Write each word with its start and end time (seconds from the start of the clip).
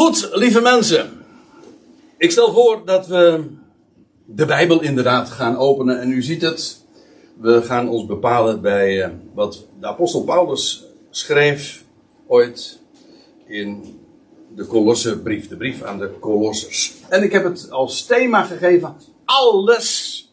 Goed, 0.00 0.28
lieve 0.32 0.60
mensen. 0.60 1.10
Ik 2.18 2.30
stel 2.30 2.52
voor 2.52 2.82
dat 2.84 3.06
we 3.06 3.44
de 4.26 4.46
Bijbel 4.46 4.82
inderdaad 4.82 5.30
gaan 5.30 5.56
openen. 5.56 6.00
En 6.00 6.10
u 6.10 6.22
ziet 6.22 6.42
het. 6.42 6.84
We 7.40 7.62
gaan 7.62 7.88
ons 7.88 8.06
bepalen 8.06 8.60
bij 8.60 9.02
eh, 9.02 9.10
wat 9.34 9.66
de 9.80 9.86
apostel 9.86 10.24
Paulus 10.24 10.84
schreef 11.10 11.84
ooit 12.26 12.80
in 13.46 13.98
de 14.54 14.64
Kolossenbrief. 14.64 15.48
De 15.48 15.56
brief 15.56 15.82
aan 15.82 15.98
de 15.98 16.10
Kolossers. 16.20 16.94
En 17.08 17.22
ik 17.22 17.32
heb 17.32 17.44
het 17.44 17.70
als 17.70 18.06
thema 18.06 18.42
gegeven. 18.42 18.96
Alles 19.24 20.24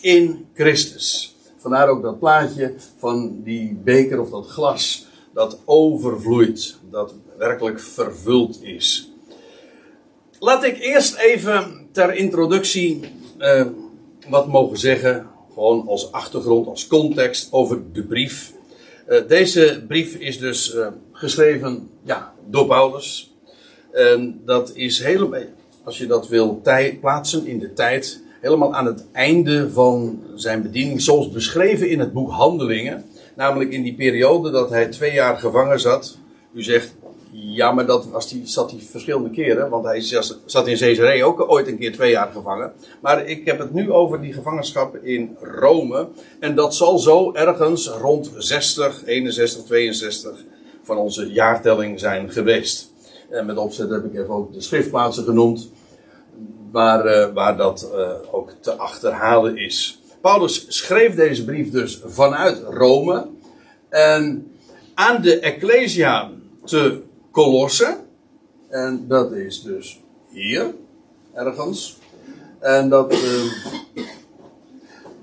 in 0.00 0.46
Christus. 0.54 1.36
Vandaar 1.56 1.88
ook 1.88 2.02
dat 2.02 2.18
plaatje 2.18 2.74
van 2.98 3.42
die 3.42 3.80
beker 3.84 4.20
of 4.20 4.30
dat 4.30 4.46
glas 4.46 5.06
dat 5.34 5.58
overvloeit. 5.64 6.76
Dat 6.90 7.14
werkelijk 7.38 7.80
vervuld 7.80 8.62
is. 8.62 9.10
Laat 10.38 10.64
ik 10.64 10.78
eerst 10.78 11.16
even 11.16 11.88
ter 11.92 12.14
introductie 12.14 13.00
eh, 13.38 13.66
wat 14.28 14.46
mogen 14.46 14.78
zeggen, 14.78 15.26
gewoon 15.54 15.88
als 15.88 16.12
achtergrond, 16.12 16.66
als 16.66 16.86
context 16.86 17.52
over 17.52 17.82
de 17.92 18.02
brief. 18.02 18.52
Uh, 19.08 19.20
deze 19.28 19.84
brief 19.88 20.14
is 20.14 20.38
dus 20.38 20.74
uh, 20.74 20.86
geschreven 21.12 21.90
ja, 22.04 22.34
door 22.46 22.66
Paulus. 22.66 23.34
En 23.92 24.40
dat 24.44 24.70
is 24.74 25.02
helemaal, 25.02 25.42
als 25.84 25.98
je 25.98 26.06
dat 26.06 26.28
wil 26.28 26.62
plaatsen 27.00 27.46
in 27.46 27.58
de 27.58 27.72
tijd, 27.72 28.22
helemaal 28.40 28.74
aan 28.74 28.86
het 28.86 29.04
einde 29.12 29.70
van 29.70 30.22
zijn 30.34 30.62
bediening, 30.62 31.02
zoals 31.02 31.30
beschreven 31.30 31.88
in 31.88 31.98
het 31.98 32.12
boek 32.12 32.30
Handelingen. 32.30 33.04
Namelijk 33.34 33.70
in 33.70 33.82
die 33.82 33.94
periode 33.94 34.50
dat 34.50 34.70
hij 34.70 34.86
twee 34.86 35.12
jaar 35.12 35.38
gevangen 35.38 35.80
zat. 35.80 36.18
U 36.52 36.62
zegt, 36.62 36.95
ja, 37.56 37.72
maar 37.72 37.86
dat 37.86 38.06
was 38.06 38.28
die, 38.28 38.42
zat 38.46 38.70
hij 38.70 38.80
verschillende 38.80 39.30
keren. 39.30 39.70
Want 39.70 39.84
hij 39.84 40.00
zat 40.44 40.66
in 40.66 40.76
Caesarea 40.76 41.24
ook 41.24 41.50
ooit 41.50 41.66
een 41.66 41.78
keer 41.78 41.92
twee 41.92 42.10
jaar 42.10 42.30
gevangen. 42.32 42.72
Maar 43.00 43.26
ik 43.26 43.46
heb 43.46 43.58
het 43.58 43.72
nu 43.72 43.92
over 43.92 44.20
die 44.20 44.32
gevangenschap 44.32 44.96
in 44.96 45.36
Rome. 45.40 46.08
En 46.40 46.54
dat 46.54 46.74
zal 46.74 46.98
zo 46.98 47.32
ergens 47.32 47.88
rond 47.88 48.30
60, 48.36 49.02
61, 49.06 49.64
62 49.64 50.44
van 50.82 50.96
onze 50.96 51.32
jaartelling 51.32 52.00
zijn 52.00 52.30
geweest. 52.30 52.92
En 53.30 53.46
met 53.46 53.56
opzet 53.56 53.90
heb 53.90 54.04
ik 54.04 54.14
even 54.14 54.34
ook 54.34 54.52
de 54.52 54.60
schriftplaatsen 54.60 55.24
genoemd. 55.24 55.70
Waar, 56.70 57.06
uh, 57.06 57.34
waar 57.34 57.56
dat 57.56 57.90
uh, 57.94 58.10
ook 58.30 58.50
te 58.60 58.72
achterhalen 58.72 59.56
is. 59.56 60.00
Paulus 60.20 60.64
schreef 60.68 61.14
deze 61.14 61.44
brief 61.44 61.70
dus 61.70 62.00
vanuit 62.06 62.62
Rome. 62.70 63.26
En 63.88 64.50
aan 64.94 65.22
de 65.22 65.38
Ecclesia 65.38 66.30
te 66.64 67.02
Colosse. 67.36 67.96
En 68.68 69.04
dat 69.08 69.32
is 69.32 69.62
dus 69.62 70.00
hier, 70.28 70.74
ergens. 71.34 71.98
En 72.60 72.88
dat. 72.88 73.12
Uh, 73.12 73.20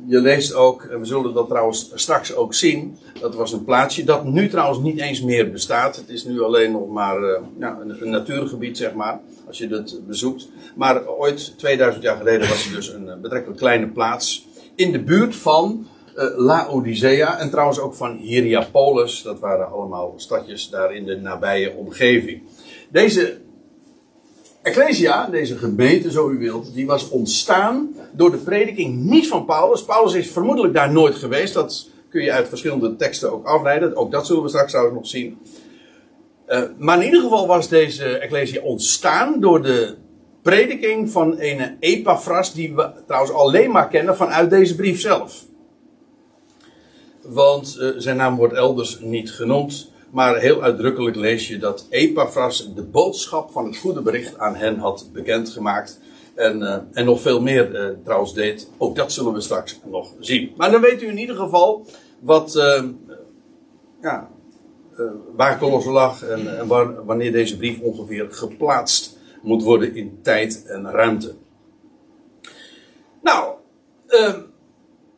je 0.05 0.19
leest 0.19 0.53
ook, 0.53 0.83
en 0.83 0.99
we 0.99 1.05
zullen 1.05 1.33
dat 1.33 1.47
trouwens 1.47 1.91
straks 1.93 2.35
ook 2.35 2.53
zien. 2.53 2.97
Dat 3.19 3.35
was 3.35 3.51
een 3.51 3.63
plaatsje 3.63 4.03
dat 4.03 4.25
nu 4.25 4.49
trouwens 4.49 4.79
niet 4.79 4.99
eens 4.99 5.21
meer 5.21 5.51
bestaat. 5.51 5.95
Het 5.95 6.09
is 6.09 6.23
nu 6.23 6.41
alleen 6.41 6.71
nog 6.71 6.89
maar 6.89 7.19
uh, 7.19 7.39
ja, 7.59 7.79
een, 7.99 8.09
natuurgebied, 8.09 8.77
zeg 8.77 8.93
maar. 8.93 9.19
Als 9.47 9.57
je 9.57 9.67
dat 9.67 9.99
bezoekt. 10.07 10.47
Maar 10.75 11.07
ooit, 11.07 11.57
2000 11.57 12.03
jaar 12.03 12.17
geleden, 12.17 12.49
was 12.49 12.63
het 12.63 12.73
dus 12.73 12.87
een 12.89 13.21
betrekkelijk 13.21 13.59
kleine 13.59 13.87
plaats. 13.87 14.47
In 14.75 14.91
de 14.91 15.03
buurt 15.03 15.35
van 15.35 15.87
uh, 16.17 16.37
Laodicea 16.37 17.39
en 17.39 17.49
trouwens 17.49 17.79
ook 17.79 17.95
van 17.95 18.17
Hierapolis. 18.17 19.21
Dat 19.21 19.39
waren 19.39 19.71
allemaal 19.71 20.13
stadjes 20.15 20.69
daar 20.69 20.95
in 20.95 21.05
de 21.05 21.15
nabije 21.15 21.73
omgeving. 21.75 22.41
Deze 22.89 23.37
Ecclesia, 24.61 25.27
deze 25.27 25.57
gemeente 25.57 26.11
zo 26.11 26.29
u 26.29 26.37
wilt, 26.37 26.73
die 26.73 26.85
was 26.85 27.09
ontstaan 27.09 27.95
door 28.11 28.31
de 28.31 28.37
prediking 28.37 29.03
niet 29.03 29.27
van 29.27 29.45
Paulus. 29.45 29.83
Paulus 29.83 30.13
is 30.13 30.31
vermoedelijk 30.31 30.73
daar 30.73 30.91
nooit 30.91 31.15
geweest. 31.15 31.53
Dat 31.53 31.89
kun 32.09 32.23
je 32.23 32.31
uit 32.31 32.47
verschillende 32.47 32.95
teksten 32.95 33.31
ook 33.31 33.45
afleiden. 33.45 33.95
Ook 33.95 34.11
dat 34.11 34.25
zullen 34.25 34.43
we 34.43 34.49
straks 34.49 34.71
trouwens 34.71 34.97
nog 34.97 35.07
zien. 35.07 35.37
Uh, 36.47 36.61
maar 36.77 36.97
in 36.97 37.05
ieder 37.05 37.21
geval 37.21 37.47
was 37.47 37.69
deze 37.69 38.17
Ecclesia 38.17 38.61
ontstaan 38.61 39.39
door 39.39 39.61
de 39.61 39.95
prediking 40.41 41.09
van 41.09 41.35
een 41.39 41.77
Epaphras, 41.79 42.53
die 42.53 42.75
we 42.75 42.91
trouwens 43.07 43.33
alleen 43.33 43.71
maar 43.71 43.87
kennen 43.87 44.15
vanuit 44.15 44.49
deze 44.49 44.75
brief 44.75 45.01
zelf. 45.01 45.45
Want 47.23 47.77
uh, 47.79 47.89
zijn 47.97 48.17
naam 48.17 48.35
wordt 48.35 48.53
elders 48.53 48.99
niet 48.99 49.31
genoemd. 49.31 49.91
Maar 50.11 50.37
heel 50.37 50.63
uitdrukkelijk 50.63 51.15
lees 51.15 51.47
je 51.47 51.57
dat 51.57 51.85
Epaphras 51.89 52.73
de 52.75 52.83
boodschap 52.83 53.51
van 53.51 53.65
het 53.65 53.77
goede 53.77 54.01
bericht 54.01 54.37
aan 54.37 54.55
hen 54.55 54.77
had 54.77 55.09
bekendgemaakt. 55.13 55.99
En, 56.35 56.61
uh, 56.61 56.77
en 56.93 57.05
nog 57.05 57.21
veel 57.21 57.41
meer 57.41 57.71
uh, 57.71 57.97
trouwens 58.03 58.33
deed. 58.33 58.69
Ook 58.77 58.95
dat 58.95 59.11
zullen 59.11 59.33
we 59.33 59.41
straks 59.41 59.79
nog 59.85 60.11
zien. 60.19 60.53
Maar 60.57 60.71
dan 60.71 60.81
weet 60.81 61.01
u 61.01 61.07
in 61.07 61.17
ieder 61.17 61.35
geval 61.35 61.85
wat, 62.19 62.53
ja, 64.01 64.29
waar 65.35 65.59
Colosse 65.59 65.89
lag 65.89 66.23
en, 66.23 66.59
en 66.59 66.67
wanneer 67.05 67.31
deze 67.31 67.57
brief 67.57 67.79
ongeveer 67.79 68.27
geplaatst 68.29 69.17
moet 69.41 69.63
worden 69.63 69.95
in 69.95 70.19
tijd 70.21 70.65
en 70.65 70.91
ruimte. 70.91 71.35
Nou, 73.21 73.55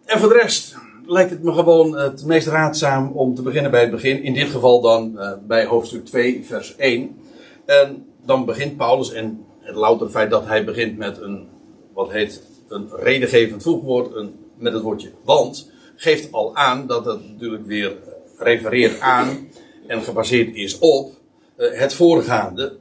en 0.05 0.19
voor 0.19 0.29
de 0.29 0.39
rest, 0.41 0.75
lijkt 1.07 1.29
het 1.29 1.43
me 1.43 1.53
gewoon 1.53 1.97
het 1.97 2.25
meest 2.25 2.47
raadzaam 2.47 3.11
om 3.11 3.35
te 3.35 3.41
beginnen 3.41 3.71
bij 3.71 3.81
het 3.81 3.91
begin. 3.91 4.23
In 4.23 4.33
dit 4.33 4.49
geval 4.49 4.81
dan 4.81 5.11
uh, 5.15 5.31
bij 5.47 5.65
hoofdstuk 5.65 6.05
2, 6.05 6.43
vers 6.45 6.75
1. 6.75 7.17
En 7.65 8.05
dan 8.25 8.45
begint 8.45 8.77
Paulus, 8.77 9.11
en 9.11 9.45
het 9.59 9.75
louter 9.75 10.09
feit 10.09 10.29
dat 10.29 10.45
hij 10.45 10.65
begint 10.65 10.97
met 10.97 11.21
een, 11.21 11.47
wat 11.93 12.11
heet, 12.11 12.41
een 12.67 12.89
redengevend 12.91 13.63
voegwoord, 13.63 14.15
een, 14.15 14.35
met 14.57 14.73
het 14.73 14.81
woordje 14.81 15.11
want, 15.23 15.71
geeft 15.95 16.31
al 16.31 16.55
aan 16.55 16.87
dat 16.87 17.05
het 17.05 17.29
natuurlijk 17.29 17.65
weer 17.65 17.95
refereert 18.37 18.99
aan 18.99 19.49
en 19.87 20.01
gebaseerd 20.01 20.55
is 20.55 20.79
op 20.79 21.11
uh, 21.57 21.79
het 21.79 21.93
voorgaande. 21.93 22.77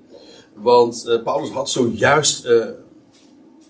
Want 0.54 1.04
uh, 1.08 1.22
Paulus 1.22 1.50
had 1.50 1.70
zojuist 1.70 2.46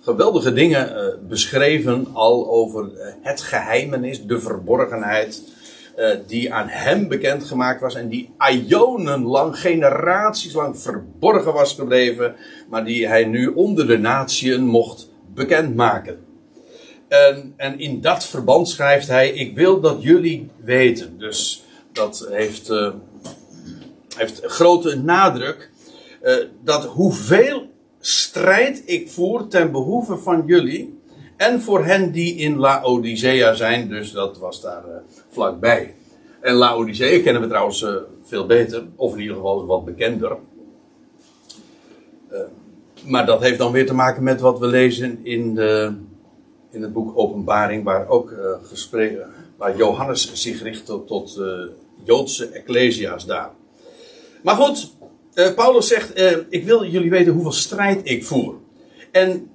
geweldige 0.04 0.52
dingen 0.52 0.90
uh, 0.90 1.28
beschreven 1.28 2.06
al 2.12 2.50
over 2.50 2.84
uh, 2.84 3.06
het 3.22 3.40
geheimenis, 3.40 4.26
de 4.26 4.40
verborgenheid, 4.40 5.42
uh, 5.98 6.08
die 6.26 6.52
aan 6.54 6.68
hem 6.68 7.08
bekendgemaakt 7.08 7.80
was 7.80 7.94
en 7.94 8.08
die 8.08 8.34
lang, 9.22 9.58
generaties 9.58 10.52
lang 10.52 10.78
verborgen 10.78 11.52
was 11.52 11.74
gebleven, 11.74 12.34
maar 12.68 12.84
die 12.84 13.08
hij 13.08 13.24
nu 13.24 13.46
onder 13.46 13.86
de 13.86 13.98
natieën 13.98 14.64
mocht 14.64 15.10
bekendmaken. 15.34 16.18
En, 17.08 17.54
en 17.56 17.78
in 17.78 18.00
dat 18.00 18.26
verband 18.26 18.68
schrijft 18.68 19.08
hij: 19.08 19.30
Ik 19.30 19.56
wil 19.56 19.80
dat 19.80 20.02
jullie 20.02 20.50
weten. 20.56 21.18
Dus 21.18 21.64
dat 21.92 22.26
heeft, 22.30 22.68
heeft 24.16 24.40
grote 24.44 24.96
nadruk. 24.96 25.70
dat 26.62 26.84
hoeveel 26.84 27.72
strijd 28.06 28.82
ik 28.84 29.10
voer 29.10 29.48
ten 29.48 29.72
behoeve 29.72 30.16
van 30.16 30.42
jullie 30.46 30.98
en 31.36 31.60
voor 31.60 31.84
hen 31.84 32.12
die 32.12 32.34
in 32.34 32.58
Laodicea 32.58 33.54
zijn, 33.54 33.88
dus 33.88 34.12
dat 34.12 34.38
was 34.38 34.60
daar 34.60 34.84
uh, 34.88 34.94
vlakbij. 35.28 35.94
En 36.40 36.54
Laodicea 36.54 37.22
kennen 37.22 37.42
we 37.42 37.48
trouwens 37.48 37.82
uh, 37.82 37.94
veel 38.22 38.46
beter, 38.46 38.84
of 38.96 39.12
in 39.12 39.20
ieder 39.20 39.36
geval 39.36 39.66
wat 39.66 39.84
bekender. 39.84 40.36
Uh, 42.32 42.38
maar 43.04 43.26
dat 43.26 43.42
heeft 43.42 43.58
dan 43.58 43.72
weer 43.72 43.86
te 43.86 43.94
maken 43.94 44.22
met 44.22 44.40
wat 44.40 44.58
we 44.58 44.66
lezen 44.66 45.18
in, 45.22 45.54
de, 45.54 45.92
in 46.70 46.82
het 46.82 46.92
boek 46.92 47.18
Openbaring, 47.18 47.84
waar 47.84 48.08
ook 48.08 48.34
waar 49.56 49.76
Johannes 49.76 50.32
zich 50.32 50.62
richt 50.62 50.86
tot, 50.86 51.06
tot 51.06 51.40
Joodse 52.02 52.48
ecclesia's 52.48 53.26
daar. 53.26 53.50
Maar 54.42 54.54
goed, 54.54 54.92
uh, 55.34 55.54
Paulus 55.54 55.88
zegt: 55.88 56.18
uh, 56.18 56.36
Ik 56.48 56.64
wil 56.64 56.84
jullie 56.84 57.10
weten 57.10 57.32
hoeveel 57.32 57.52
strijd 57.52 58.00
ik 58.04 58.24
voer. 58.24 58.54
En 59.10 59.50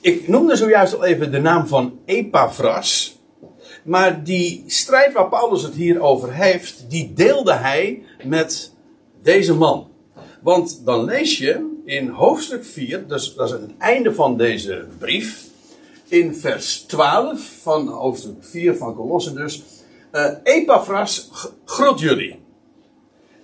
ik 0.00 0.28
noemde 0.28 0.56
zojuist 0.56 0.94
al 0.94 1.04
even 1.04 1.32
de 1.32 1.40
naam 1.40 1.66
van 1.66 1.98
Epaphras. 2.04 3.16
Maar 3.84 4.24
die 4.24 4.64
strijd 4.66 5.12
waar 5.12 5.28
Paulus 5.28 5.62
het 5.62 5.74
hier 5.74 6.00
over 6.00 6.32
heeft, 6.32 6.90
die 6.90 7.12
deelde 7.12 7.52
hij 7.52 8.02
met 8.24 8.72
deze 9.22 9.54
man. 9.54 9.90
Want 10.42 10.82
dan 10.84 11.04
lees 11.04 11.38
je 11.38 11.80
in 11.84 12.08
hoofdstuk 12.08 12.64
4, 12.64 13.06
dus 13.06 13.34
dat 13.34 13.46
is 13.46 13.52
het 13.52 13.76
einde 13.78 14.14
van 14.14 14.36
deze 14.36 14.86
brief, 14.98 15.44
in 16.08 16.34
vers 16.34 16.80
12 16.80 17.50
van 17.62 17.88
hoofdstuk 17.88 18.36
4 18.40 18.76
van 18.76 18.94
Colosse 18.94 19.32
dus. 19.32 19.62
Uh, 20.12 20.30
Epaphras 20.42 21.30
groet 21.64 22.00
jullie. 22.00 22.40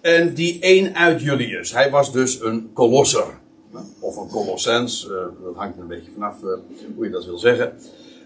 En 0.04 0.34
die 0.34 0.60
één 0.60 0.94
uit 0.94 1.20
Julius. 1.20 1.72
Hij 1.72 1.90
was 1.90 2.12
dus 2.12 2.40
een 2.40 2.70
kolosser. 2.72 3.38
Of 3.98 4.16
een 4.16 4.28
colossens. 4.28 5.08
Uh, 5.10 5.10
dat 5.44 5.54
hangt 5.54 5.78
een 5.78 5.86
beetje 5.86 6.10
vanaf 6.12 6.42
uh, 6.42 6.50
hoe 6.94 7.04
je 7.04 7.10
dat 7.10 7.24
wil 7.24 7.38
zeggen. 7.38 7.72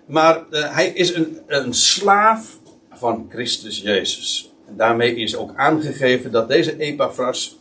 Maar 0.07 0.45
uh, 0.51 0.75
hij 0.75 0.89
is 0.89 1.15
een, 1.15 1.39
een 1.47 1.75
slaaf 1.75 2.59
van 2.91 3.27
Christus 3.29 3.81
Jezus. 3.81 4.53
En 4.67 4.77
daarmee 4.77 5.15
is 5.15 5.37
ook 5.37 5.51
aangegeven 5.57 6.31
dat 6.31 6.49
deze 6.49 6.79
Epaphras 6.79 7.59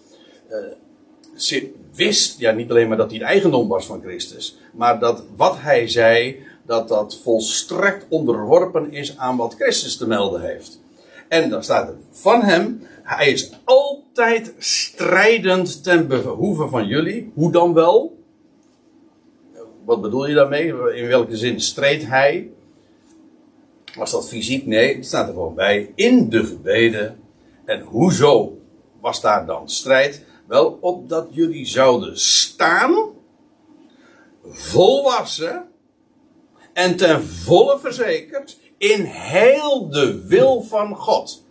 wist, 1.94 2.40
ja 2.40 2.52
niet 2.52 2.70
alleen 2.70 2.88
maar 2.88 2.98
dat 2.98 3.10
hij 3.10 3.20
het 3.20 3.28
eigendom 3.28 3.68
was 3.68 3.86
van 3.86 4.02
Christus, 4.02 4.58
maar 4.74 5.00
dat 5.00 5.24
wat 5.36 5.56
hij 5.60 5.88
zei, 5.88 6.44
dat 6.66 6.88
dat 6.88 7.20
volstrekt 7.24 8.06
onderworpen 8.10 8.92
is 8.92 9.18
aan 9.18 9.38
wat 9.38 9.56
Christus 9.56 9.98
te 9.98 10.08
melden 10.08 10.42
heeft. 10.42 10.80
En 11.28 11.50
dan 11.50 11.64
staat 11.64 11.88
er 11.88 11.96
van 12.12 12.42
hem, 12.42 12.88
hij 13.04 13.32
is 13.32 13.52
altijd 13.64 14.07
strijdend 14.58 15.84
ten 15.84 16.08
behoeve 16.08 16.68
van 16.68 16.88
jullie. 16.88 17.32
Hoe 17.34 17.52
dan 17.52 17.74
wel? 17.74 18.18
Wat 19.86 20.02
bedoel 20.02 20.28
je 20.28 20.36
daarmee? 20.36 20.68
In 20.96 21.08
welke 21.08 21.38
zin 21.38 21.62
streed 21.62 22.06
hij? 22.06 22.50
Was 23.96 24.12
dat 24.12 24.28
fysiek? 24.28 24.66
Nee, 24.66 24.96
het 24.96 25.06
staat 25.06 25.28
er 25.28 25.34
gewoon 25.34 25.56
bij. 25.56 25.92
In 25.96 26.30
de 26.30 26.46
gebeden. 26.46 27.20
En 27.66 27.82
hoezo 27.82 28.58
was 29.02 29.22
daar 29.22 29.46
dan 29.46 29.70
strijd? 29.70 30.26
Wel, 30.48 30.78
opdat 30.82 31.28
jullie 31.32 31.66
zouden 31.66 32.20
staan, 32.20 33.14
volwassen 34.44 35.66
en 36.74 36.96
ten 36.96 37.24
volle 37.24 37.80
verzekerd 37.80 38.60
in 38.78 39.02
heel 39.04 39.90
de 39.90 40.28
wil 40.28 40.62
van 40.62 40.96
God. 40.96 41.46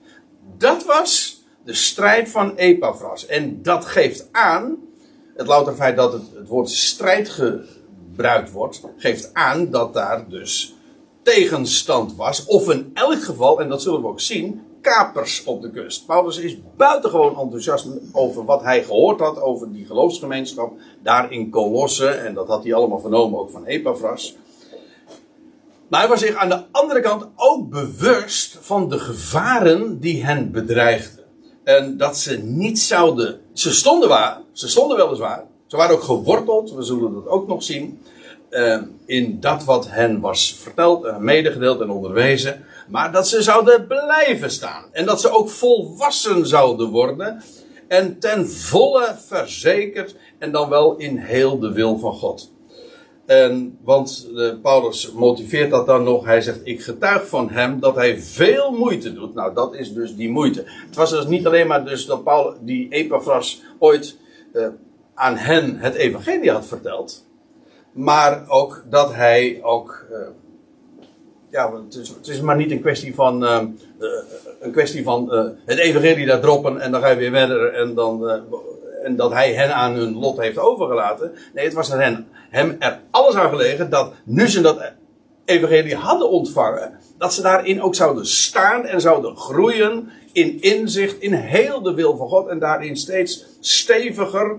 Dat 0.59 0.85
was 0.85 1.36
de 1.67 1.75
strijd 1.75 2.29
van 2.29 2.55
Epaphras. 2.55 3.27
En 3.27 3.63
dat 3.63 3.85
geeft 3.85 4.29
aan, 4.33 4.77
het 5.35 5.47
louter 5.47 5.75
feit 5.75 5.97
dat 5.97 6.13
het, 6.13 6.23
het 6.35 6.49
woord 6.49 6.71
strijd 6.71 7.29
gebruikt 7.29 8.51
wordt, 8.51 8.81
geeft 8.97 9.31
aan 9.33 9.71
dat 9.71 9.95
daar 9.95 10.29
dus 10.29 10.75
tegenstand 11.23 12.17
was. 12.17 12.45
Of 12.45 12.71
in 12.71 12.91
elk 12.95 13.23
geval, 13.23 13.61
en 13.61 13.69
dat 13.69 13.83
zullen 13.83 14.01
we 14.01 14.07
ook 14.07 14.21
zien, 14.21 14.63
kapers 14.81 15.45
op 15.45 15.63
de 15.63 15.71
kust. 15.71 16.07
Paulus 16.07 16.39
is 16.39 16.57
buitengewoon 16.77 17.39
enthousiast 17.39 17.89
over 18.13 18.45
wat 18.45 18.63
hij 18.63 18.85
gehoord 18.85 19.21
had 19.21 19.41
over 19.41 19.73
die 19.73 19.87
geloofsgemeenschap 19.87 20.73
daar 21.03 21.33
in 21.33 21.51
Colosse. 21.51 22.09
En 22.09 22.35
dat 22.35 22.47
had 22.47 22.65
hij 22.65 22.75
allemaal 22.75 23.01
vernomen 23.01 23.41
ook 23.41 23.51
van 23.51 23.65
Epaphras. 23.65 24.37
Maar 25.89 26.01
hij 26.01 26.09
was 26.09 26.21
zich 26.21 26.35
aan 26.35 26.49
de 26.49 26.63
andere 26.71 27.01
kant 27.01 27.27
ook 27.37 27.71
bewust 27.71 28.59
van 28.61 28.89
de 28.89 28.99
gevaren 28.99 30.01
die 30.01 30.25
hen 30.25 30.53
bedreigden. 30.53 31.26
En 31.67 31.97
dat 31.97 32.17
ze 32.17 32.39
niet 32.39 32.79
zouden. 32.79 33.41
Ze 33.53 33.75
stonden 33.75 34.09
waar, 34.09 34.41
ze 34.53 34.69
stonden 34.69 34.97
weliswaar. 34.97 35.45
Ze 35.67 35.77
waren 35.77 35.95
ook 35.95 36.03
geworteld, 36.03 36.73
we 36.73 36.83
zullen 36.83 37.15
dat 37.15 37.27
ook 37.27 37.47
nog 37.47 37.63
zien. 37.63 38.01
Uh, 38.51 38.83
in 39.07 39.41
dat 39.41 39.65
wat 39.65 39.91
hen 39.91 40.21
was 40.21 40.57
verteld, 40.61 41.19
medegedeeld 41.19 41.81
en 41.81 41.91
onderwezen. 41.91 42.65
Maar 42.89 43.13
dat 43.13 43.29
ze 43.29 43.43
zouden 43.43 43.87
blijven 43.87 44.51
staan. 44.51 44.85
En 44.93 45.07
dat 45.07 45.21
ze 45.21 45.31
ook 45.31 45.51
volwassen 45.51 46.47
zouden 46.47 46.89
worden. 46.89 47.43
En 47.89 48.19
ten 48.19 48.49
volle 48.49 49.15
verzekerd. 49.27 50.15
En 50.39 50.53
dan 50.53 50.69
wel 50.69 50.97
in 50.97 51.17
heel 51.17 51.59
de 51.59 51.73
wil 51.73 51.99
van 51.99 52.13
God. 52.13 52.51
Want 53.83 54.29
uh, 54.33 54.53
Paulus 54.63 55.13
motiveert 55.13 55.71
dat 55.71 55.87
dan 55.87 56.03
nog. 56.05 56.25
Hij 56.25 56.41
zegt: 56.41 56.61
Ik 56.63 56.83
getuig 56.83 57.29
van 57.29 57.51
hem 57.51 57.81
dat 57.81 57.95
hij 57.95 58.21
veel 58.21 58.71
moeite 58.71 59.13
doet. 59.13 59.35
Nou, 59.35 59.55
dat 59.55 59.75
is 59.75 59.93
dus 59.93 60.17
die 60.17 60.31
moeite. 60.31 60.63
Het 60.67 60.97
was 60.97 61.11
dus 61.11 61.27
niet 61.27 61.47
alleen 61.47 61.67
maar 61.67 61.85
dus 61.85 62.07
dat 62.07 62.25
Paulus, 62.25 62.55
die 62.61 62.89
Epaphras 62.91 63.63
ooit 63.79 64.17
uh, 64.53 64.67
aan 65.15 65.37
hen 65.37 65.77
het 65.79 65.95
evangelie 65.95 66.51
had 66.51 66.67
verteld. 66.67 67.27
Maar 67.93 68.45
ook 68.49 68.85
dat 68.91 69.15
hij 69.15 69.59
ook. 69.63 70.07
Uh, 70.11 70.19
ja, 71.51 71.73
het 71.85 71.95
is, 71.95 72.09
het 72.09 72.29
is, 72.29 72.41
maar 72.41 72.57
niet 72.57 72.71
een 72.71 72.81
kwestie 72.81 73.15
van. 73.15 73.43
een 74.61 74.73
kwestie 74.73 75.03
van 75.03 75.31
het 75.65 75.79
evangelie 75.79 76.27
daar 76.27 76.41
droppen 76.41 76.81
en 76.81 76.91
dan 76.91 77.01
ga 77.01 77.09
je 77.09 77.17
weer 77.17 77.31
verder 77.31 77.73
en 77.73 77.95
dan 77.95 78.45
en 79.07 79.17
dat 79.17 79.33
hij 79.33 79.55
hen 79.55 79.75
aan 79.75 79.95
hun 79.95 80.19
lot 80.19 80.39
heeft 80.39 80.59
overgelaten. 80.59 81.33
Nee, 81.55 81.65
het 81.65 81.75
was 81.75 81.89
hen, 81.89 82.27
hem 82.51 82.77
er 82.79 83.01
alles 83.11 83.35
aan 83.35 83.51
gelegen 83.51 83.91
dat 83.91 84.13
nu 84.25 84.49
ze 84.49 84.61
dat 84.61 84.93
evangelie 85.45 85.95
hadden 85.95 86.31
ontvangen, 86.31 86.99
dat 87.19 87.35
ze 87.35 87.43
daarin 87.43 87.83
ook 87.83 87.95
zouden 87.95 88.27
staan 88.27 88.87
en 88.87 89.01
zouden 89.01 89.37
groeien 89.37 90.11
in 90.33 90.61
inzicht, 90.61 91.19
in 91.19 91.33
heel 91.33 91.83
de 91.83 91.95
wil 91.95 92.17
van 92.17 92.29
God 92.29 92.49
en 92.49 92.59
daarin 92.59 92.97
steeds 92.97 93.47
steviger 93.61 94.57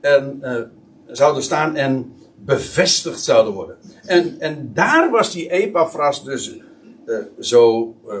en, 0.00 0.38
uh, 0.42 0.60
zouden 1.06 1.42
staan 1.42 1.76
en 1.76 2.12
bevestigd 2.36 3.20
zouden 3.20 3.52
worden. 3.52 3.76
En, 4.04 4.36
en 4.38 4.70
daar 4.74 5.10
was 5.10 5.32
die 5.32 5.50
Epaphras 5.50 6.24
dus 6.24 6.56
uh, 7.06 7.16
zo 7.40 7.94
uh, 8.08 8.14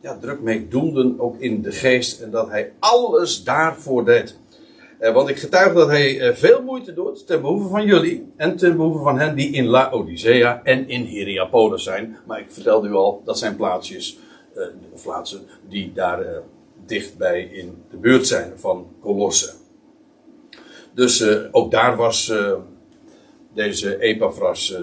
ja, 0.00 0.18
druk 0.20 0.40
mee 0.40 0.68
doenden, 0.68 1.20
ook 1.20 1.38
in 1.38 1.62
de 1.62 1.72
geest, 1.72 2.20
en 2.20 2.30
dat 2.30 2.48
hij 2.48 2.72
alles 2.78 3.44
daarvoor 3.44 4.04
deed. 4.04 4.38
Eh, 4.98 5.12
want 5.12 5.28
ik 5.28 5.38
getuig 5.38 5.74
dat 5.74 5.88
hij 5.88 6.20
eh, 6.20 6.34
veel 6.34 6.62
moeite 6.62 6.94
doet 6.94 7.26
ten 7.26 7.40
behoeve 7.40 7.68
van 7.68 7.84
jullie 7.84 8.32
en 8.36 8.56
ten 8.56 8.76
behoeve 8.76 9.02
van 9.02 9.18
hen 9.18 9.34
die 9.34 9.50
in 9.50 9.66
Laodicea 9.66 10.60
en 10.64 10.88
in 10.88 11.02
Hierapolis 11.02 11.82
zijn. 11.82 12.16
Maar 12.26 12.40
ik 12.40 12.50
vertelde 12.50 12.88
u 12.88 12.92
al, 12.92 13.22
dat 13.24 13.38
zijn 13.38 13.56
plaatsjes, 13.56 14.18
uh, 14.56 14.66
of 14.92 15.02
plaatsen 15.02 15.40
die 15.68 15.92
daar 15.94 16.26
dichtbij 16.86 17.42
in 17.42 17.82
de 17.90 17.96
buurt 17.96 18.26
zijn 18.26 18.52
van 18.56 18.86
Colosse. 19.00 19.52
Dus 20.94 21.26
ook 21.50 21.70
daar 21.70 21.96
was 21.96 22.32
deze 23.54 23.98
Epaphras 23.98 24.76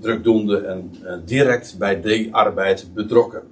drukdoende 0.00 0.58
en 0.58 0.90
direct 1.24 1.78
bij 1.78 2.00
die 2.00 2.34
arbeid 2.34 2.94
betrokken. 2.94 3.42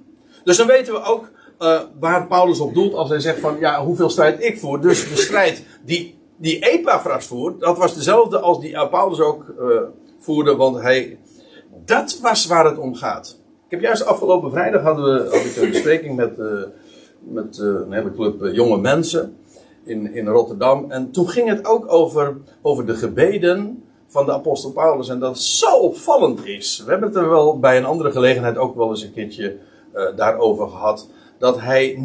Dus 0.44 0.56
dan 0.56 0.66
weten 0.66 0.92
we 0.92 1.02
ook 1.02 1.30
uh, 1.62 1.80
waar 2.00 2.26
Paulus 2.26 2.60
op 2.60 2.74
doelt 2.74 2.94
als 2.94 3.08
hij 3.08 3.20
zegt 3.20 3.40
van 3.40 3.56
ja, 3.58 3.84
hoeveel 3.84 4.10
strijd 4.10 4.42
ik 4.42 4.58
voer. 4.58 4.80
Dus 4.80 5.08
de 5.08 5.16
strijd 5.16 5.64
die, 5.84 6.18
die 6.36 6.58
Epaphras 6.58 7.26
voert, 7.26 7.60
dat 7.60 7.78
was 7.78 7.94
dezelfde 7.94 8.38
als 8.38 8.60
die 8.60 8.88
Paulus 8.88 9.20
ook 9.20 9.54
uh, 9.60 9.80
voerde, 10.18 10.56
want 10.56 10.80
hij, 10.80 11.18
dat 11.84 12.18
was 12.22 12.46
waar 12.46 12.64
het 12.64 12.78
om 12.78 12.94
gaat. 12.94 13.40
Ik 13.64 13.70
heb 13.70 13.80
juist 13.80 14.04
afgelopen 14.04 14.50
vrijdag 14.50 14.82
hadden 14.82 15.04
we, 15.04 15.36
had 15.36 15.64
een 15.64 15.70
bespreking 15.70 16.16
met, 16.16 16.38
uh, 16.38 16.62
met 17.18 17.58
een 17.58 17.92
hele 17.92 18.14
club 18.14 18.54
jonge 18.54 18.78
mensen 18.78 19.36
in, 19.84 20.14
in 20.14 20.26
Rotterdam. 20.26 20.90
En 20.90 21.10
toen 21.10 21.28
ging 21.28 21.48
het 21.48 21.66
ook 21.66 21.92
over, 21.92 22.36
over 22.62 22.86
de 22.86 22.94
gebeden 22.94 23.84
van 24.08 24.26
de 24.26 24.32
apostel 24.32 24.72
Paulus. 24.72 25.08
En 25.08 25.18
dat 25.18 25.38
zo 25.38 25.76
opvallend 25.76 26.46
is. 26.46 26.82
We 26.84 26.90
hebben 26.90 27.08
het 27.08 27.18
er 27.18 27.28
wel 27.28 27.58
bij 27.58 27.76
een 27.76 27.84
andere 27.84 28.10
gelegenheid 28.10 28.56
ook 28.56 28.76
wel 28.76 28.90
eens 28.90 29.02
een 29.02 29.12
keertje 29.12 29.56
daarover 30.16 30.68
gehad 30.68 31.08
dat 31.42 31.60
hij 31.60 31.98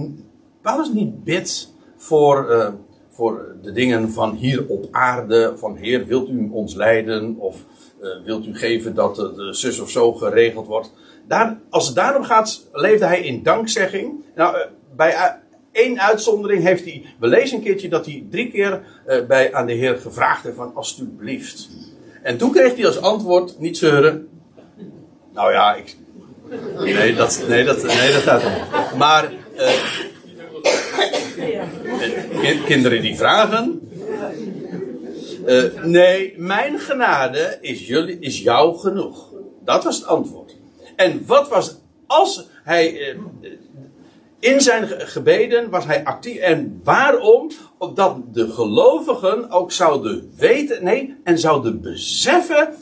Paulus 0.61 0.89
niet 0.93 1.23
bidt 1.23 1.73
voor, 1.97 2.51
uh, 2.51 2.69
voor 3.09 3.55
de 3.61 3.71
dingen 3.71 4.11
van 4.11 4.35
hier 4.35 4.67
op 4.67 4.87
aarde. 4.91 5.53
Van 5.57 5.75
Heer, 5.75 6.05
wilt 6.05 6.29
u 6.29 6.49
ons 6.51 6.73
leiden? 6.73 7.35
Of 7.37 7.63
uh, 8.01 8.09
wilt 8.23 8.45
u 8.45 8.55
geven 8.55 8.95
dat 8.95 9.15
de, 9.15 9.33
de 9.33 9.53
zus 9.53 9.79
of 9.79 9.89
zo 9.89 10.13
geregeld 10.13 10.67
wordt? 10.67 10.93
Daar, 11.27 11.59
als 11.69 11.85
het 11.85 11.95
daarom 11.95 12.23
gaat, 12.23 12.67
leefde 12.71 13.05
hij 13.05 13.21
in 13.21 13.43
dankzegging. 13.43 14.23
Nou, 14.35 14.57
bij 14.95 15.39
één 15.71 15.99
uitzondering 16.01 16.63
heeft 16.63 16.83
hij. 16.83 17.05
We 17.19 17.27
lezen 17.27 17.57
een 17.57 17.63
keertje 17.63 17.89
dat 17.89 18.05
hij 18.05 18.25
drie 18.29 18.51
keer 18.51 18.81
bij, 19.27 19.53
aan 19.53 19.65
de 19.65 19.73
Heer 19.73 19.97
gevraagd 19.97 20.43
heeft: 20.43 20.55
van 20.55 20.75
alsjeblieft. 20.75 21.69
En 22.21 22.37
toen 22.37 22.51
kreeg 22.51 22.75
hij 22.75 22.85
als 22.85 23.01
antwoord: 23.01 23.59
niet 23.59 23.77
zeuren. 23.77 24.27
Nou 25.33 25.51
ja, 25.51 25.75
ik, 25.75 25.97
Nee, 26.79 27.15
dat, 27.15 27.45
nee, 27.47 27.63
dat, 27.63 27.83
nee, 27.83 28.11
dat 28.11 28.21
gaat 28.21 28.43
niet. 28.43 28.97
Maar 28.97 29.31
uh, 32.43 32.65
kinderen 32.65 33.01
die 33.01 33.15
vragen. 33.15 33.89
Uh, 35.45 35.63
nee, 35.83 36.33
mijn 36.37 36.79
genade 36.79 37.57
is, 37.61 37.87
jullie, 37.87 38.19
is 38.19 38.41
jou 38.41 38.77
genoeg. 38.77 39.33
Dat 39.65 39.83
was 39.83 39.95
het 39.95 40.05
antwoord. 40.05 40.55
En 40.95 41.23
wat 41.25 41.49
was, 41.49 41.77
als 42.07 42.47
hij, 42.63 42.93
uh, 42.93 43.17
in 44.39 44.61
zijn 44.61 44.87
gebeden 44.87 45.69
was 45.69 45.85
hij 45.85 46.03
actief. 46.03 46.37
En 46.37 46.81
waarom? 46.83 47.51
Opdat 47.77 48.33
de 48.33 48.49
gelovigen 48.49 49.51
ook 49.51 49.71
zouden 49.71 50.31
weten, 50.37 50.83
nee, 50.83 51.15
en 51.23 51.39
zouden 51.39 51.81
beseffen 51.81 52.73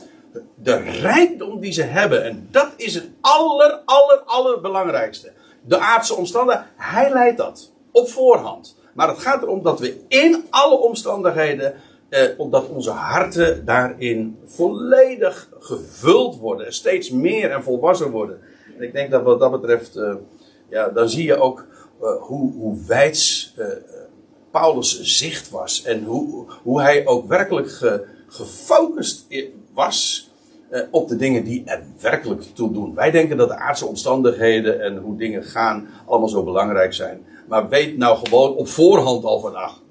de 0.54 0.76
rijkdom 0.76 1.60
die 1.60 1.72
ze 1.72 1.82
hebben. 1.82 2.24
En 2.24 2.48
dat 2.50 2.68
is 2.76 2.94
het 2.94 3.08
aller, 3.20 3.80
aller, 3.84 4.18
allerbelangrijkste. 4.24 5.32
De 5.62 5.78
aardse 5.78 6.14
omstandigheden, 6.14 6.70
hij 6.76 7.12
leidt 7.12 7.36
dat. 7.36 7.72
Op 7.92 8.08
voorhand. 8.08 8.76
Maar 8.94 9.08
het 9.08 9.18
gaat 9.18 9.42
erom 9.42 9.62
dat 9.62 9.80
we 9.80 10.00
in 10.08 10.44
alle 10.50 10.76
omstandigheden, 10.76 11.74
eh, 12.08 12.22
omdat 12.36 12.68
onze 12.68 12.90
harten 12.90 13.64
daarin 13.64 14.38
volledig 14.44 15.48
gevuld 15.58 16.36
worden. 16.36 16.72
Steeds 16.72 17.10
meer 17.10 17.50
en 17.50 17.62
volwassen 17.62 18.10
worden. 18.10 18.40
En 18.76 18.82
ik 18.82 18.92
denk 18.92 19.10
dat 19.10 19.22
wat 19.22 19.40
dat 19.40 19.50
betreft, 19.50 19.96
eh, 19.96 20.14
ja, 20.68 20.88
dan 20.88 21.08
zie 21.08 21.24
je 21.24 21.36
ook 21.36 21.66
uh, 22.02 22.22
hoe, 22.22 22.52
hoe 22.52 22.84
wijds 22.86 23.54
uh, 23.58 23.66
Paulus' 24.50 25.00
zicht 25.02 25.50
was. 25.50 25.82
En 25.82 26.04
hoe, 26.04 26.46
hoe 26.62 26.80
hij 26.80 27.06
ook 27.06 27.28
werkelijk 27.28 27.70
ge, 27.70 28.04
gefocust 28.26 29.26
was 29.72 30.25
uh, 30.76 30.82
op 30.90 31.08
de 31.08 31.16
dingen 31.16 31.44
die 31.44 31.62
er 31.64 31.82
werkelijk 32.00 32.42
toe 32.42 32.72
doen. 32.72 32.94
Wij 32.94 33.10
denken 33.10 33.36
dat 33.36 33.48
de 33.48 33.56
aardse 33.56 33.86
omstandigheden 33.86 34.80
en 34.80 34.96
hoe 34.96 35.16
dingen 35.16 35.42
gaan 35.42 35.88
allemaal 36.06 36.28
zo 36.28 36.42
belangrijk 36.42 36.94
zijn. 36.94 37.24
Maar 37.48 37.68
weet 37.68 37.96
nou 37.96 38.18
gewoon 38.26 38.54
op 38.54 38.68
voorhand 38.68 39.24
al 39.24 39.40
van, 39.40 39.54
ach, 39.54 39.82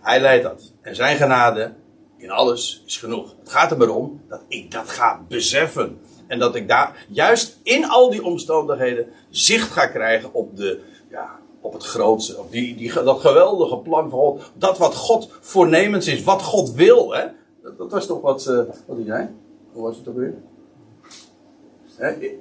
hij 0.00 0.20
leidt 0.20 0.44
dat. 0.44 0.72
En 0.80 0.94
zijn 0.94 1.16
genade 1.16 1.72
in 2.16 2.30
alles 2.30 2.82
is 2.86 2.96
genoeg. 2.96 3.34
Het 3.40 3.50
gaat 3.50 3.70
er 3.70 3.76
maar 3.76 3.88
om 3.88 4.20
dat 4.28 4.40
ik 4.48 4.70
dat 4.70 4.88
ga 4.88 5.20
beseffen. 5.28 6.00
En 6.26 6.38
dat 6.38 6.54
ik 6.54 6.68
daar 6.68 7.06
juist 7.08 7.58
in 7.62 7.88
al 7.88 8.10
die 8.10 8.24
omstandigheden 8.24 9.06
zicht 9.30 9.70
ga 9.70 9.86
krijgen 9.86 10.34
op, 10.34 10.56
de, 10.56 10.80
ja, 11.10 11.38
op 11.60 11.72
het 11.72 11.84
grootste. 11.84 12.38
Op 12.38 12.50
die, 12.50 12.76
die, 12.76 12.92
dat 12.92 13.20
geweldige 13.20 13.76
plan 13.76 14.10
van 14.10 14.18
God. 14.18 14.52
Dat 14.54 14.78
wat 14.78 14.94
God 14.94 15.28
voornemens 15.40 16.06
is. 16.06 16.22
Wat 16.22 16.42
God 16.42 16.72
wil. 16.72 17.14
Hè? 17.14 17.24
Dat, 17.62 17.78
dat 17.78 17.90
was 17.90 18.06
toch 18.06 18.20
wat, 18.20 18.46
uh, 18.46 18.56
wat 18.86 18.96
hij 18.96 19.04
zei? 19.06 19.28
Hoe 19.74 19.82
was 19.82 19.96
het 19.96 20.08
ook 20.08 20.16
weer? 20.16 20.34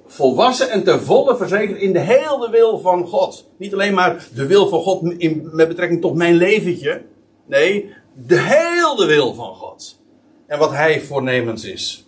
volwassen 0.06 0.70
en 0.70 0.84
ten 0.84 1.02
volle 1.02 1.38
verzekerd 1.38 1.82
in 1.82 1.94
de 1.94 2.00
hele 2.00 2.50
wil 2.50 2.80
van 2.80 3.08
God. 3.08 3.50
Niet 3.58 3.74
alleen 3.74 3.94
maar 3.94 4.28
de 4.36 4.46
wil 4.46 4.68
van 4.68 4.80
God 4.80 5.14
in, 5.18 5.50
met 5.52 5.68
betrekking 5.68 6.02
tot 6.02 6.16
mijn 6.16 6.36
leventje. 6.36 7.02
Nee, 7.46 7.94
de 8.28 8.40
hele 8.40 9.06
wil 9.06 9.34
van 9.34 9.56
God. 9.56 10.00
En 10.46 10.60
wat 10.60 10.72
hij 10.72 11.02
voornemens 11.02 11.64
is. 11.64 12.08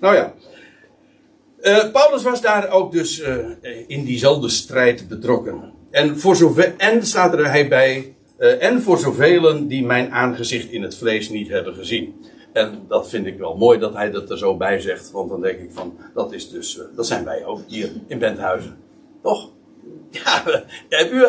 Nou 0.00 0.14
ja. 0.14 0.34
Uh, 1.60 1.90
Paulus 1.92 2.22
was 2.22 2.40
daar 2.40 2.70
ook 2.70 2.92
dus 2.92 3.20
uh, 3.20 3.36
in 3.86 4.04
diezelfde 4.04 4.48
strijd 4.48 5.08
betrokken. 5.08 5.72
En, 5.90 6.18
voor 6.18 6.36
zover, 6.36 6.74
en 6.76 7.06
staat 7.06 7.32
er 7.32 7.50
hij 7.50 7.68
bij. 7.68 8.14
Uh, 8.38 8.62
en 8.62 8.82
voor 8.82 8.98
zoveel 8.98 9.68
die 9.68 9.84
mijn 9.84 10.12
aangezicht 10.12 10.70
in 10.70 10.82
het 10.82 10.96
vlees 10.96 11.28
niet 11.28 11.48
hebben 11.48 11.74
gezien. 11.74 12.14
En 12.58 12.84
dat 12.88 13.08
vind 13.08 13.26
ik 13.26 13.38
wel 13.38 13.56
mooi 13.56 13.78
dat 13.78 13.94
hij 13.94 14.10
dat 14.10 14.30
er 14.30 14.38
zo 14.38 14.56
bij 14.56 14.80
zegt. 14.80 15.10
Want 15.10 15.30
dan 15.30 15.40
denk 15.40 15.58
ik 15.58 15.72
van, 15.72 15.98
dat 16.14 16.32
is 16.32 16.50
dus, 16.50 16.80
dat 16.96 17.06
zijn 17.06 17.24
wij 17.24 17.44
ook 17.44 17.60
hier 17.66 17.90
in 18.06 18.18
Benthuizen. 18.18 18.78
Toch? 19.22 19.48
Ja, 20.10 20.42
heb 20.88 21.12
u 21.12 21.26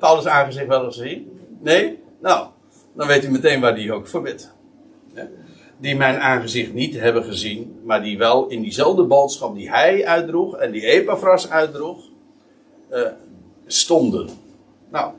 Paulus 0.00 0.26
aangezicht 0.26 0.66
wel 0.66 0.84
eens 0.84 0.96
gezien? 0.96 1.40
Nee? 1.60 1.98
Nou, 2.20 2.46
dan 2.94 3.06
weet 3.06 3.24
u 3.24 3.30
meteen 3.30 3.60
waar 3.60 3.74
hij 3.74 3.90
ook 3.90 4.06
voor 4.06 4.22
bidt. 4.22 4.52
Die 5.80 5.96
mijn 5.96 6.18
aangezicht 6.18 6.72
niet 6.72 7.00
hebben 7.00 7.24
gezien, 7.24 7.80
maar 7.84 8.02
die 8.02 8.18
wel 8.18 8.46
in 8.48 8.62
diezelfde 8.62 9.04
boodschap 9.04 9.54
die 9.54 9.70
hij 9.70 10.06
uitdroeg 10.06 10.56
en 10.56 10.70
die 10.70 10.86
Epaphras 10.86 11.50
uitdroeg, 11.50 12.04
stonden. 13.66 14.28
Nou, 14.90 15.12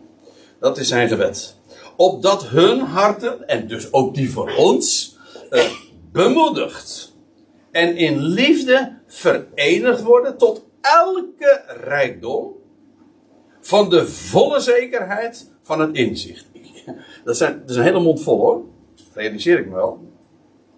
dat 0.60 0.78
is 0.78 0.88
zijn 0.88 1.08
gebed. 1.08 1.56
Opdat 1.96 2.48
hun 2.48 2.80
harten, 2.80 3.48
en 3.48 3.68
dus 3.68 3.94
ook 3.94 4.16
die 4.16 4.32
van 4.32 4.56
ons, 4.56 5.18
uh, 5.50 5.72
bemoedigd 6.12 7.15
en 7.72 7.98
in 7.98 8.20
liefde 8.20 8.98
verenigd 9.08 10.01
worden 10.01 10.38
tot 10.38 10.65
elke 10.82 11.63
rijkdom 11.84 12.53
van 13.60 13.89
de 13.89 14.08
volle 14.08 14.60
zekerheid 14.60 15.51
van 15.62 15.79
het 15.82 15.96
inzicht. 15.96 16.48
Dat, 17.24 17.38
zijn, 17.38 17.60
dat 17.60 17.70
is 17.70 17.75
een 17.75 17.84
hele 17.84 18.00
mond 18.00 18.22
vol 18.22 18.39
hoor. 18.39 18.63
Realiseer 19.13 19.60
ik 19.60 19.68
me 19.68 19.75
wel. 19.75 20.00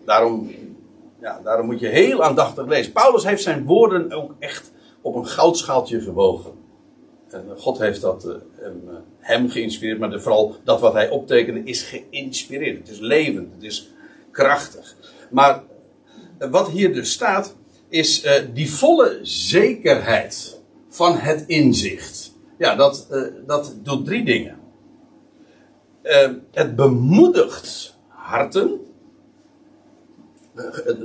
Daarom, 0.05 0.51
ja, 1.21 1.41
daarom 1.43 1.65
moet 1.65 1.79
je 1.79 1.87
heel 1.87 2.23
aandachtig 2.23 2.67
lezen. 2.67 2.91
Paulus 2.91 3.23
heeft 3.23 3.43
zijn 3.43 3.65
woorden 3.65 4.11
ook 4.11 4.35
echt 4.39 4.71
op 5.01 5.15
een 5.15 5.27
goudschaaltje 5.27 6.01
gewogen. 6.01 6.51
En 7.29 7.45
God 7.57 7.77
heeft 7.77 8.01
dat 8.01 8.25
uh, 8.25 8.35
hem, 9.19 9.49
geïnspireerd, 9.49 9.99
maar 9.99 10.21
vooral 10.21 10.55
dat 10.63 10.79
wat 10.79 10.93
hij 10.93 11.09
optekende 11.09 11.61
is 11.63 11.81
geïnspireerd. 11.81 12.77
Het 12.77 12.89
is 12.89 12.99
levend, 12.99 13.53
het 13.53 13.63
is 13.63 13.91
krachtig. 14.31 14.95
Maar 15.29 15.63
wat 16.49 16.69
hier 16.69 16.93
dus 16.93 17.11
staat, 17.11 17.55
is 17.89 18.27
die 18.53 18.71
volle 18.71 19.19
zekerheid 19.21 20.61
van 20.89 21.17
het 21.17 21.43
inzicht. 21.47 22.33
Ja, 22.57 22.75
dat, 22.75 23.07
dat 23.45 23.75
doet 23.83 24.05
drie 24.05 24.25
dingen. 24.25 24.59
het 26.51 26.75
bemoedigt 26.75 27.97
harten 28.07 28.79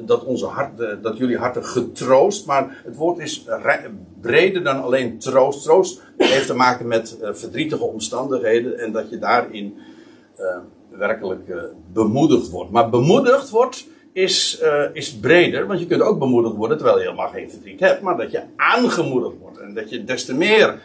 dat, 0.04 0.24
onze 0.24 0.46
hart, 0.46 1.02
dat 1.02 1.16
jullie 1.16 1.38
harten 1.38 1.64
getroost. 1.64 2.46
Maar 2.46 2.82
het 2.84 2.96
woord 2.96 3.18
is 3.18 3.44
breder 4.20 4.64
dan 4.64 4.82
alleen 4.82 5.18
troost. 5.18 5.62
Troost 5.62 6.02
heeft 6.16 6.46
te 6.46 6.54
maken 6.54 6.86
met 6.86 7.18
verdrietige 7.20 7.84
omstandigheden 7.84 8.78
en 8.78 8.92
dat 8.92 9.10
je 9.10 9.18
daarin 9.18 9.78
werkelijk 10.98 11.48
uh, 11.48 11.62
bemoedigd 11.92 12.50
wordt. 12.50 12.70
Maar 12.70 12.90
bemoedigd 12.90 13.50
wordt 13.50 13.86
is, 14.12 14.62
is 14.92 15.14
breder, 15.16 15.66
want 15.66 15.80
je 15.80 15.86
kunt 15.86 16.02
ook 16.02 16.18
bemoedigd 16.18 16.54
worden 16.54 16.76
terwijl 16.76 16.98
je 16.98 17.04
helemaal 17.04 17.28
geen 17.28 17.50
verdriet 17.50 17.80
hebt, 17.80 18.00
maar 18.00 18.16
dat 18.16 18.30
je 18.30 18.42
aangemoedigd 18.56 19.34
wordt 19.40 19.58
en 19.58 19.74
dat 19.74 19.90
je 19.90 20.04
des 20.04 20.24
te 20.24 20.34
meer 20.34 20.82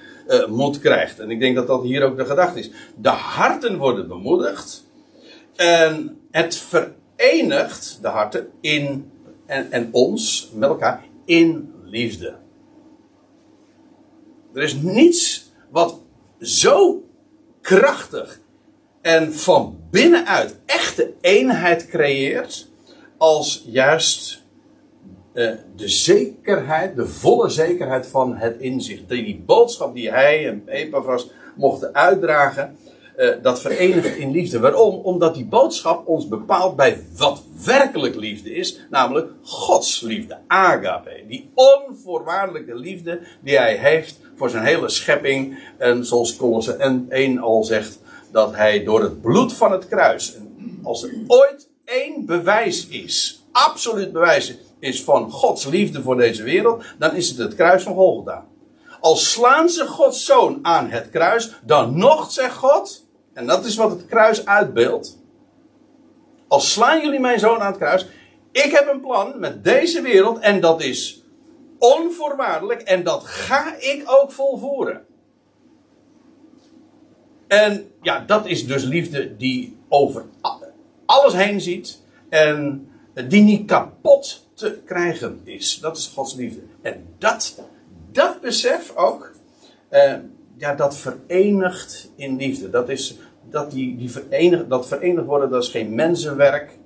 moed 0.49 0.79
krijgt. 0.79 1.19
En 1.19 1.31
ik 1.31 1.39
denk 1.39 1.55
dat 1.55 1.67
dat 1.67 1.83
hier 1.83 2.03
ook 2.03 2.17
de 2.17 2.25
gedachte 2.25 2.59
is. 2.59 2.71
De 2.95 3.09
harten 3.09 3.77
worden 3.77 4.07
bemoedigd 4.07 4.85
en 5.55 6.17
het 6.31 6.55
ver 6.55 6.91
verenigt 7.21 7.99
de 8.01 8.07
harten 8.07 8.47
in, 8.61 9.11
en, 9.45 9.71
en 9.71 9.89
ons 9.91 10.51
met 10.53 10.69
elkaar 10.69 11.03
in 11.25 11.73
liefde. 11.83 12.35
Er 14.53 14.61
is 14.61 14.75
niets 14.75 15.51
wat 15.69 15.99
zo 16.39 17.03
krachtig 17.61 18.39
en 19.01 19.33
van 19.33 19.79
binnenuit 19.89 20.59
echte 20.65 21.13
eenheid 21.21 21.87
creëert, 21.87 22.69
als 23.17 23.63
juist 23.67 24.41
uh, 25.33 25.51
de 25.75 25.87
zekerheid, 25.87 26.95
de 26.95 27.07
volle 27.07 27.49
zekerheid 27.49 28.07
van 28.07 28.35
het 28.35 28.59
inzicht. 28.59 29.09
Die, 29.09 29.43
boodschap 29.45 29.95
die 29.95 30.11
hij 30.11 30.47
en 30.47 30.63
Epaphras 30.65 31.29
mochten 31.55 31.93
uitdragen, 31.93 32.77
uh, 33.17 33.29
dat 33.41 33.61
verenigt 33.61 34.15
in 34.15 34.31
liefde. 34.31 34.59
Waarom? 34.59 34.95
Omdat 34.95 35.35
die 35.35 35.45
boodschap 35.45 36.07
ons 36.07 36.27
bepaalt 36.27 36.75
bij 36.75 37.03
wat 37.17 37.43
werkelijk 37.65 38.15
liefde 38.15 38.53
is, 38.53 38.79
namelijk 38.89 39.31
Gods 39.41 40.01
liefde, 40.01 40.37
agape. 40.47 41.23
Die 41.27 41.51
onvoorwaardelijke 41.53 42.75
liefde 42.75 43.19
die 43.41 43.57
hij 43.57 43.75
heeft 43.75 44.19
voor 44.35 44.49
zijn 44.49 44.65
hele 44.65 44.89
schepping. 44.89 45.59
En 45.77 46.05
zoals 46.05 46.35
Colosse 46.35 47.05
1 47.09 47.39
al 47.39 47.63
zegt, 47.63 48.00
dat 48.31 48.55
hij 48.55 48.83
door 48.83 49.01
het 49.01 49.21
bloed 49.21 49.53
van 49.53 49.71
het 49.71 49.87
kruis, 49.87 50.37
als 50.83 51.03
er 51.03 51.13
ooit 51.27 51.69
één 51.85 52.25
bewijs 52.25 52.87
is, 52.87 53.45
absoluut 53.51 54.11
bewijs 54.11 54.57
is 54.79 55.03
van 55.03 55.31
Gods 55.31 55.65
liefde 55.65 56.01
voor 56.01 56.17
deze 56.17 56.43
wereld, 56.43 56.83
dan 56.97 57.15
is 57.15 57.29
het 57.29 57.37
het 57.37 57.55
kruis 57.55 57.83
van 57.83 57.93
Golgotha. 57.93 58.45
Als 58.99 59.31
slaan 59.31 59.69
ze 59.69 59.87
Gods 59.87 60.25
zoon 60.25 60.59
aan 60.61 60.89
het 60.89 61.09
kruis, 61.09 61.59
dan 61.63 61.97
nog 61.97 62.31
zegt 62.31 62.55
God, 62.57 63.05
en 63.33 63.47
dat 63.47 63.65
is 63.65 63.75
wat 63.75 63.91
het 63.91 64.05
kruis 64.05 64.45
uitbeeldt. 64.45 65.17
Als 66.47 66.71
slaan 66.71 67.01
jullie 67.01 67.19
mijn 67.19 67.39
zoon 67.39 67.59
aan 67.59 67.71
het 67.71 67.77
kruis, 67.77 68.07
ik 68.51 68.71
heb 68.71 68.87
een 68.87 69.01
plan 69.01 69.39
met 69.39 69.63
deze 69.63 70.01
wereld 70.01 70.39
en 70.39 70.61
dat 70.61 70.81
is 70.81 71.23
onvoorwaardelijk 71.79 72.81
en 72.81 73.03
dat 73.03 73.23
ga 73.23 73.75
ik 73.79 74.03
ook 74.05 74.31
volvoeren. 74.31 75.05
En 77.51 77.91
ja, 78.01 78.19
dat 78.19 78.45
is 78.45 78.67
dus 78.67 78.83
liefde 78.83 79.37
die 79.37 79.77
over 79.87 80.25
alles 81.05 81.33
heen 81.33 81.61
ziet 81.61 82.01
en 82.29 82.87
die 83.27 83.41
niet 83.41 83.65
kapot 83.65 84.47
te 84.53 84.79
krijgen 84.85 85.41
is. 85.43 85.79
Dat 85.79 85.97
is 85.97 86.11
Gods 86.15 86.35
liefde. 86.35 86.61
En 86.81 87.05
dat, 87.17 87.61
dat 88.11 88.41
besef 88.41 88.95
ook, 88.95 89.31
eh, 89.89 90.13
ja, 90.57 90.75
dat 90.75 90.97
verenigt 90.97 92.11
in 92.15 92.35
liefde. 92.35 92.69
Dat 92.69 92.89
is 92.89 93.17
dat 93.49 93.71
die, 93.71 93.97
die 93.97 94.11
verenigd, 94.11 94.69
dat 94.69 94.87
verenigd 94.87 95.25
worden, 95.25 95.49
dat 95.49 95.63
is 95.63 95.69
geen 95.69 95.95
mensenwerk. 95.95 96.77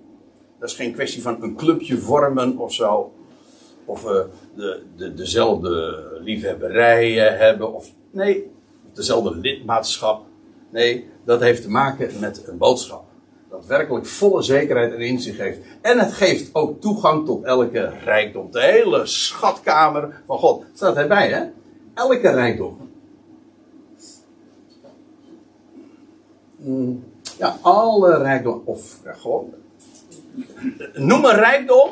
Dat 0.60 0.70
is 0.70 0.76
geen 0.76 0.94
kwestie 0.94 1.22
van 1.22 1.44
een 1.44 1.56
clubje 1.56 1.98
vormen 1.98 2.58
of 2.58 2.74
zo. 2.74 3.14
Of 3.86 4.04
uh, 4.04 4.22
de, 4.56 4.84
de, 4.96 5.14
dezelfde 5.14 6.04
liefhebberijen 6.22 7.38
hebben. 7.38 7.74
Of, 7.74 7.92
nee, 8.12 8.52
dezelfde 8.94 9.36
lidmaatschap. 9.36 10.26
Nee, 10.76 11.10
dat 11.26 11.42
heeft 11.42 11.62
te 11.62 11.70
maken 11.70 12.20
met 12.20 12.48
een 12.48 12.58
boodschap. 12.58 13.04
Dat 13.50 13.66
werkelijk 13.66 14.06
volle 14.06 14.42
zekerheid 14.42 14.94
en 14.94 15.02
inzicht 15.02 15.38
geeft. 15.38 15.60
En 15.82 16.00
het 16.00 16.14
geeft 16.14 16.50
ook 16.54 16.82
toegang 16.82 17.26
tot 17.26 17.44
elke 17.44 17.92
rijkdom. 18.04 18.52
De 18.52 18.62
hele 18.62 19.06
schatkamer 19.06 20.22
van 20.26 20.38
God. 20.38 20.64
Staat 20.74 20.98
erbij, 20.98 21.30
hè? 21.30 21.44
Elke 21.94 22.30
rijkdom. 22.30 22.78
Mm, 26.56 27.04
ja, 27.38 27.58
alle 27.62 28.18
rijkdom, 28.18 28.62
of 28.66 29.00
gewoon, 29.04 29.54
noem 30.94 31.26
een 31.26 31.36
rijkdom, 31.36 31.90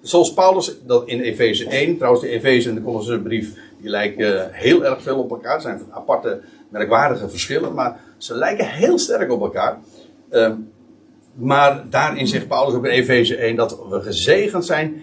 zoals 0.00 0.34
Paulus 0.34 0.76
dat 0.86 1.08
in 1.08 1.20
Efeze 1.20 1.68
1, 1.68 1.96
trouwens 1.96 2.22
de 2.22 2.28
Efeze 2.28 2.68
en 2.68 2.74
de 2.74 2.82
Colossense 2.82 3.22
brief, 3.22 3.58
die 3.80 3.90
lijken 3.90 4.52
heel 4.52 4.84
erg 4.84 5.02
veel 5.02 5.18
op 5.18 5.30
elkaar, 5.30 5.60
zijn 5.60 5.82
aparte, 5.90 6.40
merkwaardige 6.68 7.28
verschillen, 7.28 7.74
maar 7.74 8.00
ze 8.16 8.34
lijken 8.34 8.68
heel 8.68 8.98
sterk 8.98 9.30
op 9.30 9.40
elkaar. 9.40 9.78
Um, 10.30 10.70
maar 11.34 11.90
daarin 11.90 12.26
zegt 12.26 12.48
Paulus 12.48 12.74
ook 12.74 12.84
in 12.84 12.90
Efeze 12.90 13.36
1 13.36 13.56
dat 13.56 13.78
we 13.88 14.00
gezegend 14.00 14.64
zijn 14.64 15.02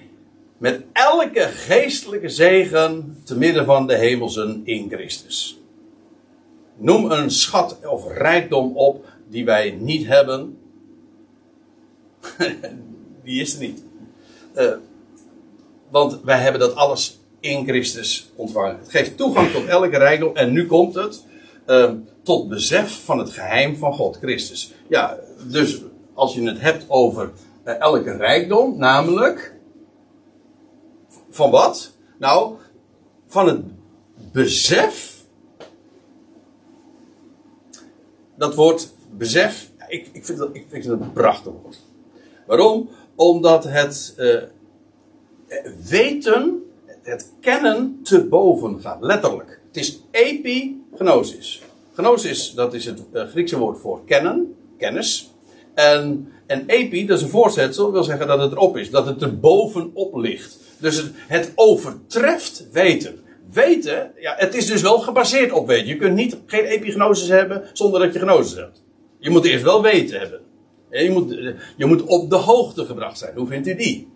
met 0.58 0.84
elke 0.94 1.40
geestelijke 1.40 2.30
zegen 2.30 3.18
te 3.24 3.38
midden 3.38 3.66
van 3.66 3.88
de 3.88 3.96
hemelsen 3.96 4.62
in 4.64 4.90
Christus. 4.90 5.62
Noem 6.78 7.12
een 7.12 7.32
schat 7.32 7.78
of 7.86 8.08
rijkdom 8.08 8.78
op 8.78 9.06
die 9.30 9.46
wij 9.46 9.78
niet 9.80 10.08
hebben. 10.08 10.58
die 13.24 13.42
is 13.42 13.54
er 13.54 13.60
niet. 13.60 13.84
Uh, 14.56 14.72
want 15.90 16.20
wij 16.24 16.40
hebben 16.40 16.62
dat 16.62 16.76
alles 16.76 17.20
in 17.40 17.68
Christus 17.68 18.32
ontvangen. 18.36 18.78
Het 18.80 18.90
geeft 18.90 19.18
toegang 19.18 19.52
tot 19.52 19.66
elke 19.66 19.98
rijkdom. 19.98 20.36
En 20.36 20.52
nu 20.52 20.66
komt 20.66 20.96
het 20.96 21.24
uh, 21.68 21.92
tot 22.24 22.50
besef 22.50 23.04
van 23.06 23.20
het 23.20 23.30
geheim 23.30 23.76
van 23.76 23.94
God, 23.94 24.18
Christus. 24.18 24.74
Ja, 24.88 25.18
dus 25.48 25.82
als 26.14 26.34
je 26.34 26.42
het 26.42 26.60
hebt 26.60 26.86
over 26.88 27.32
uh, 27.66 27.80
elke 27.80 28.12
rijkdom, 28.12 28.78
namelijk. 28.78 29.56
Van 31.30 31.52
wat? 31.52 31.92
Nou, 32.20 32.56
van 33.28 33.48
het 33.48 33.62
besef. 34.32 35.12
Dat 38.36 38.56
woord 38.56 38.94
besef, 39.12 39.70
ik, 39.88 40.10
ik, 40.12 40.26
vind, 40.26 40.38
dat, 40.38 40.50
ik 40.54 40.66
vind 40.70 40.86
het 40.86 41.00
een 41.00 41.14
prachtig 41.14 41.52
woord. 41.62 41.80
Waarom? 42.48 42.90
Omdat 43.16 43.64
het 43.64 44.16
uh, 44.18 44.42
weten, 45.90 46.64
het 47.02 47.32
kennen 47.40 48.00
te 48.04 48.26
boven 48.26 48.82
gaat. 48.82 49.02
Letterlijk. 49.02 49.62
Het 49.68 49.78
is 49.78 50.00
epignosis. 50.12 50.83
Gnosis, 51.94 52.54
dat 52.56 52.74
is 52.74 52.86
het 52.86 53.04
uh, 53.14 53.28
Griekse 53.28 53.58
woord 53.58 53.80
voor 53.80 54.06
kennen, 54.06 54.56
kennis. 54.78 55.32
En, 55.74 56.32
en 56.48 56.64
epi, 56.68 57.06
dat 57.06 57.18
is 57.18 57.24
een 57.24 57.30
voorzetsel, 57.30 57.92
wil 57.92 58.04
zeggen 58.04 58.28
dat 58.28 58.40
het 58.40 58.52
erop 58.52 58.78
is, 58.78 58.90
dat 58.90 59.06
het 59.06 59.22
er 59.22 59.40
bovenop 59.40 60.16
ligt. 60.16 60.58
Dus 60.78 61.04
het, 61.28 61.52
overtreft 61.56 62.68
weten. 62.72 63.20
Weten, 63.54 64.12
ja, 64.20 64.36
het 64.38 64.56
is 64.56 64.66
dus 64.66 64.82
wel 64.82 65.00
gebaseerd 65.00 65.52
op 65.52 65.68
weten. 65.68 65.88
Je 65.88 65.96
kunt 65.96 66.16
niet, 66.16 66.38
geen 66.46 66.66
epignosis 66.66 67.28
hebben 67.28 67.64
zonder 67.74 68.00
dat 68.00 68.14
je 68.14 68.20
gnosis 68.20 68.56
hebt. 68.56 68.84
Je 69.20 69.30
moet 69.30 69.46
eerst 69.46 69.64
wel 69.64 69.82
weten 69.82 70.20
hebben. 70.20 70.40
Je 70.90 71.12
moet, 71.12 71.56
je 71.78 71.86
moet 71.86 72.04
op 72.04 72.30
de 72.30 72.36
hoogte 72.36 72.86
gebracht 72.86 73.18
zijn. 73.18 73.36
Hoe 73.36 73.48
vindt 73.48 73.68
u 73.68 73.76
die? 73.76 74.08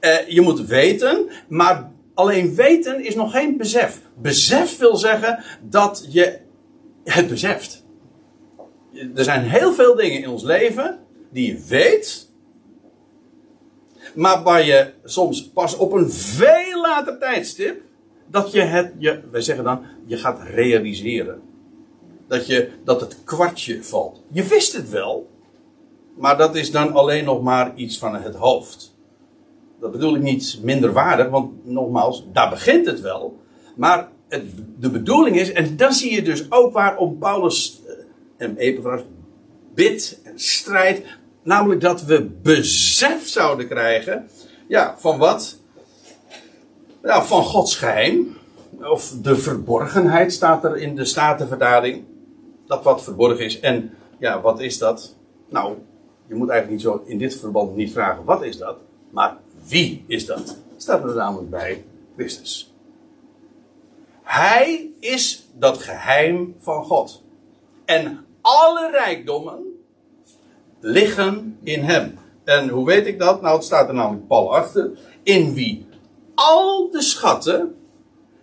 Uh, 0.00 0.28
je 0.28 0.40
moet 0.40 0.66
weten, 0.66 1.28
maar 1.48 1.91
alleen 2.14 2.54
weten 2.54 3.04
is 3.04 3.14
nog 3.14 3.32
geen 3.32 3.56
besef. 3.56 4.00
Besef 4.14 4.78
wil 4.78 4.96
zeggen 4.96 5.44
dat 5.62 6.06
je 6.08 6.38
het 7.04 7.28
beseft. 7.28 7.84
Er 9.14 9.24
zijn 9.24 9.42
heel 9.42 9.72
veel 9.72 9.94
dingen 9.94 10.22
in 10.22 10.28
ons 10.28 10.42
leven 10.42 10.98
die 11.30 11.46
je 11.46 11.64
weet, 11.68 12.30
maar 14.14 14.42
waar 14.42 14.66
je 14.66 14.92
soms 15.04 15.50
pas 15.50 15.76
op 15.76 15.92
een 15.92 16.10
veel 16.10 16.80
later 16.80 17.18
tijdstip, 17.18 17.82
dat 18.26 18.52
je 18.52 18.60
het, 18.60 18.92
je, 18.98 19.20
wij 19.30 19.40
zeggen 19.40 19.64
dan, 19.64 19.84
je 20.06 20.16
gaat 20.16 20.42
realiseren. 20.42 21.42
Dat, 22.28 22.46
je, 22.46 22.70
dat 22.84 23.00
het 23.00 23.24
kwartje 23.24 23.84
valt. 23.84 24.22
Je 24.28 24.42
wist 24.42 24.72
het 24.72 24.90
wel, 24.90 25.30
maar 26.16 26.36
dat 26.36 26.56
is 26.56 26.70
dan 26.70 26.92
alleen 26.92 27.24
nog 27.24 27.42
maar 27.42 27.72
iets 27.74 27.98
van 27.98 28.14
het 28.14 28.34
hoofd. 28.34 28.94
Dat 29.82 29.92
bedoel 29.92 30.14
ik 30.14 30.22
niet 30.22 30.58
minder 30.62 30.92
waardig, 30.92 31.28
want 31.28 31.66
nogmaals, 31.66 32.26
daar 32.32 32.50
begint 32.50 32.86
het 32.86 33.00
wel. 33.00 33.40
Maar 33.76 34.08
het, 34.28 34.44
de 34.78 34.90
bedoeling 34.90 35.36
is, 35.36 35.52
en 35.52 35.76
dan 35.76 35.92
zie 35.92 36.14
je 36.14 36.22
dus 36.22 36.50
ook 36.50 36.72
waarom 36.72 37.18
Paulus 37.18 37.80
eh, 37.86 37.94
en 38.36 38.56
Epaphras 38.56 39.00
bidt 39.74 40.20
en 40.22 40.38
strijdt. 40.38 41.06
Namelijk 41.42 41.80
dat 41.80 42.04
we 42.04 42.30
besef 42.42 43.28
zouden 43.28 43.68
krijgen. 43.68 44.28
Ja, 44.68 44.94
van 44.98 45.18
wat? 45.18 45.58
Ja, 47.02 47.24
van 47.24 47.42
Gods 47.42 47.76
geheim. 47.76 48.36
Of 48.82 49.14
de 49.22 49.36
verborgenheid 49.36 50.32
staat 50.32 50.64
er 50.64 50.76
in 50.76 50.96
de 50.96 51.04
Statenvertaling. 51.04 52.04
Dat 52.66 52.82
wat 52.82 53.02
verborgen 53.02 53.44
is. 53.44 53.60
En 53.60 53.90
ja, 54.18 54.40
wat 54.40 54.60
is 54.60 54.78
dat? 54.78 55.16
Nou, 55.48 55.74
je 56.26 56.34
moet 56.34 56.48
eigenlijk 56.48 56.82
niet 56.82 56.92
zo 56.92 57.02
in 57.06 57.18
dit 57.18 57.36
verband 57.36 57.76
niet 57.76 57.92
vragen 57.92 58.24
wat 58.24 58.42
is 58.42 58.58
dat. 58.58 58.76
Maar 59.10 59.36
wie 59.68 60.04
is 60.06 60.26
dat? 60.26 60.56
Staat 60.76 61.04
er 61.04 61.14
namelijk 61.14 61.50
bij 61.50 61.84
Christus. 62.16 62.74
Hij 64.22 64.90
is 65.00 65.46
dat 65.54 65.78
geheim 65.78 66.54
van 66.58 66.84
God. 66.84 67.22
En 67.84 68.26
alle 68.40 68.90
rijkdommen 68.90 69.62
liggen 70.80 71.58
in 71.62 71.82
hem. 71.82 72.18
En 72.44 72.68
hoe 72.68 72.86
weet 72.86 73.06
ik 73.06 73.18
dat? 73.18 73.42
Nou, 73.42 73.56
het 73.56 73.64
staat 73.64 73.88
er 73.88 73.94
namelijk 73.94 74.26
pal 74.26 74.56
achter. 74.56 74.98
In 75.22 75.54
wie 75.54 75.86
al 76.34 76.90
de 76.90 77.02
schatten 77.02 77.76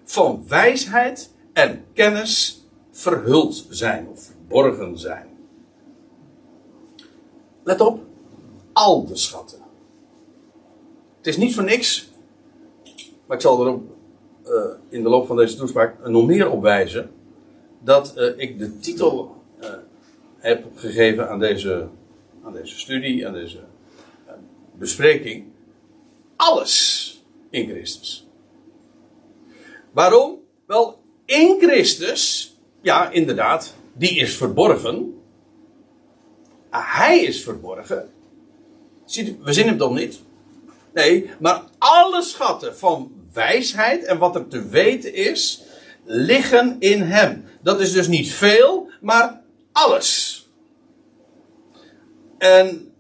van 0.04 0.44
wijsheid 0.48 1.34
en 1.54 1.86
kennis 1.94 2.66
verhuld 2.92 3.66
zijn 3.70 4.08
of 4.08 4.22
verborgen 4.22 4.98
zijn. 4.98 5.28
Let 7.64 7.82
op, 7.82 8.00
al 8.74 9.06
de 9.06 9.16
schatten. 9.16 9.60
Is 11.30 11.38
niet 11.38 11.56
voor 11.56 11.64
niks, 11.64 12.10
maar 13.26 13.38
ik 13.38 13.44
zal 13.44 13.68
er 13.68 13.80
uh, 14.46 14.52
in 14.90 15.04
de 15.04 15.10
loop 15.10 15.28
van 15.28 15.38
deze 15.38 15.56
toespraak 15.56 16.08
nog 16.08 16.26
meer 16.26 16.50
op 16.50 16.62
wijzen, 16.62 17.12
dat 17.84 18.14
uh, 18.18 18.38
ik 18.38 18.60
de 18.60 18.80
titel 18.80 19.36
uh, 19.62 19.70
heb 20.38 20.66
gegeven 20.76 21.30
aan 21.30 21.40
deze, 21.40 21.88
aan 22.44 22.54
deze 22.54 22.80
studie, 22.80 23.28
aan 23.28 23.34
deze 23.34 23.60
bespreking. 24.74 25.46
Alles 26.36 27.24
in 27.50 27.70
Christus. 27.70 28.28
Waarom? 29.92 30.40
Wel, 30.66 31.00
in 31.26 31.58
Christus, 31.60 32.56
ja, 32.82 33.10
inderdaad, 33.10 33.76
die 33.94 34.20
is 34.20 34.38
verborgen. 34.38 35.22
Hij 36.70 37.20
is 37.20 37.44
verborgen. 37.44 38.10
We 39.44 39.54
zien 39.54 39.68
hem 39.68 39.78
dan 39.78 39.94
niet. 39.94 40.28
Maar 41.40 41.62
alle 41.78 42.22
schatten 42.22 42.78
van 42.78 43.12
wijsheid 43.34 44.04
en 44.04 44.18
wat 44.18 44.36
er 44.36 44.48
te 44.48 44.68
weten 44.68 45.14
is, 45.14 45.64
liggen 46.06 46.76
in 46.80 47.02
hem. 47.02 47.46
Dat 47.62 47.80
is 47.80 47.92
dus 47.92 48.08
niet 48.08 48.34
veel, 48.34 48.90
maar 49.02 49.42
alles. 49.72 50.38
En 52.38 52.94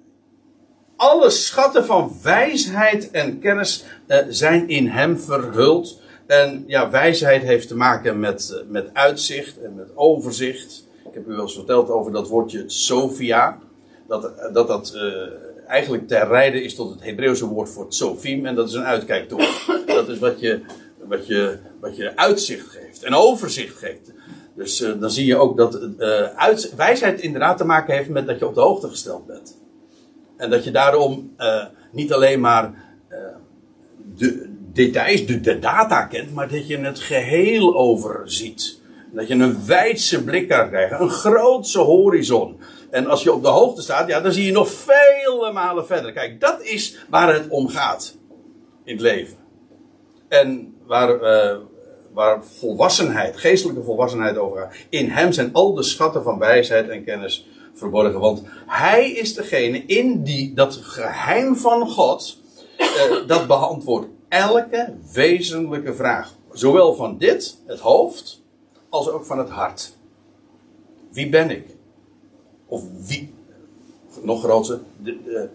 alle 0.95 1.29
schatten 1.29 1.85
van 1.85 2.13
wijsheid 2.23 3.11
en 3.11 3.39
kennis 3.39 3.83
uh, 4.07 4.17
zijn 4.29 4.69
in 4.69 4.87
hem 4.87 5.19
verhuld. 5.19 6.01
En 6.27 6.63
ja, 6.67 6.89
wijsheid 6.89 7.43
heeft 7.43 7.67
te 7.67 7.75
maken 7.75 8.19
met, 8.19 8.49
uh, 8.53 8.71
met 8.71 8.89
uitzicht 8.93 9.61
en 9.61 9.75
met 9.75 9.87
overzicht. 9.95 10.87
Ik 11.07 11.13
heb 11.13 11.27
u 11.27 11.31
wel 11.31 11.41
eens 11.41 11.53
verteld 11.53 11.89
over 11.89 12.11
dat 12.11 12.27
woordje 12.27 12.63
Sophia. 12.67 13.59
Dat 14.07 14.53
dat, 14.53 14.67
dat 14.67 14.93
uh, 14.95 15.01
eigenlijk 15.69 16.07
ter 16.07 16.27
rijden 16.27 16.63
is 16.63 16.75
tot 16.75 16.89
het 16.89 17.03
Hebreeuwse 17.03 17.45
woord 17.45 17.69
voor 17.69 17.85
Sophim. 17.89 18.45
En 18.45 18.55
dat 18.55 18.67
is 18.67 18.73
een 18.73 18.83
uitkijktoren. 18.83 19.47
dat 19.85 20.09
is 20.09 20.19
wat 20.19 20.39
je, 20.39 20.61
wat, 21.03 21.27
je, 21.27 21.57
wat 21.79 21.95
je 21.95 22.15
uitzicht 22.15 22.67
geeft 22.67 23.03
en 23.03 23.13
overzicht 23.13 23.77
geeft. 23.77 24.11
Dus 24.55 24.81
uh, 24.81 24.99
dan 24.99 25.11
zie 25.11 25.25
je 25.25 25.37
ook 25.37 25.57
dat 25.57 25.81
uh, 25.99 26.21
uit, 26.21 26.73
wijsheid 26.75 27.21
inderdaad 27.21 27.57
te 27.57 27.65
maken 27.65 27.95
heeft 27.95 28.09
met 28.09 28.27
dat 28.27 28.39
je 28.39 28.47
op 28.47 28.55
de 28.55 28.61
hoogte 28.61 28.89
gesteld 28.89 29.25
bent. 29.25 29.57
En 30.37 30.49
dat 30.49 30.63
je 30.63 30.71
daarom 30.71 31.33
uh, 31.37 31.63
niet 31.91 32.13
alleen 32.13 32.39
maar 32.39 32.87
de 34.15 34.49
details, 34.73 35.25
de, 35.25 35.41
de, 35.41 35.59
data 35.59 36.05
kent, 36.05 36.33
maar 36.33 36.49
dat 36.49 36.67
je 36.67 36.77
het 36.77 36.99
geheel 36.99 37.75
overziet. 37.75 38.79
Dat 39.13 39.27
je 39.27 39.33
een 39.33 39.65
wijdse 39.65 40.23
blik 40.23 40.47
kan 40.47 40.69
krijgen, 40.69 41.01
een 41.01 41.09
grootse 41.09 41.79
horizon. 41.79 42.59
En 42.91 43.07
als 43.07 43.23
je 43.23 43.33
op 43.33 43.41
de 43.41 43.47
hoogte 43.47 43.81
staat, 43.81 44.07
ja, 44.07 44.21
dan 44.21 44.31
zie 44.31 44.45
je 44.45 44.51
nog 44.51 44.69
vele 44.69 45.51
malen 45.53 45.85
verder. 45.85 46.13
Kijk, 46.13 46.41
dat 46.41 46.61
is 46.61 46.97
waar 47.09 47.33
het 47.33 47.47
om 47.49 47.67
gaat 47.67 48.17
in 48.83 48.93
het 48.93 49.01
leven. 49.01 49.37
En 50.27 50.75
waar, 50.85 51.21
uh, 51.21 51.57
waar 52.13 52.43
volwassenheid, 52.43 53.37
geestelijke 53.37 53.83
volwassenheid 53.83 54.37
over 54.37 54.57
gaat. 54.57 54.75
In 54.89 55.09
hem 55.09 55.31
zijn 55.31 55.53
al 55.53 55.73
de 55.73 55.83
schatten 55.83 56.23
van 56.23 56.39
wijsheid 56.39 56.89
en 56.89 57.03
kennis 57.03 57.47
verborgen. 57.73 58.19
Want 58.19 58.43
hij 58.67 59.11
is 59.11 59.33
degene 59.33 59.85
in 59.85 60.23
die 60.23 60.53
dat 60.53 60.75
geheim 60.75 61.55
van 61.55 61.89
God, 61.89 62.37
uh, 62.77 63.27
dat 63.27 63.47
beantwoordt 63.47 64.07
elke 64.29 64.93
wezenlijke 65.13 65.93
vraag. 65.93 66.33
Zowel 66.51 66.95
van 66.95 67.17
dit, 67.17 67.57
het 67.65 67.79
hoofd, 67.79 68.41
als 68.89 69.09
ook 69.09 69.25
van 69.25 69.37
het 69.37 69.49
hart. 69.49 69.97
Wie 71.11 71.29
ben 71.29 71.49
ik? 71.49 71.77
Of 72.69 72.83
wie, 73.05 73.33
nog 74.21 74.43
groter, 74.43 74.79
de, 74.97 75.23
de, 75.23 75.49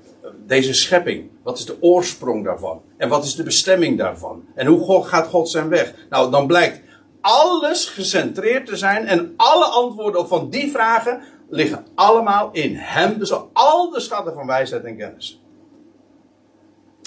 deze 0.47 0.73
schepping. 0.73 1.31
Wat 1.43 1.59
is 1.59 1.65
de 1.65 1.77
oorsprong 1.81 2.45
daarvan? 2.45 2.83
En 2.97 3.09
wat 3.09 3.25
is 3.25 3.35
de 3.35 3.43
bestemming 3.43 3.99
daarvan? 3.99 4.45
En 4.55 4.67
hoe 4.67 5.05
gaat 5.05 5.27
God 5.27 5.49
zijn 5.49 5.69
weg? 5.69 5.95
Nou, 6.11 6.31
dan 6.31 6.47
blijkt 6.47 6.81
alles 7.21 7.87
gecentreerd 7.87 8.67
te 8.67 8.77
zijn 8.77 9.07
en 9.07 9.35
alle 9.37 9.65
antwoorden 9.65 10.29
van 10.29 10.51
die 10.51 10.71
vragen 10.71 11.21
liggen 11.49 11.87
allemaal 11.95 12.49
in 12.53 12.77
Hem. 12.77 13.19
Dus 13.19 13.33
al 13.53 13.91
de 13.91 14.01
schatten 14.01 14.35
van 14.35 14.47
wijsheid 14.47 14.85
en 14.85 14.97
kennis. 14.97 15.43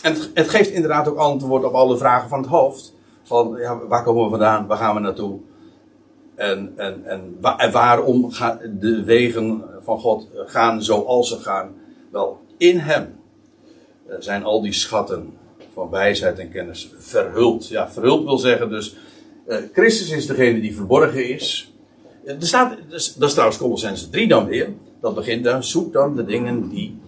En 0.01 0.13
het, 0.13 0.31
het 0.33 0.49
geeft 0.49 0.69
inderdaad 0.69 1.07
ook 1.07 1.17
antwoord 1.17 1.63
op 1.63 1.73
alle 1.73 1.97
vragen 1.97 2.29
van 2.29 2.39
het 2.39 2.49
hoofd. 2.49 2.93
Van 3.23 3.55
ja, 3.59 3.77
waar 3.87 4.03
komen 4.03 4.23
we 4.23 4.29
vandaan? 4.29 4.67
Waar 4.67 4.77
gaan 4.77 4.95
we 4.95 5.01
naartoe? 5.01 5.39
En, 6.37 6.73
en, 6.75 7.05
en, 7.05 7.37
waarom 7.71 8.31
gaan 8.31 8.59
de 8.79 9.03
wegen 9.03 9.63
van 9.81 9.99
God 9.99 10.27
gaan 10.45 10.83
zoals 10.83 11.29
ze 11.29 11.39
gaan? 11.39 11.75
Wel, 12.11 12.39
in 12.57 12.77
hem 12.77 13.15
eh, 14.07 14.15
zijn 14.19 14.43
al 14.43 14.61
die 14.61 14.73
schatten 14.73 15.33
van 15.73 15.89
wijsheid 15.89 16.39
en 16.39 16.51
kennis 16.51 16.91
verhuld. 16.97 17.67
Ja, 17.67 17.91
verhuld 17.91 18.23
wil 18.23 18.37
zeggen 18.37 18.69
dus, 18.69 18.95
uh, 19.47 19.57
Christus 19.73 20.09
is 20.09 20.25
degene 20.25 20.61
die 20.61 20.75
verborgen 20.75 21.29
is. 21.29 21.73
Er 22.25 22.35
staat, 22.39 22.77
dat 22.89 23.27
is 23.27 23.31
trouwens 23.31 23.57
Colossense 23.57 24.09
3 24.09 24.27
dan 24.27 24.45
weer. 24.45 24.73
Dat 25.01 25.15
begint 25.15 25.43
dan, 25.43 25.63
zoek 25.63 25.93
dan 25.93 26.15
de 26.15 26.25
dingen 26.25 26.69
die, 26.69 26.99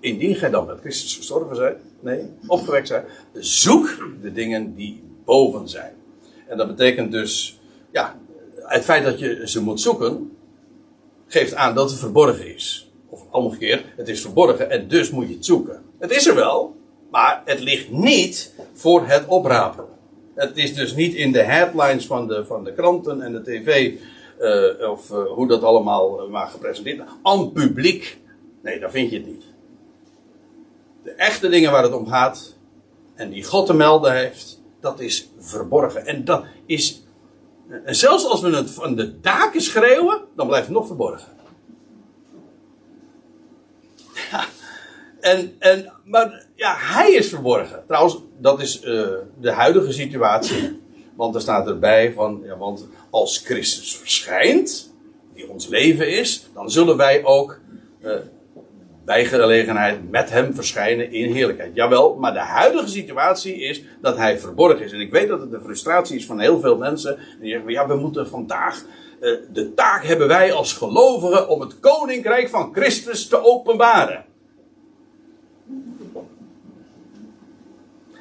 indien 0.00 0.34
gij 0.34 0.50
dan 0.50 0.66
met 0.66 0.80
Christus 0.80 1.16
gestorven 1.16 1.56
zijn, 1.56 1.74
nee, 2.00 2.20
opgewekt 2.46 2.88
zijn, 2.88 3.04
zoek 3.32 4.08
de 4.22 4.32
dingen 4.32 4.74
die 4.74 5.02
boven 5.24 5.68
zijn. 5.68 5.92
En 6.48 6.56
dat 6.56 6.66
betekent 6.66 7.12
dus, 7.12 7.60
ja, 7.92 8.16
het 8.66 8.84
feit 8.84 9.04
dat 9.04 9.18
je 9.18 9.42
ze 9.44 9.62
moet 9.62 9.80
zoeken, 9.80 10.36
geeft 11.26 11.54
aan 11.54 11.74
dat 11.74 11.90
het 11.90 11.98
verborgen 11.98 12.54
is. 12.54 12.90
Of 13.08 13.22
omgekeerd, 13.30 13.84
het 13.96 14.08
is 14.08 14.20
verborgen 14.20 14.70
en 14.70 14.88
dus 14.88 15.10
moet 15.10 15.28
je 15.28 15.34
het 15.34 15.44
zoeken. 15.44 15.82
Het 15.98 16.10
is 16.10 16.26
er 16.26 16.34
wel, 16.34 16.76
maar 17.10 17.42
het 17.44 17.60
ligt 17.60 17.90
niet 17.90 18.54
voor 18.72 19.06
het 19.06 19.26
oprapen. 19.26 19.84
Het 20.34 20.56
is 20.56 20.74
dus 20.74 20.94
niet 20.94 21.14
in 21.14 21.32
de 21.32 21.42
headlines 21.42 22.06
van 22.06 22.28
de, 22.28 22.44
van 22.44 22.64
de 22.64 22.72
kranten 22.72 23.20
en 23.20 23.32
de 23.32 23.42
tv, 23.42 23.92
uh, 24.40 24.90
of 24.90 25.10
uh, 25.10 25.26
hoe 25.26 25.48
dat 25.48 25.62
allemaal 25.62 26.24
uh, 26.24 26.30
maar 26.30 26.46
gepresenteerd. 26.46 27.00
Aan 27.22 27.52
publiek. 27.52 28.18
Nee, 28.62 28.80
daar 28.80 28.90
vind 28.90 29.10
je 29.10 29.16
het 29.16 29.26
niet. 29.26 29.44
De 31.02 31.10
echte 31.10 31.48
dingen 31.48 31.72
waar 31.72 31.82
het 31.82 31.94
om 31.94 32.06
gaat, 32.06 32.56
en 33.14 33.30
die 33.30 33.44
God 33.44 33.66
te 33.66 33.74
melden 33.74 34.12
heeft, 34.16 34.60
dat 34.80 35.00
is 35.00 35.30
verborgen. 35.38 36.06
En 36.06 36.24
dat 36.24 36.44
is. 36.66 37.04
En 37.84 37.94
zelfs 37.94 38.26
als 38.26 38.40
we 38.40 38.56
het 38.56 38.70
van 38.70 38.94
de 38.94 39.20
daken 39.20 39.60
schreeuwen, 39.60 40.20
dan 40.36 40.46
blijft 40.46 40.66
het 40.66 40.74
nog 40.74 40.86
verborgen. 40.86 41.28
Ja, 44.30 44.44
en, 45.20 45.56
en, 45.58 45.92
maar 46.04 46.46
ja, 46.54 46.74
hij 46.78 47.12
is 47.12 47.28
verborgen. 47.28 47.84
Trouwens, 47.86 48.18
dat 48.38 48.60
is 48.60 48.84
uh, 48.84 49.08
de 49.40 49.50
huidige 49.50 49.92
situatie. 49.92 50.80
Want 51.14 51.34
er 51.34 51.40
staat 51.40 51.66
erbij 51.66 52.12
van, 52.12 52.42
ja, 52.44 52.56
want 52.56 52.86
als 53.10 53.38
Christus 53.38 53.96
verschijnt, 53.96 54.92
die 55.34 55.50
ons 55.50 55.66
leven 55.66 56.08
is, 56.08 56.48
dan 56.54 56.70
zullen 56.70 56.96
wij 56.96 57.24
ook 57.24 57.58
uh, 58.02 58.14
bij 59.06 59.24
gelegenheid 59.24 60.10
met 60.10 60.30
hem 60.30 60.54
verschijnen 60.54 61.12
in 61.12 61.32
heerlijkheid. 61.32 61.74
Jawel, 61.74 62.14
maar 62.14 62.32
de 62.32 62.38
huidige 62.38 62.88
situatie 62.88 63.56
is 63.56 63.82
dat 64.00 64.16
hij 64.16 64.38
verborgen 64.38 64.84
is. 64.84 64.92
En 64.92 65.00
ik 65.00 65.10
weet 65.10 65.28
dat 65.28 65.40
het 65.40 65.50
de 65.50 65.60
frustratie 65.60 66.16
is 66.16 66.26
van 66.26 66.40
heel 66.40 66.60
veel 66.60 66.76
mensen. 66.76 67.18
Die 67.40 67.50
zeggen, 67.50 67.70
ja, 67.70 67.86
we 67.86 67.94
moeten 67.94 68.28
vandaag, 68.28 68.84
uh, 69.20 69.38
de 69.52 69.74
taak 69.74 70.04
hebben 70.04 70.28
wij 70.28 70.52
als 70.52 70.72
gelovigen 70.72 71.48
om 71.48 71.60
het 71.60 71.80
koninkrijk 71.80 72.48
van 72.48 72.74
Christus 72.74 73.28
te 73.28 73.44
openbaren. 73.44 74.24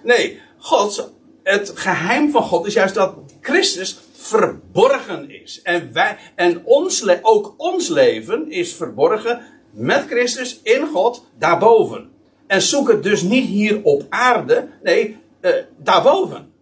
Nee, 0.03 0.39
God, 0.57 1.13
het 1.43 1.71
geheim 1.75 2.31
van 2.31 2.43
God 2.43 2.65
is 2.65 2.73
juist 2.73 2.95
dat 2.95 3.15
Christus 3.41 3.99
verborgen 4.13 5.29
is. 5.41 5.61
En, 5.63 5.93
wij, 5.93 6.17
en 6.35 6.65
ons, 6.65 7.21
ook 7.21 7.53
ons 7.57 7.87
leven 7.89 8.51
is 8.51 8.75
verborgen 8.75 9.41
met 9.75 10.05
Christus 10.07 10.59
in 10.63 10.87
God 10.87 11.25
daarboven. 11.37 12.09
En 12.47 12.61
zoek 12.61 12.87
het 12.87 13.03
dus 13.03 13.21
niet 13.21 13.45
hier 13.45 13.79
op 13.83 14.03
aarde, 14.09 14.67
nee, 14.83 15.17
uh, 15.41 15.51
daarboven. 15.77 16.53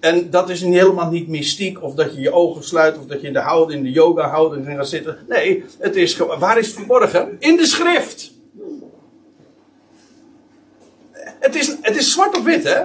En 0.00 0.30
dat 0.30 0.50
is 0.50 0.60
helemaal 0.60 1.10
niet 1.10 1.28
mystiek, 1.28 1.82
of 1.82 1.94
dat 1.94 2.14
je 2.14 2.20
je 2.20 2.32
ogen 2.32 2.64
sluit, 2.64 2.98
of 2.98 3.06
dat 3.06 3.20
je 3.20 3.26
in 3.26 3.32
de, 3.32 3.38
houding, 3.38 3.78
in 3.78 3.84
de 3.84 3.92
yoga 3.92 4.28
houding 4.28 4.66
gaat 4.66 4.88
zitten. 4.88 5.18
Nee, 5.28 5.64
het 5.78 5.96
is, 5.96 6.16
waar 6.16 6.58
is 6.58 6.66
het 6.66 6.76
verborgen? 6.76 7.36
In 7.38 7.56
de 7.56 7.66
schrift. 7.66 8.32
Het 11.40 11.54
is, 11.54 11.76
het 11.80 11.96
is 11.96 12.12
zwart 12.12 12.38
op 12.38 12.44
wit, 12.44 12.64
hè? 12.64 12.80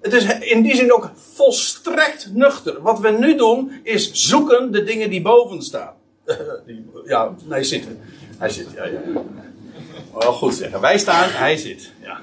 Het 0.00 0.12
is 0.12 0.38
in 0.38 0.62
die 0.62 0.76
zin 0.76 0.92
ook 0.92 1.10
volstrekt 1.14 2.30
nuchter. 2.32 2.82
Wat 2.82 3.00
we 3.00 3.10
nu 3.10 3.36
doen, 3.36 3.72
is 3.82 4.12
zoeken 4.12 4.72
de 4.72 4.84
dingen 4.84 5.10
die 5.10 5.22
boven 5.22 5.62
staan. 5.62 5.94
ja, 7.04 7.34
hij 7.48 7.62
zit. 7.62 7.86
Hij 8.40 8.48
zit, 8.48 8.66
ja, 8.74 8.84
ja. 8.84 9.00
Wel 10.18 10.32
goed 10.32 10.54
zeggen. 10.54 10.80
Wij 10.80 10.98
staan, 10.98 11.28
hij 11.30 11.56
zit. 11.56 11.92
Ja. 12.02 12.20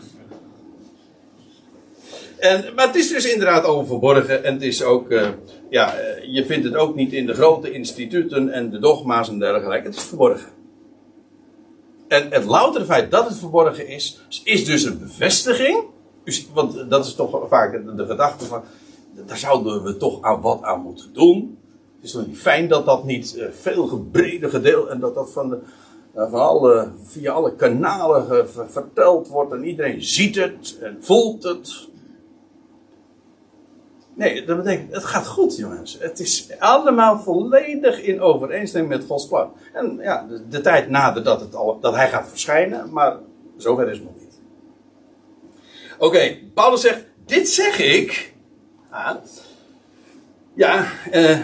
En, 2.37 2.73
maar 2.75 2.87
het 2.87 2.95
is 2.95 3.09
dus 3.09 3.31
inderdaad 3.31 3.65
oververborgen. 3.65 4.43
En 4.43 4.53
het 4.53 4.63
is 4.63 4.83
ook, 4.83 5.11
uh, 5.11 5.27
ja, 5.69 5.93
je 6.27 6.45
vindt 6.45 6.65
het 6.65 6.75
ook 6.75 6.95
niet 6.95 7.13
in 7.13 7.25
de 7.25 7.33
grote 7.33 7.71
instituten 7.71 8.49
en 8.49 8.69
de 8.69 8.79
dogma's 8.79 9.29
en 9.29 9.39
dergelijke. 9.39 9.87
Het 9.87 9.95
is 9.95 10.03
verborgen. 10.03 10.49
En 12.07 12.31
het 12.31 12.45
loutere 12.45 12.85
feit 12.85 13.11
dat 13.11 13.27
het 13.27 13.37
verborgen 13.37 13.87
is, 13.87 14.21
is 14.43 14.65
dus 14.65 14.83
een 14.83 14.99
bevestiging. 14.99 15.83
Want 16.53 16.89
dat 16.89 17.05
is 17.05 17.15
toch 17.15 17.47
vaak 17.49 17.97
de, 17.97 18.05
gedachte 18.05 18.45
van, 18.45 18.63
daar 19.25 19.37
zouden 19.37 19.83
we 19.83 19.97
toch 19.97 20.21
aan 20.21 20.41
wat 20.41 20.61
aan 20.61 20.81
moeten 20.81 21.13
doen. 21.13 21.57
Het 21.95 22.05
is 22.05 22.11
toch 22.11 22.27
niet 22.27 22.37
fijn 22.37 22.67
dat 22.67 22.85
dat 22.85 23.03
niet 23.03 23.35
uh, 23.37 23.45
veel 23.51 23.87
gebreder 23.87 24.49
gedeeld 24.49 24.87
en 24.87 24.99
dat 24.99 25.15
dat 25.15 25.31
van, 25.31 25.49
de, 25.49 25.59
uh, 26.17 26.31
van 26.31 26.39
alle, 26.39 26.91
via 27.03 27.31
alle 27.31 27.55
kanalen 27.55 28.49
verteld 28.69 29.27
wordt 29.27 29.53
en 29.53 29.63
iedereen 29.63 30.01
ziet 30.03 30.35
het 30.35 30.77
en 30.81 30.97
voelt 30.99 31.43
het. 31.43 31.87
Nee, 34.13 34.45
dat 34.45 34.57
betekent, 34.57 34.93
het 34.93 35.03
gaat 35.03 35.27
goed, 35.27 35.57
jongens. 35.57 35.97
Het 35.99 36.19
is 36.19 36.47
allemaal 36.59 37.19
volledig 37.19 38.01
in 38.01 38.21
overeenstemming 38.21 38.93
met 38.93 39.05
Gods 39.07 39.27
plan. 39.27 39.51
En 39.73 39.97
ja, 40.01 40.27
de, 40.49 40.61
tijd 40.61 40.89
nadert 40.89 41.25
dat, 41.25 41.41
het 41.41 41.55
al, 41.55 41.79
dat 41.79 41.95
hij 41.95 42.09
gaat 42.09 42.29
verschijnen, 42.29 42.91
maar 42.91 43.17
zover 43.57 43.89
is 43.89 43.97
het 43.97 44.05
nog 44.05 44.15
niet. 44.19 44.39
Oké, 45.99 46.37
Paulus 46.53 46.81
zegt, 46.81 47.05
dit 47.25 47.49
zeg 47.49 47.79
ik. 47.79 48.33
Ja, 50.53 50.85
eh, 51.11 51.39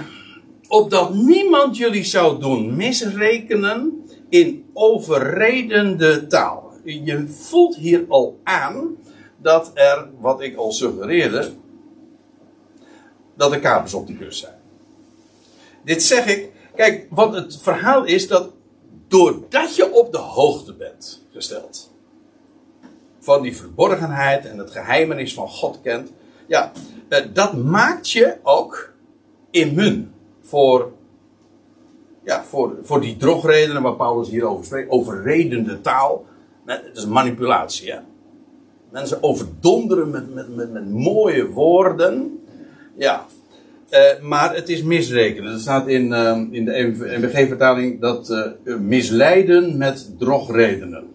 opdat 0.67 1.13
niemand 1.13 1.77
jullie 1.77 2.03
zou 2.03 2.39
doen 2.39 2.75
misrekenen 2.75 4.05
in 4.29 4.62
overredende 4.73 6.27
taal. 6.27 6.71
Je 6.83 7.27
voelt 7.27 7.75
hier 7.75 8.05
al 8.07 8.39
aan 8.43 8.97
dat 9.37 9.71
er, 9.73 10.09
wat 10.19 10.41
ik 10.41 10.55
al 10.55 10.71
suggereerde, 10.71 11.51
dat 13.35 13.51
er 13.51 13.59
kapers 13.59 13.93
op 13.93 14.07
de 14.07 14.17
kust 14.17 14.39
zijn. 14.39 14.59
Dit 15.83 16.03
zeg 16.03 16.25
ik. 16.25 16.51
Kijk, 16.75 17.07
wat 17.09 17.33
het 17.33 17.57
verhaal 17.61 18.03
is 18.03 18.27
dat 18.27 18.51
doordat 19.07 19.75
je 19.75 19.91
op 19.91 20.11
de 20.11 20.17
hoogte 20.17 20.73
bent 20.73 21.25
gesteld 21.31 21.91
van 23.19 23.41
die 23.41 23.57
verborgenheid 23.57 24.45
en 24.45 24.57
het 24.57 24.71
geheimenis 24.71 25.33
van 25.33 25.49
God 25.49 25.79
kent, 25.81 26.11
ja, 26.47 26.71
eh, 27.07 27.25
dat 27.33 27.53
maakt 27.53 28.11
je 28.11 28.37
ook 28.43 28.93
immuun 29.51 30.13
voor, 30.41 30.91
ja, 32.25 32.43
voor, 32.43 32.77
voor 32.81 33.01
die 33.01 33.17
drogredenen 33.17 33.81
waar 33.81 33.95
Paulus 33.95 34.29
hier 34.29 34.45
over 34.45 34.65
spreekt, 34.65 34.89
overredende 34.89 35.81
taal. 35.81 36.25
Het 36.65 36.97
is 36.97 37.05
manipulatie, 37.05 37.91
hè. 37.91 37.99
Mensen 38.91 39.23
overdonderen 39.23 40.09
met, 40.09 40.33
met, 40.33 40.71
met, 40.71 40.89
mooie 40.89 41.49
woorden 41.49 42.43
ja. 42.95 43.25
Uh, 43.89 44.21
maar 44.21 44.55
het 44.55 44.69
is 44.69 44.83
misrekenen. 44.83 45.53
Er 45.53 45.59
staat 45.59 45.87
in, 45.87 46.11
uh, 46.11 46.41
in 46.51 46.65
de 46.65 47.17
MBG-vertaling 47.17 48.01
dat 48.01 48.29
uh, 48.29 48.77
misleiden 48.77 49.77
met 49.77 50.19
drogredenen. 50.19 51.07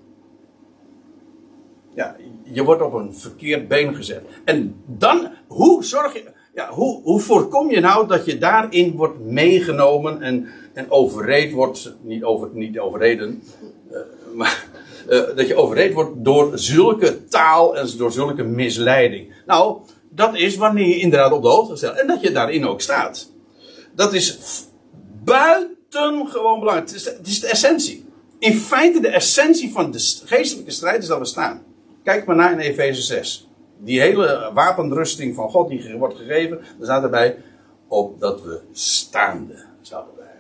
Ja, 1.95 2.17
je 2.43 2.65
wordt 2.65 2.83
op 2.83 2.93
een 2.93 3.15
verkeerd 3.15 3.69
been 3.69 3.95
gezet. 3.95 4.23
En 4.45 4.75
dan, 4.87 5.29
hoe 5.47 5.85
zorg 5.85 6.13
je, 6.13 6.25
hoe, 6.67 7.03
hoe 7.03 7.21
voorkom 7.21 7.71
je 7.71 7.81
nou 7.81 8.09
dat 8.09 8.25
je 8.25 8.39
daarin 8.39 8.97
wordt 8.97 9.25
meegenomen 9.25 10.23
en, 10.23 10.49
en 10.73 10.91
overreed 10.91 11.53
wordt, 11.53 11.95
niet, 12.01 12.25
over, 12.25 12.49
niet 12.53 12.79
overreden, 12.79 13.43
maar 14.35 14.67
dat 15.09 15.49
je 15.49 15.57
overreed 15.57 15.93
wordt 15.93 16.25
door 16.25 16.51
zulke 16.55 17.25
taal 17.25 17.77
en 17.77 17.89
door 17.97 18.13
zulke 18.13 18.43
misleiding. 18.43 19.33
Nou, 19.47 19.79
dat 20.11 20.37
is 20.37 20.57
wanneer 20.57 20.89
je 20.89 20.99
inderdaad 20.99 21.33
op 21.33 21.43
de 21.43 21.49
hoogte 21.49 21.77
stelt. 21.77 21.99
En 21.99 22.07
dat 22.07 22.21
je 22.21 22.33
daarin 22.33 22.67
ook 22.67 22.81
staat. 22.81 23.31
Dat 23.95 24.13
is 24.13 24.39
buitengewoon 25.25 26.59
belangrijk. 26.59 26.89
Het 26.89 26.97
is, 26.97 27.05
het 27.05 27.27
is 27.27 27.41
de 27.41 27.47
essentie. 27.47 28.07
In 28.39 28.55
feite 28.55 29.01
de 29.01 29.09
essentie 29.09 29.73
van 29.73 29.91
de 29.91 30.21
geestelijke 30.25 30.71
strijd 30.71 31.03
is 31.03 31.09
dat 31.09 31.19
we 31.19 31.25
staan. 31.25 31.63
Kijk 32.05 32.27
maar 32.27 32.37
naar 32.37 32.53
in 32.53 32.59
Efeze 32.59 33.03
6. 33.03 33.48
Die 33.79 34.01
hele 34.01 34.51
wapenrusting 34.55 35.35
van 35.35 35.51
God 35.51 35.69
die 35.69 35.97
wordt 35.97 36.17
gegeven, 36.17 36.59
daar 36.59 36.87
staat 36.87 37.03
erbij 37.03 37.37
op 37.89 38.21
dat 38.21 38.43
we 38.43 38.61
staande 38.73 39.65
zouden 39.81 40.15
blijven. 40.15 40.39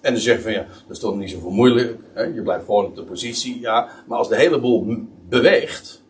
En 0.00 0.12
dan 0.12 0.22
zeg 0.22 0.36
je 0.36 0.42
van 0.42 0.52
ja, 0.52 0.66
dat 0.86 0.96
is 0.96 0.98
toch 0.98 1.16
niet 1.16 1.30
zo 1.30 1.50
moeilijk. 1.50 1.96
Hè? 2.12 2.22
Je 2.22 2.42
blijft 2.42 2.64
gewoon 2.64 2.84
op 2.84 2.96
de 2.96 3.02
positie. 3.02 3.60
Ja, 3.60 3.88
maar 4.06 4.18
als 4.18 4.28
de 4.28 4.36
hele 4.36 4.60
boel 4.60 5.06
beweegt, 5.28 6.02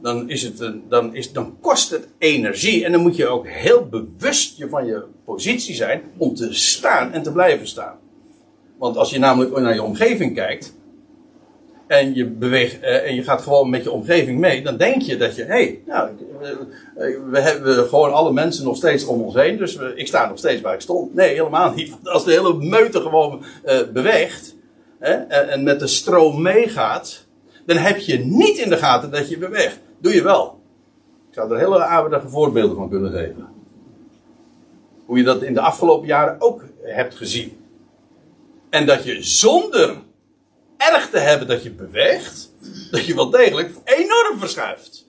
dan, 0.00 0.30
is 0.30 0.42
het 0.42 0.72
dan, 0.88 1.14
is, 1.14 1.32
dan 1.32 1.56
kost 1.60 1.90
het 1.90 2.08
energie. 2.18 2.84
En 2.84 2.92
dan 2.92 3.00
moet 3.00 3.16
je 3.16 3.26
ook 3.26 3.48
heel 3.48 3.88
bewust 3.88 4.58
je 4.58 4.68
van 4.68 4.86
je 4.86 5.04
positie 5.24 5.74
zijn 5.74 6.02
om 6.16 6.34
te 6.34 6.54
staan 6.54 7.12
en 7.12 7.22
te 7.22 7.32
blijven 7.32 7.66
staan. 7.66 7.98
Want 8.78 8.96
als 8.96 9.10
je 9.10 9.18
namelijk 9.18 9.58
naar 9.58 9.74
je 9.74 9.82
omgeving 9.82 10.34
kijkt, 10.34 10.74
en 11.86 12.14
je 12.14 12.26
beweegt 12.26 12.80
eh, 12.80 13.06
en 13.06 13.14
je 13.14 13.22
gaat 13.22 13.42
gewoon 13.42 13.70
met 13.70 13.82
je 13.82 13.90
omgeving 13.90 14.38
mee, 14.38 14.62
dan 14.62 14.76
denk 14.76 15.02
je 15.02 15.16
dat 15.16 15.36
je, 15.36 15.42
hé, 15.42 15.48
hey, 15.48 15.82
nou, 15.86 16.10
we, 16.94 17.22
we 17.30 17.40
hebben 17.40 17.88
gewoon 17.88 18.12
alle 18.12 18.32
mensen 18.32 18.64
nog 18.64 18.76
steeds 18.76 19.04
om 19.04 19.20
ons 19.20 19.34
heen, 19.34 19.56
dus 19.56 19.78
ik 19.94 20.06
sta 20.06 20.28
nog 20.28 20.38
steeds 20.38 20.60
waar 20.60 20.74
ik 20.74 20.80
stond. 20.80 21.14
Nee, 21.14 21.34
helemaal 21.34 21.72
niet. 21.72 21.90
Want 21.90 22.08
als 22.08 22.24
de 22.24 22.30
hele 22.30 22.54
meute 22.54 23.00
gewoon 23.00 23.44
beweegt 23.92 24.56
hè, 24.98 25.12
en, 25.12 25.62
met 25.62 25.80
de 25.80 25.86
stroom 25.86 26.42
meegaat, 26.42 27.26
dan 27.66 27.76
heb 27.76 27.98
je 27.98 28.18
niet 28.18 28.58
in 28.58 28.68
de 28.68 28.76
gaten 28.76 29.10
dat 29.10 29.28
je 29.28 29.38
beweegt. 29.38 29.78
Doe 29.98 30.14
je 30.14 30.22
wel. 30.22 30.60
Ik 31.28 31.34
zou 31.34 31.52
er 31.52 31.58
hele 31.58 31.84
aardige 31.84 32.28
voorbeelden 32.28 32.76
van 32.76 32.88
kunnen 32.88 33.12
geven. 33.12 33.48
Hoe 35.04 35.18
je 35.18 35.24
dat 35.24 35.42
in 35.42 35.54
de 35.54 35.60
afgelopen 35.60 36.06
jaren 36.06 36.36
ook 36.40 36.64
hebt 36.82 37.14
gezien. 37.14 37.56
En 38.70 38.86
dat 38.86 39.04
je 39.04 39.22
zonder 39.22 39.96
erg 40.76 41.10
te 41.10 41.18
hebben 41.18 41.48
dat 41.48 41.62
je 41.62 41.70
beweegt, 41.70 42.52
dat 42.90 43.04
je 43.04 43.14
wel 43.14 43.30
degelijk 43.30 43.70
enorm 43.84 44.38
verschuift. 44.38 45.08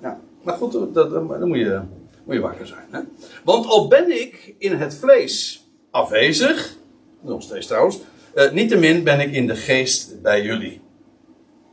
Ja, 0.00 0.20
maar 0.42 0.56
goed, 0.56 0.72
dat, 0.72 1.10
dan 1.10 1.48
moet 1.48 1.58
je, 1.58 1.80
moet 2.24 2.34
je 2.34 2.40
wakker 2.40 2.66
zijn. 2.66 2.86
Hè? 2.90 3.00
Want 3.44 3.66
al 3.66 3.88
ben 3.88 4.20
ik 4.20 4.54
in 4.58 4.72
het 4.76 4.94
vlees 4.94 5.66
afwezig, 5.90 6.76
nog 7.20 7.42
steeds 7.42 7.66
trouwens, 7.66 7.98
uh, 8.34 8.50
niettemin 8.50 9.04
ben 9.04 9.20
ik 9.20 9.32
in 9.32 9.46
de 9.46 9.56
geest 9.56 10.22
bij 10.22 10.42
jullie. 10.42 10.80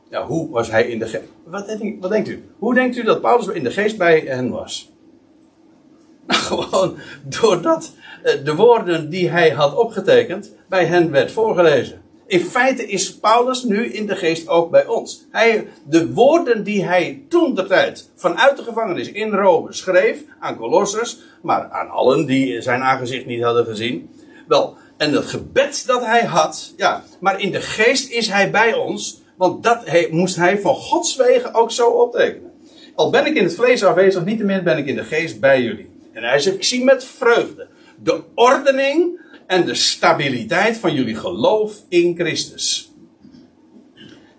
Ja, 0.09 0.25
hoe 0.25 0.49
was 0.49 0.71
hij 0.71 0.87
in 0.87 0.99
de 0.99 1.07
geest? 1.07 1.23
Wat, 1.43 1.77
wat 1.99 2.11
denkt 2.11 2.29
u? 2.29 2.43
Hoe 2.57 2.73
denkt 2.73 2.97
u 2.97 3.03
dat 3.03 3.21
Paulus 3.21 3.47
in 3.47 3.63
de 3.63 3.71
geest 3.71 3.97
bij 3.97 4.19
hen 4.19 4.49
was? 4.49 4.91
Nou, 6.27 6.41
gewoon 6.41 6.97
doordat 7.41 7.93
uh, 8.23 8.31
de 8.43 8.55
woorden 8.55 9.09
die 9.09 9.29
hij 9.29 9.49
had 9.49 9.75
opgetekend 9.75 10.51
bij 10.67 10.85
hen 10.85 11.11
werd 11.11 11.31
voorgelezen. 11.31 12.01
In 12.29 12.39
feite 12.39 12.87
is 12.87 13.15
Paulus 13.15 13.63
nu 13.63 13.85
in 13.85 14.05
de 14.05 14.15
geest 14.15 14.47
ook 14.47 14.71
bij 14.71 14.85
ons. 14.85 15.25
Hij, 15.31 15.67
de 15.83 16.13
woorden 16.13 16.63
die 16.63 16.85
hij 16.85 17.23
toen 17.29 17.55
de 17.55 17.65
tijd 17.65 18.09
vanuit 18.15 18.57
de 18.57 18.63
gevangenis 18.63 19.11
in 19.11 19.31
Rome 19.31 19.73
schreef 19.73 20.23
aan 20.39 20.57
Colossers, 20.57 21.17
maar 21.41 21.69
aan 21.69 21.89
allen 21.89 22.25
die 22.25 22.61
zijn 22.61 22.81
aangezicht 22.81 23.25
niet 23.25 23.43
hadden 23.43 23.65
gezien. 23.65 24.09
Wel, 24.47 24.75
en 24.97 25.13
het 25.13 25.25
gebed 25.25 25.83
dat 25.87 26.05
hij 26.05 26.23
had, 26.25 26.73
ja, 26.77 27.03
maar 27.19 27.41
in 27.41 27.51
de 27.51 27.61
geest 27.61 28.11
is 28.11 28.27
hij 28.27 28.51
bij 28.51 28.73
ons, 28.73 29.21
want 29.35 29.63
dat 29.63 30.09
moest 30.11 30.35
hij 30.35 30.59
van 30.59 30.75
Gods 30.75 31.15
wegen 31.15 31.53
ook 31.53 31.71
zo 31.71 31.87
optekenen. 31.87 32.51
Al 32.95 33.09
ben 33.09 33.25
ik 33.25 33.35
in 33.35 33.43
het 33.43 33.55
vlees 33.55 33.83
afwezig, 33.83 34.25
niettemin 34.25 34.63
ben 34.63 34.77
ik 34.77 34.85
in 34.85 34.95
de 34.95 35.03
geest 35.03 35.39
bij 35.39 35.61
jullie. 35.61 35.89
En 36.11 36.23
hij 36.23 36.39
zegt, 36.39 36.55
ik 36.55 36.63
zie 36.63 36.83
met 36.83 37.03
vreugde 37.03 37.67
de 38.03 38.21
ordening 38.35 39.19
en 39.49 39.65
de 39.65 39.75
stabiliteit 39.75 40.77
van 40.77 40.93
jullie 40.93 41.15
geloof 41.15 41.83
in 41.87 42.15
Christus. 42.15 42.93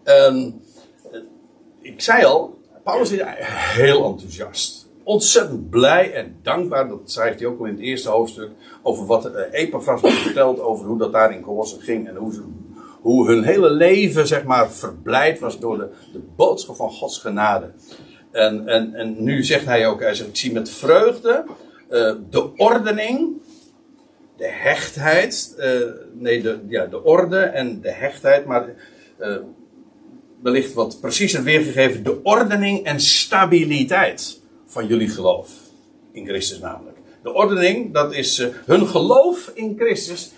Um, 0.04 0.60
ik 1.80 2.00
zei 2.00 2.24
al, 2.24 2.58
Paulus 2.84 3.10
is 3.10 3.20
heel 3.24 4.04
enthousiast. 4.04 4.88
Ontzettend 5.02 5.70
blij 5.70 6.12
en 6.12 6.36
dankbaar, 6.42 6.88
dat 6.88 7.00
schrijft 7.04 7.38
hij 7.38 7.48
ook 7.48 7.58
al 7.58 7.64
in 7.64 7.72
het 7.72 7.82
eerste 7.82 8.08
hoofdstuk, 8.08 8.50
over 8.82 9.06
wat 9.06 9.26
uh, 9.26 9.32
Epaphras 9.50 10.00
vertelt 10.00 10.60
over 10.60 10.86
hoe 10.86 10.98
dat 10.98 11.12
daar 11.12 11.34
in 11.34 11.42
Colosse 11.42 11.80
ging 11.80 12.08
en 12.08 12.16
hoe, 12.16 12.32
hoe 13.00 13.26
hun 13.26 13.44
hele 13.44 13.70
leven, 13.70 14.26
zeg 14.26 14.44
maar, 14.44 14.70
verblijd 14.70 15.38
was 15.38 15.58
door 15.58 15.78
de, 15.78 15.88
de 16.12 16.22
boodschap 16.36 16.76
van 16.76 16.90
Gods 16.90 17.18
genade. 17.18 17.72
En, 18.30 18.68
en, 18.68 18.94
en 18.94 19.22
nu 19.22 19.44
zegt 19.44 19.64
hij 19.64 19.86
ook, 19.86 20.00
hij 20.00 20.14
zegt, 20.14 20.28
ik 20.28 20.36
zie 20.36 20.52
met 20.52 20.70
vreugde 20.70 21.44
uh, 21.90 22.14
de 22.30 22.56
ordening 22.56 23.38
de 24.40 24.48
hechtheid, 24.48 25.54
uh, 25.58 25.66
nee, 26.12 26.42
de, 26.42 26.58
ja, 26.68 26.86
de 26.86 27.04
orde 27.04 27.38
en 27.38 27.80
de 27.80 27.90
hechtheid, 27.90 28.44
maar 28.46 28.68
uh, 29.20 29.36
wellicht 30.42 30.72
wat 30.72 31.00
preciezer 31.00 31.42
weergegeven, 31.42 32.02
de 32.02 32.22
ordening 32.22 32.84
en 32.84 33.00
stabiliteit 33.00 34.40
van 34.66 34.86
jullie 34.86 35.08
geloof. 35.08 35.50
In 36.12 36.26
Christus 36.26 36.58
namelijk. 36.58 36.96
De 37.22 37.32
ordening, 37.32 37.92
dat 37.92 38.14
is 38.14 38.38
uh, 38.38 38.48
hun 38.66 38.86
geloof 38.86 39.50
in 39.54 39.76
Christus 39.78 40.32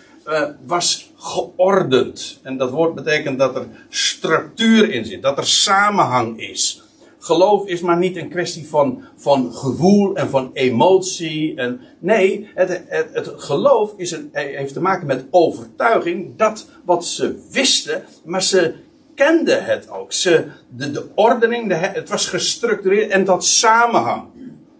was 0.66 1.12
geordend. 1.16 2.40
En 2.42 2.56
dat 2.56 2.70
woord 2.70 2.94
betekent 2.94 3.38
dat 3.38 3.56
er 3.56 3.66
structuur 3.88 4.90
in 4.90 5.04
zit, 5.04 5.22
dat 5.22 5.38
er 5.38 5.46
samenhang 5.46 6.40
is 6.40 6.81
geloof 7.22 7.66
is 7.66 7.80
maar 7.80 7.98
niet 7.98 8.16
een 8.16 8.28
kwestie 8.28 8.68
van, 8.68 9.02
van 9.16 9.52
gevoel 9.54 10.14
en 10.14 10.28
van 10.28 10.50
emotie. 10.52 11.56
En, 11.56 11.80
nee, 11.98 12.48
het, 12.54 12.82
het, 12.88 13.32
geloof 13.36 13.92
is 13.96 14.10
een, 14.10 14.28
heeft 14.32 14.72
te 14.72 14.80
maken 14.80 15.06
met 15.06 15.24
overtuiging 15.30 16.36
dat 16.36 16.66
wat 16.84 17.04
ze 17.04 17.48
wisten, 17.50 18.04
maar 18.24 18.42
ze 18.42 18.74
kenden 19.14 19.64
het 19.64 19.90
ook. 19.90 20.12
Ze, 20.12 20.46
de, 20.68 20.90
de 20.90 21.08
ordening, 21.14 21.68
de, 21.68 21.74
het 21.74 22.08
was 22.08 22.26
gestructureerd 22.26 23.10
en 23.10 23.24
dat 23.24 23.44
samenhang. 23.44 24.22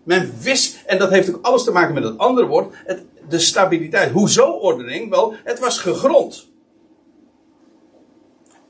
Men 0.02 0.32
wist, 0.42 0.82
en 0.86 0.98
dat 0.98 1.10
heeft 1.10 1.34
ook 1.34 1.46
alles 1.46 1.64
te 1.64 1.72
maken 1.72 1.94
met 1.94 2.04
het 2.04 2.18
andere 2.18 2.46
woord, 2.46 2.74
de 3.28 3.38
stabiliteit. 3.38 4.10
Hoezo 4.10 4.50
ordening? 4.50 5.10
Wel, 5.10 5.34
het 5.44 5.58
was 5.58 5.78
gegrond 5.78 6.51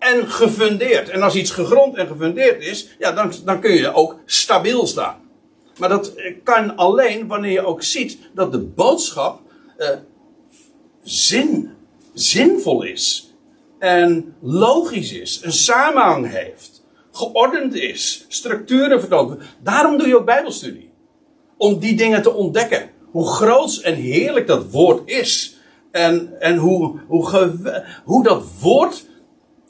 en 0.03 0.31
gefundeerd. 0.31 1.09
En 1.09 1.23
als 1.23 1.35
iets 1.35 1.51
gegrond 1.51 1.97
en 1.97 2.07
gefundeerd 2.07 2.63
is, 2.63 2.89
ja, 2.99 3.13
dan, 3.13 3.33
dan 3.45 3.61
kun 3.61 3.73
je 3.73 3.95
ook 3.95 4.19
stabiel 4.25 4.87
staan. 4.87 5.21
Maar 5.79 5.89
dat 5.89 6.13
kan 6.45 6.77
alleen 6.77 7.27
wanneer 7.27 7.53
je 7.53 7.65
ook 7.65 7.83
ziet 7.83 8.19
dat 8.35 8.53
de 8.53 8.59
boodschap 8.59 9.41
uh, 9.79 9.89
zin, 11.03 11.71
zinvol 12.15 12.83
is. 12.83 13.35
En 13.79 14.35
logisch 14.41 15.13
is, 15.13 15.41
een 15.43 15.53
samenhang 15.53 16.31
heeft, 16.31 16.83
geordend 17.13 17.75
is, 17.75 18.25
structuren 18.29 19.01
vertoont. 19.01 19.43
Daarom 19.63 19.99
doe 19.99 20.09
je 20.09 20.17
ook 20.17 20.25
Bijbelstudie. 20.25 20.91
Om 21.57 21.79
die 21.79 21.97
dingen 21.97 22.23
te 22.23 22.33
ontdekken. 22.33 22.91
Hoe 23.11 23.27
groot 23.27 23.77
en 23.77 23.95
heerlijk 23.95 24.47
dat 24.47 24.71
woord 24.71 25.11
is. 25.11 25.57
En, 25.91 26.41
en 26.41 26.57
hoe, 26.57 27.01
hoe, 27.07 27.85
hoe 28.05 28.23
dat 28.23 28.45
woord 28.61 29.11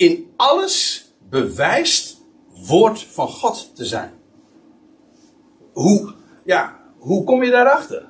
in 0.02 0.32
alles 0.36 1.06
bewijst 1.28 2.20
woord 2.66 3.02
van 3.02 3.28
God 3.28 3.70
te 3.74 3.84
zijn. 3.84 4.12
Hoe, 5.72 6.14
ja, 6.44 6.80
hoe 6.98 7.24
kom 7.24 7.42
je 7.42 7.50
daarachter? 7.50 8.08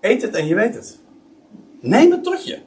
Eet 0.00 0.22
het 0.22 0.34
en 0.34 0.46
je 0.46 0.54
weet 0.54 0.74
het. 0.74 0.98
Neem 1.80 2.10
het 2.10 2.24
tot 2.24 2.46
je. 2.46 2.58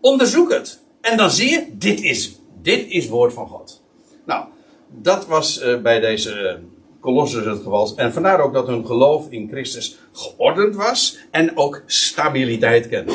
Onderzoek 0.00 0.52
het. 0.52 0.80
En 1.00 1.16
dan 1.16 1.30
zie 1.30 1.50
je, 1.50 1.66
dit 1.72 2.00
is, 2.00 2.38
dit 2.62 2.88
is 2.88 3.08
woord 3.08 3.32
van 3.32 3.48
God. 3.48 3.82
Nou, 4.26 4.46
dat 4.88 5.26
was 5.26 5.62
uh, 5.62 5.80
bij 5.80 6.00
deze 6.00 6.60
uh, 7.02 7.44
het 7.46 7.62
geval. 7.62 7.96
En 7.96 8.12
vandaar 8.12 8.40
ook 8.40 8.52
dat 8.52 8.66
hun 8.66 8.86
geloof 8.86 9.30
in 9.30 9.48
Christus 9.48 9.98
geordend 10.12 10.76
was 10.76 11.18
en 11.30 11.56
ook 11.56 11.82
stabiliteit 11.86 12.88
kende. 12.88 13.12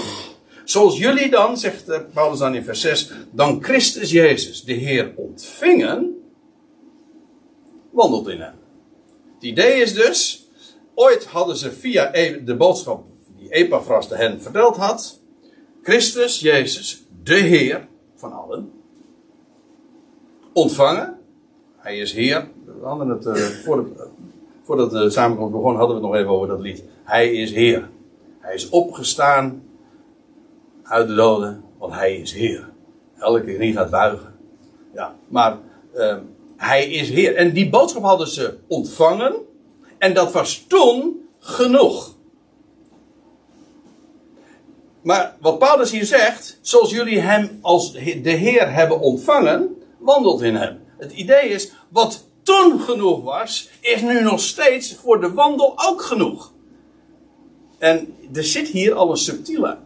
Zoals 0.66 0.98
jullie 0.98 1.30
dan, 1.30 1.58
zegt 1.58 1.90
eh, 1.90 2.00
Paulus 2.14 2.40
dan 2.40 2.56
in 2.56 2.64
vers 2.64 2.82
6, 2.82 3.12
dan 3.32 3.64
Christus 3.64 4.12
Jezus, 4.12 4.64
de 4.64 4.74
Heer, 4.74 5.14
ontvingen, 5.16 6.16
wandelt 7.90 8.28
in 8.28 8.40
hem. 8.40 8.56
Het 9.34 9.44
idee 9.44 9.82
is 9.82 9.94
dus, 9.94 10.50
ooit 10.96 11.26
hadden 11.26 11.58
ze 11.58 11.72
via 11.72 12.16
e- 12.16 12.44
de 12.44 12.56
boodschap 12.56 13.04
die 13.38 13.50
Epaphras 13.50 14.10
de 14.10 14.16
hen 14.16 14.42
verteld 14.42 14.76
had, 14.76 15.20
Christus 15.82 16.40
Jezus, 16.40 17.06
de 17.24 17.36
Heer 17.36 17.88
van 18.16 18.34
allen, 18.34 18.72
ontvangen. 20.54 21.20
Hij 21.78 21.98
is 21.98 22.14
Heer. 22.14 22.48
We 22.66 22.86
hadden 22.86 23.08
het, 23.10 23.26
uh, 23.26 23.34
voordat 24.64 24.92
de 24.92 25.10
samenkomst 25.10 25.52
begon, 25.52 25.76
hadden 25.76 25.96
we 25.96 26.02
het 26.02 26.12
nog 26.12 26.16
even 26.16 26.32
over 26.32 26.48
dat 26.48 26.60
lied. 26.60 26.84
Hij 27.04 27.34
is 27.34 27.52
Heer. 27.52 27.90
Hij 28.40 28.54
is 28.54 28.70
opgestaan 28.70 29.64
uit 30.86 31.08
de 31.08 31.16
doden, 31.16 31.64
want 31.78 31.94
hij 31.94 32.16
is 32.16 32.34
Heer. 32.34 32.70
Elke 33.18 33.56
knie 33.56 33.74
gaat 33.74 33.90
buigen. 33.90 34.34
Ja, 34.94 35.16
maar 35.28 35.58
uh, 35.96 36.18
hij 36.58 36.90
is 36.90 37.10
Heer. 37.10 37.36
En 37.36 37.54
die 37.54 37.70
boodschap 37.70 38.04
hadden 38.04 38.28
ze 38.28 38.58
ontvangen. 38.68 39.36
En 39.98 40.14
dat 40.14 40.32
was 40.32 40.66
toen 40.68 41.28
genoeg. 41.40 42.16
Maar 45.02 45.36
wat 45.40 45.60
Paulus 45.60 45.92
hier 45.92 46.06
zegt, 46.06 46.60
zoals 46.62 46.92
jullie 46.92 47.20
hem 47.20 47.60
als 47.62 47.94
de 47.94 48.32
Heer 48.32 48.74
hebben 48.74 49.00
ontvangen, 49.00 49.82
wandelt 49.98 50.42
in 50.42 50.56
hem. 50.56 50.80
Het 50.98 51.12
idee 51.12 51.50
is, 51.50 51.72
wat 51.90 52.28
toen 52.44 52.80
genoeg 52.80 53.24
was, 53.24 53.70
is 53.82 54.02
nu 54.02 54.22
nog 54.22 54.40
steeds 54.40 54.96
voor 54.96 55.22
de 55.22 55.34
wandel 55.34 55.74
ook 55.76 56.02
genoeg. 56.02 56.54
En 57.78 58.16
er 58.34 58.44
zit 58.44 58.68
hier 58.68 58.94
al 58.94 59.10
een 59.10 59.18
subtiele 59.18 59.78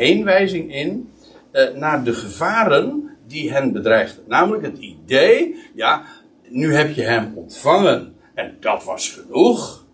heenwijzing 0.00 0.74
in 0.74 1.12
uh, 1.52 1.74
naar 1.74 2.04
de 2.04 2.12
gevaren 2.12 3.10
die 3.26 3.52
hen 3.52 3.72
bedreigden. 3.72 4.24
Namelijk 4.26 4.62
het 4.62 4.78
idee, 4.78 5.56
ja, 5.74 6.02
nu 6.48 6.74
heb 6.74 6.92
je 6.92 7.02
hem 7.02 7.32
ontvangen 7.34 8.14
en 8.34 8.56
dat 8.60 8.84
was 8.84 9.08
genoeg. 9.08 9.84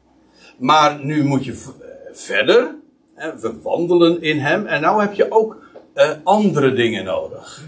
Maar 0.59 1.05
nu 1.05 1.25
moet 1.25 1.45
je 1.45 1.53
eh, 1.53 1.89
verder, 2.13 2.75
hè, 3.15 3.39
we 3.39 3.61
wandelen 3.63 4.23
in 4.23 4.39
hem 4.39 4.67
en 4.67 4.81
nou 4.81 5.01
heb 5.01 5.15
je 5.15 5.31
ook 5.31 5.65
uh, 5.95 6.11
andere 6.25 6.73
dingen 6.73 7.05
nodig. 7.05 7.65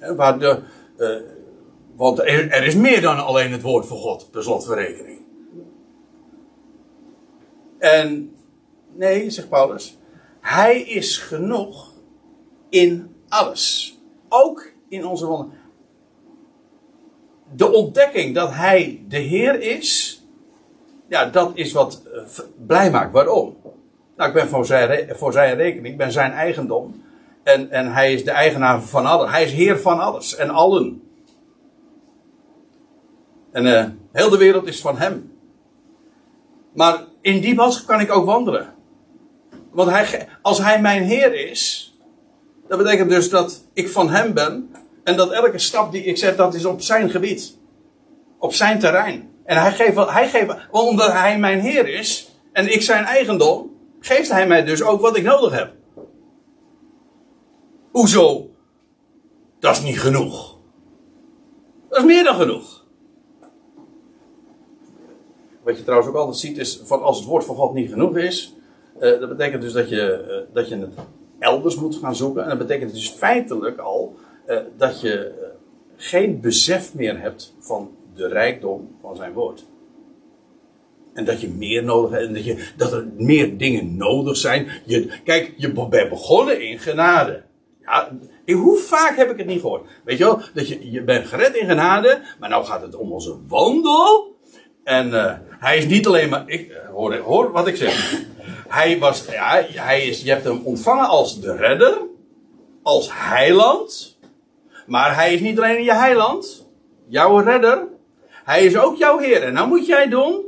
Uh, 0.00 0.16
want 1.96 2.18
er, 2.18 2.50
er, 2.50 2.64
is 2.64 2.74
meer 2.74 3.00
dan 3.00 3.24
alleen 3.24 3.52
het 3.52 3.62
woord 3.62 3.86
van 3.86 3.96
God, 3.96 4.28
per 4.30 4.42
slotverrekening. 4.42 5.20
En 7.78 8.36
nee, 8.92 9.30
zegt 9.30 9.48
Paulus, 9.48 9.98
hij 10.44 10.80
is 10.80 11.18
genoeg 11.18 11.92
in 12.68 13.14
alles. 13.28 13.98
Ook 14.28 14.72
in 14.88 15.06
onze 15.06 15.26
wonderen. 15.26 15.60
De 17.52 17.72
ontdekking 17.72 18.34
dat 18.34 18.52
hij 18.52 19.04
de 19.08 19.18
Heer 19.18 19.60
is, 19.60 20.22
ja, 21.08 21.24
dat 21.24 21.50
is 21.54 21.72
wat 21.72 22.02
uh, 22.14 22.22
blij 22.66 22.90
maakt. 22.90 23.12
Waarom? 23.12 23.56
Nou, 24.16 24.28
ik 24.28 24.34
ben 24.34 24.48
voor 24.48 24.66
zijn, 24.66 25.16
voor 25.16 25.32
zijn 25.32 25.56
rekening, 25.56 25.86
ik 25.86 25.96
ben 25.96 26.12
zijn 26.12 26.32
eigendom. 26.32 27.02
En, 27.42 27.70
en 27.70 27.92
hij 27.92 28.12
is 28.12 28.24
de 28.24 28.30
eigenaar 28.30 28.82
van 28.82 29.06
alles. 29.06 29.30
Hij 29.30 29.44
is 29.44 29.52
heer 29.52 29.78
van 29.78 30.00
alles 30.00 30.36
en 30.36 30.50
allen. 30.50 31.02
En 33.52 33.66
uh, 33.66 33.84
heel 34.12 34.30
de 34.30 34.38
wereld 34.38 34.66
is 34.66 34.80
van 34.80 34.98
hem. 34.98 35.32
Maar 36.72 37.04
in 37.20 37.40
die 37.40 37.54
boodschap 37.54 37.86
kan 37.86 38.00
ik 38.00 38.12
ook 38.12 38.24
wandelen. 38.24 38.73
Want 39.74 39.90
hij, 39.90 40.28
als 40.42 40.58
hij 40.58 40.80
mijn 40.80 41.02
heer 41.02 41.34
is, 41.50 41.94
dat 42.68 42.78
betekent 42.78 43.10
dus 43.10 43.30
dat 43.30 43.66
ik 43.72 43.88
van 43.88 44.10
hem 44.10 44.34
ben. 44.34 44.70
En 45.04 45.16
dat 45.16 45.32
elke 45.32 45.58
stap 45.58 45.92
die 45.92 46.04
ik 46.04 46.16
zet, 46.16 46.36
dat 46.36 46.54
is 46.54 46.64
op 46.64 46.80
zijn 46.80 47.10
gebied. 47.10 47.56
Op 48.38 48.54
zijn 48.54 48.78
terrein. 48.78 49.30
En 49.44 49.60
hij 49.60 49.72
geeft, 49.72 49.96
hij 49.96 50.28
geeft, 50.28 50.56
omdat 50.70 51.12
hij 51.12 51.38
mijn 51.38 51.60
heer 51.60 51.88
is 51.88 52.28
en 52.52 52.72
ik 52.72 52.82
zijn 52.82 53.04
eigendom, 53.04 53.76
geeft 54.00 54.30
hij 54.30 54.46
mij 54.46 54.64
dus 54.64 54.82
ook 54.82 55.00
wat 55.00 55.16
ik 55.16 55.22
nodig 55.22 55.52
heb. 55.52 55.72
Hoezo? 57.90 58.50
Dat 59.58 59.76
is 59.76 59.82
niet 59.82 60.00
genoeg. 60.00 60.58
Dat 61.88 61.98
is 61.98 62.04
meer 62.04 62.24
dan 62.24 62.34
genoeg. 62.34 62.84
Wat 65.62 65.76
je 65.76 65.82
trouwens 65.82 66.10
ook 66.10 66.16
altijd 66.16 66.36
ziet 66.36 66.58
is, 66.58 66.80
van 66.84 67.02
als 67.02 67.18
het 67.18 67.26
woord 67.26 67.44
van 67.44 67.56
God 67.56 67.74
niet 67.74 67.90
genoeg 67.90 68.16
is, 68.16 68.54
uh, 69.00 69.20
dat 69.20 69.28
betekent 69.28 69.62
dus 69.62 69.72
dat 69.72 69.88
je, 69.88 70.24
uh, 70.28 70.54
dat 70.54 70.68
je 70.68 70.76
het 70.76 70.94
elders 71.38 71.76
moet 71.76 71.96
gaan 71.96 72.16
zoeken. 72.16 72.42
En 72.42 72.48
dat 72.48 72.58
betekent 72.58 72.94
dus 72.94 73.10
feitelijk 73.10 73.78
al 73.78 74.16
uh, 74.46 74.58
dat 74.76 75.00
je 75.00 75.32
geen 75.96 76.40
besef 76.40 76.94
meer 76.94 77.20
hebt 77.20 77.54
van 77.58 77.90
de 78.14 78.28
rijkdom 78.28 78.96
van 79.00 79.16
zijn 79.16 79.32
woord. 79.32 79.64
En 81.12 81.24
dat 81.24 81.40
je 81.40 81.48
meer 81.48 81.84
nodig 81.84 82.10
hebt. 82.10 82.26
En 82.26 82.34
dat, 82.34 82.44
je, 82.44 82.68
dat 82.76 82.92
er 82.92 83.06
meer 83.16 83.56
dingen 83.56 83.96
nodig 83.96 84.36
zijn. 84.36 84.68
Je, 84.84 85.20
kijk, 85.24 85.54
je 85.56 85.72
bent 85.72 86.08
begonnen 86.08 86.62
in 86.62 86.78
genade. 86.78 87.42
Ja, 87.80 88.10
hoe 88.54 88.78
vaak 88.78 89.16
heb 89.16 89.30
ik 89.30 89.38
het 89.38 89.46
niet 89.46 89.60
gehoord? 89.60 89.88
Weet 90.04 90.18
je 90.18 90.24
wel, 90.24 90.40
dat 90.54 90.68
je, 90.68 90.90
je 90.90 91.04
bent 91.04 91.26
gered 91.26 91.54
in 91.54 91.66
genade. 91.66 92.20
Maar 92.38 92.48
nou 92.48 92.64
gaat 92.64 92.82
het 92.82 92.94
om 92.94 93.12
onze 93.12 93.36
wandel. 93.48 94.36
En 94.84 95.10
hij 95.58 95.76
is 95.76 95.86
niet 95.86 96.06
alleen 96.06 96.28
maar. 96.28 96.42
Ik, 96.46 96.72
hoor, 96.92 97.16
hoor 97.16 97.52
wat 97.52 97.66
ik 97.66 97.76
zeg. 97.76 98.24
Hij 98.68 98.98
was. 98.98 99.24
Ja, 99.30 99.64
hij 99.72 100.06
is, 100.06 100.22
je 100.22 100.30
hebt 100.30 100.44
hem 100.44 100.60
ontvangen 100.64 101.08
als 101.08 101.40
de 101.40 101.56
redder. 101.56 101.98
Als 102.82 103.08
heiland. 103.12 104.18
Maar 104.86 105.14
hij 105.14 105.34
is 105.34 105.40
niet 105.40 105.58
alleen 105.58 105.84
je 105.84 105.94
heiland. 105.94 106.66
Jouw 107.08 107.38
redder. 107.38 107.86
Hij 108.44 108.64
is 108.64 108.76
ook 108.76 108.96
jouw 108.96 109.18
Heer. 109.18 109.42
En 109.42 109.52
nou 109.52 109.68
moet 109.68 109.86
jij 109.86 110.08
doen. 110.08 110.42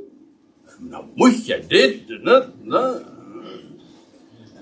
Nou 0.78 1.04
moet 1.14 1.46
jij 1.46 1.64
dit. 1.68 2.10
En 2.10 2.22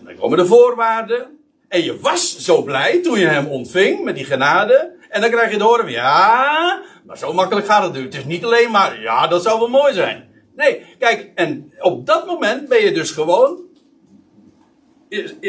dan 0.05 0.17
komen 0.19 0.39
de 0.39 0.47
voorwaarden. 0.47 1.39
En 1.69 1.83
je 1.83 2.01
was 2.01 2.39
zo 2.39 2.63
blij 2.63 3.03
toen 3.03 3.19
je 3.19 3.27
hem 3.27 3.47
ontving 3.47 4.05
met 4.05 4.15
die 4.15 4.25
genade. 4.25 4.93
En 5.09 5.21
dan 5.21 5.31
krijg 5.31 5.51
je 5.51 5.57
te 5.57 5.65
horen, 5.65 5.91
ja, 5.91 6.83
maar 7.05 7.19
zo 7.19 7.33
makkelijk 7.33 7.67
gaat 7.67 7.83
het 7.83 7.93
nu. 7.93 8.03
Het 8.03 8.15
is 8.15 8.25
niet 8.25 8.45
alleen 8.45 8.71
maar, 8.71 9.01
ja, 9.01 9.27
dat 9.27 9.43
zou 9.43 9.59
wel 9.59 9.69
mooi 9.69 9.95
zijn. 9.95 10.34
Nee, 10.57 10.83
kijk, 10.99 11.31
en 11.35 11.73
op 11.81 12.07
dat 12.07 12.27
moment 12.27 12.69
ben 12.69 12.85
je 12.85 12.93
dus 12.93 13.11
gewoon, 13.11 13.59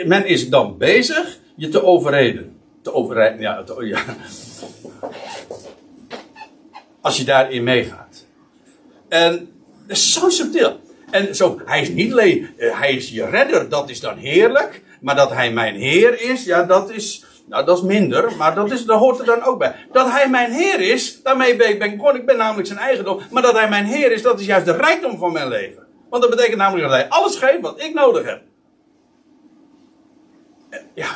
men 0.05 0.25
is 0.25 0.49
dan 0.49 0.77
bezig 0.77 1.39
je 1.55 1.69
te 1.69 1.83
overreden. 1.83 2.59
Te 2.81 2.93
overreden, 2.93 3.39
ja, 3.39 3.63
te, 3.63 3.85
ja. 3.85 4.03
Als 7.01 7.17
je 7.17 7.23
daarin 7.23 7.63
meegaat. 7.63 8.25
En 9.07 9.51
dat 9.87 9.97
is 9.97 10.13
zo 10.13 10.29
subtiel. 10.29 10.79
En 11.11 11.35
zo, 11.35 11.61
hij 11.65 11.81
is 11.81 11.89
niet 11.89 12.11
alleen, 12.11 12.49
eh, 12.57 12.79
hij 12.79 12.93
is 12.93 13.09
je 13.09 13.25
redder, 13.25 13.69
dat 13.69 13.89
is 13.89 13.99
dan 13.99 14.17
heerlijk. 14.17 14.83
Maar 15.01 15.15
dat 15.15 15.31
hij 15.31 15.51
mijn 15.51 15.75
Heer 15.75 16.21
is, 16.21 16.43
ja, 16.45 16.63
dat 16.63 16.89
is, 16.89 17.23
nou, 17.45 17.65
dat 17.65 17.77
is 17.77 17.83
minder, 17.83 18.35
maar 18.37 18.55
dat, 18.55 18.71
is, 18.71 18.85
dat 18.85 18.99
hoort 18.99 19.19
er 19.19 19.25
dan 19.25 19.43
ook 19.43 19.59
bij. 19.59 19.75
Dat 19.91 20.11
hij 20.11 20.29
mijn 20.29 20.51
Heer 20.51 20.79
is, 20.79 21.21
daarmee 21.23 21.55
ben 21.55 21.69
ik 21.69 21.79
ben 21.79 22.15
ik 22.15 22.25
ben 22.25 22.37
namelijk 22.37 22.67
zijn 22.67 22.79
eigendom. 22.79 23.19
Maar 23.31 23.41
dat 23.41 23.53
hij 23.53 23.69
mijn 23.69 23.85
Heer 23.85 24.11
is, 24.11 24.21
dat 24.21 24.39
is 24.39 24.45
juist 24.45 24.65
de 24.65 24.75
rijkdom 24.75 25.17
van 25.17 25.31
mijn 25.31 25.47
leven. 25.47 25.87
Want 26.09 26.21
dat 26.21 26.31
betekent 26.31 26.57
namelijk 26.57 26.89
dat 26.89 26.97
hij 26.97 27.09
alles 27.09 27.35
geeft 27.35 27.61
wat 27.61 27.81
ik 27.81 27.93
nodig 27.93 28.25
heb. 28.25 28.41
Ja. 30.93 31.09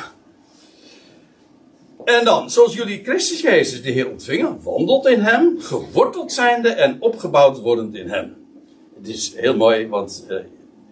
En 2.04 2.24
dan, 2.24 2.50
zoals 2.50 2.74
jullie 2.74 3.04
Christus 3.04 3.40
Jezus 3.40 3.82
de 3.82 3.90
Heer 3.90 4.10
ontvingen, 4.10 4.62
wandelt 4.62 5.06
in 5.06 5.20
hem, 5.20 5.60
geworteld 5.60 6.32
zijnde 6.32 6.68
en 6.68 6.96
opgebouwd 7.00 7.60
wordend 7.60 7.94
in 7.94 8.08
hem. 8.08 8.36
Het 8.96 9.08
is 9.08 9.34
heel 9.36 9.56
mooi, 9.56 9.88
want 9.88 10.26
uh, 10.28 10.38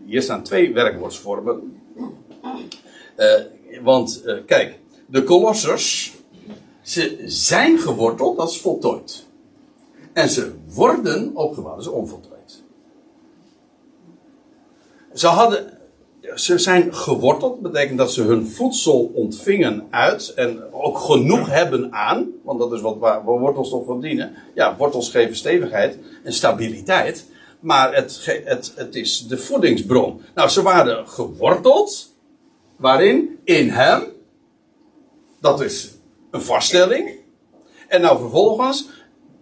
hier 0.07 0.23
staan 0.23 0.43
twee 0.43 0.73
werkwoordsvormen. 0.73 1.81
Uh, 3.17 3.33
want 3.83 4.23
uh, 4.25 4.35
kijk, 4.47 4.79
de 5.11 5.23
kolossers, 5.23 6.15
ze 6.83 7.23
zijn 7.27 7.79
geworteld, 7.79 8.37
dat 8.37 8.51
is 8.51 8.61
voltooid. 8.61 9.27
En 10.13 10.29
ze 10.29 10.53
worden 10.75 11.31
opgebouwd, 11.37 11.77
dat 11.77 11.87
is 11.87 11.93
onvoltooid. 11.93 12.63
Ze 15.15 15.27
hadden, 15.27 15.79
ze 16.35 16.59
zijn 16.59 16.95
geworteld, 16.95 17.61
betekent 17.61 17.99
dat 17.99 18.13
ze 18.13 18.23
hun 18.23 18.47
voedsel 18.47 19.11
ontvingen 19.15 19.87
uit 19.91 20.33
en 20.35 20.73
ook 20.73 20.99
genoeg 20.99 21.51
hebben 21.51 21.93
aan, 21.93 22.27
want 22.45 22.59
dat 22.59 22.73
is 22.73 22.81
wat 22.81 22.99
waar 22.99 23.25
wortels 23.25 23.71
toch 23.71 23.87
van 23.87 24.01
dienen. 24.01 24.35
Ja, 24.55 24.77
wortels 24.77 25.11
geven 25.11 25.37
stevigheid 25.37 25.99
en 26.25 26.33
stabiliteit, 26.33 27.27
maar 27.61 27.95
het, 27.95 28.41
het, 28.45 28.73
het 28.77 28.95
is 28.95 29.27
de 29.27 29.39
voedingsbron. 29.39 30.21
Nou, 30.35 30.49
ze 30.49 30.63
waren 30.63 31.09
geworteld, 31.09 32.17
Waarin? 32.79 33.39
In 33.45 33.69
hem. 33.69 34.05
Dat 35.41 35.61
is 35.61 35.95
een 36.31 36.43
vaststelling. 36.43 37.11
En 37.89 38.01
nou 38.01 38.19
vervolgens 38.19 38.89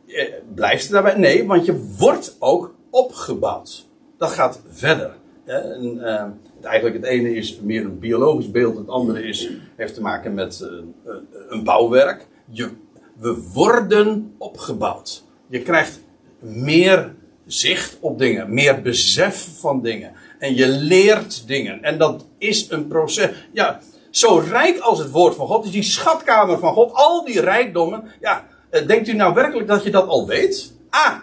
eh, 0.06 0.32
blijft 0.54 0.82
het 0.82 0.92
daarbij. 0.92 1.14
Nee, 1.14 1.46
want 1.46 1.64
je 1.64 1.94
wordt 1.98 2.37
ook 2.38 2.74
opgebouwd. 2.90 3.87
Dat 4.18 4.30
gaat 4.30 4.61
verder. 4.68 5.16
En, 5.44 5.96
uh, 5.96 6.24
eigenlijk 6.62 6.96
het 6.96 7.04
ene 7.04 7.35
is 7.35 7.61
meer 7.61 7.85
een 7.85 7.98
biologisch 7.98 8.50
beeld, 8.50 8.76
het 8.76 8.88
andere 8.88 9.22
is, 9.22 9.50
heeft 9.76 9.94
te 9.94 10.00
maken 10.00 10.35
met 10.35 10.61
uh, 10.62 11.14
een 11.48 11.64
bouwwerk. 11.64 12.26
Je, 12.50 12.70
we 13.16 13.50
worden 13.52 14.35
opgebouwd. 14.38 15.24
Je 15.48 15.62
krijgt 15.62 16.00
meer 16.40 17.14
zicht 17.46 17.96
op 18.00 18.18
dingen, 18.18 18.54
meer 18.54 18.82
besef 18.82 19.48
van 19.59 19.82
dingen. 19.82 20.12
En 20.38 20.54
je 20.54 20.68
leert 20.68 21.46
dingen. 21.46 21.82
En 21.82 21.98
dat 21.98 22.26
is 22.38 22.70
een 22.70 22.88
proces. 22.88 23.30
Ja, 23.52 23.80
zo 24.16 24.42
rijk 24.48 24.79
als 24.79 24.98
het 24.98 25.11
woord 25.11 25.35
van 25.35 25.46
God 25.46 25.64
is, 25.64 25.70
die 25.70 25.83
schatkamer 25.83 26.59
van 26.59 26.72
God, 26.72 26.92
al 26.92 27.24
die 27.24 27.40
rijkdommen. 27.40 28.05
Ja, 28.20 28.46
eh, 28.70 28.87
denkt 28.87 29.09
u 29.09 29.12
nou 29.12 29.35
werkelijk 29.35 29.68
dat 29.68 29.83
je 29.83 29.90
dat 29.90 30.09
al 30.09 30.26
weet? 30.26 30.72
Ah, 30.90 31.14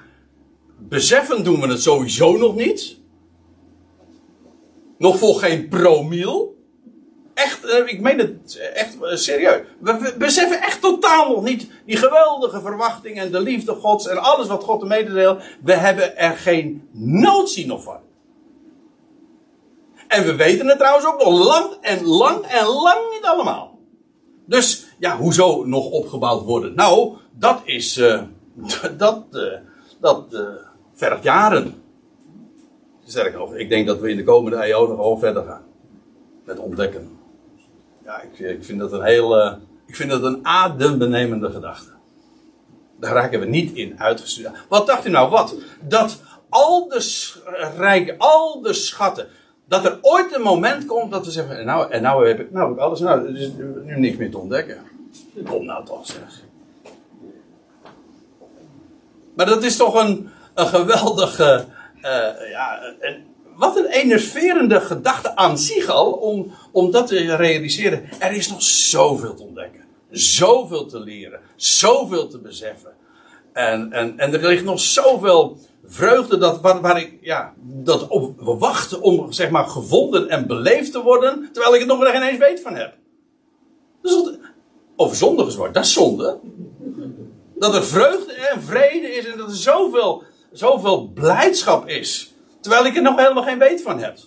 beseffen 0.78 1.44
doen 1.44 1.62
we 1.62 1.68
het 1.68 1.82
sowieso 1.82 2.38
nog 2.38 2.56
niet. 2.56 2.98
Nog 4.98 5.18
voor 5.18 5.36
geen 5.36 5.68
promiel. 5.68 6.56
Echt, 7.34 7.66
eh, 7.66 7.88
ik 7.88 8.02
meen 8.02 8.18
het 8.18 8.60
echt 8.74 9.02
eh, 9.02 9.16
serieus. 9.16 9.62
We 9.80 10.16
beseffen 10.18 10.62
echt 10.62 10.82
totaal 10.82 11.30
nog 11.30 11.44
niet 11.44 11.68
die 11.86 11.98
geweldige 11.98 12.62
verwachting 12.62 13.20
en 13.20 13.32
de 13.32 13.42
liefde 13.42 13.74
Gods 13.74 14.08
en 14.08 14.18
alles 14.18 14.48
wat 14.48 14.64
God 14.64 14.80
te 14.80 14.86
mededeelt. 14.86 15.44
We 15.64 15.74
hebben 15.74 16.18
er 16.18 16.38
geen 16.38 16.88
notie 16.92 17.66
nog 17.66 17.84
van. 17.84 18.00
En 20.14 20.26
we 20.26 20.36
weten 20.36 20.68
het 20.68 20.78
trouwens 20.78 21.06
ook 21.06 21.24
nog 21.24 21.48
lang 21.48 21.74
en 21.82 22.06
lang 22.06 22.46
en 22.46 22.66
lang 22.66 23.12
niet 23.14 23.24
allemaal. 23.24 23.80
Dus 24.46 24.86
ja, 25.00 25.18
hoezo 25.18 25.64
nog 25.66 25.90
opgebouwd 25.90 26.44
worden? 26.44 26.76
Nou, 26.76 27.18
dat 27.32 27.62
is. 27.66 27.98
Uh, 27.98 28.22
dat 28.98 29.26
uh, 29.32 29.54
dat 30.00 30.26
uh, 30.32 30.40
vergt 30.94 31.24
jaren. 31.24 31.82
Nog, 33.34 33.56
ik 33.56 33.70
denk 33.70 33.88
dat 33.88 34.00
we 34.00 34.10
in 34.10 34.18
de 34.18 34.24
komende 34.24 34.64
eeuwen 34.64 34.88
gewoon 34.88 35.20
verder 35.20 35.44
gaan. 35.44 35.64
Met 36.46 36.60
ontdekken. 36.60 37.18
Ja, 38.04 38.22
ik, 38.22 38.40
ik 38.40 38.64
vind 38.64 38.80
dat 38.80 38.92
een 38.92 39.04
heel. 39.04 39.38
ik 39.86 39.96
vind 39.96 40.10
dat 40.10 40.24
een 40.24 40.40
adembenemende 40.46 41.50
gedachte. 41.50 41.90
Daar 43.00 43.14
raken 43.14 43.40
we 43.40 43.46
niet 43.46 43.74
in 43.74 44.00
uitgestuurd. 44.00 44.52
Wat 44.70 44.88
dacht 44.88 45.06
u 45.06 45.10
nou? 45.10 45.30
Wat? 45.30 45.56
Dat 45.82 46.22
al 46.50 46.88
de 46.88 47.32
rijken, 47.78 48.16
al 48.18 48.62
de 48.62 48.74
schatten 48.74 49.28
dat 49.68 49.86
er 49.86 49.98
ooit 50.02 50.36
een 50.36 50.42
moment 50.42 50.86
komt 50.86 51.12
dat 51.12 51.26
we 51.26 51.32
zeggen, 51.32 51.66
nou, 51.66 51.92
en 51.92 52.02
nou 52.02 52.28
heb 52.28 52.40
ik, 52.40 52.52
nou 52.52 52.74
ik 52.74 52.80
alles, 52.80 53.00
nou, 53.00 53.28
er 53.28 53.40
is 53.40 53.52
nu 53.86 54.00
niks 54.00 54.18
meer 54.18 54.32
te 54.32 54.38
ontdekken. 54.38 54.78
Kom 55.46 55.66
nou 55.66 55.86
toch 55.86 56.06
zeg. 56.06 56.44
Maar 59.34 59.46
dat 59.46 59.64
is 59.64 59.78
toch 59.78 60.04
een, 60.04 60.30
een 60.54 60.68
geweldige. 60.68 61.66
Uh, 61.98 62.50
ja, 62.50 62.94
wat 63.56 63.78
een 63.78 63.86
enerverende 63.86 64.82
gedachte 64.82 65.36
aan 65.36 65.58
zich 65.58 65.88
al. 65.88 66.12
Om, 66.12 66.52
om 66.72 66.92
dat 66.92 67.08
te 67.08 67.36
realiseren. 67.36 68.04
Er 68.20 68.32
is 68.32 68.50
nog 68.50 68.64
zoveel 68.64 69.34
te 69.36 69.44
ontdekken. 69.44 69.82
Zoveel 70.12 70.86
te 70.86 71.00
leren. 71.00 71.40
Zoveel 71.56 72.28
te 72.28 72.40
beseffen. 72.40 72.92
En, 73.54 73.92
en, 73.92 74.20
en 74.20 74.34
er 74.34 74.48
ligt 74.48 74.64
nog 74.64 74.80
zoveel 74.80 75.58
vreugde 75.86 76.38
dat, 76.38 76.62
waar, 76.62 76.82
waar 76.82 77.00
ik 77.00 77.18
ja, 77.22 77.54
dat 77.62 78.08
op 78.08 78.40
wachten 78.40 79.02
om 79.02 79.32
zeg 79.32 79.50
maar 79.50 79.66
gevonden 79.66 80.30
en 80.30 80.48
beleefd 80.48 80.92
te 80.92 81.02
worden. 81.02 81.50
Terwijl 81.52 81.74
ik 81.74 81.80
het 81.80 81.90
nog 81.90 82.12
geen 82.12 82.22
eens 82.22 82.38
weet 82.38 82.62
van 82.62 82.76
heb. 82.76 82.94
Dus 84.02 84.38
over 84.96 85.46
gezwoord. 85.46 85.74
Dat 85.74 85.86
is 85.86 85.94
zonde. 85.94 86.40
Dat 87.56 87.76
er 87.76 87.84
vreugde 87.84 88.34
en 88.34 88.62
vrede 88.62 89.08
is 89.08 89.26
en 89.26 89.38
dat 89.38 89.50
er 89.50 89.56
zoveel, 89.56 90.24
zoveel 90.52 91.08
blijdschap 91.14 91.88
is. 91.88 92.34
Terwijl 92.62 92.86
ik 92.86 92.96
er 92.96 93.02
nog 93.02 93.18
helemaal 93.18 93.44
geen 93.44 93.60
weet 93.60 93.82
van 93.82 94.00
heb. 94.00 94.18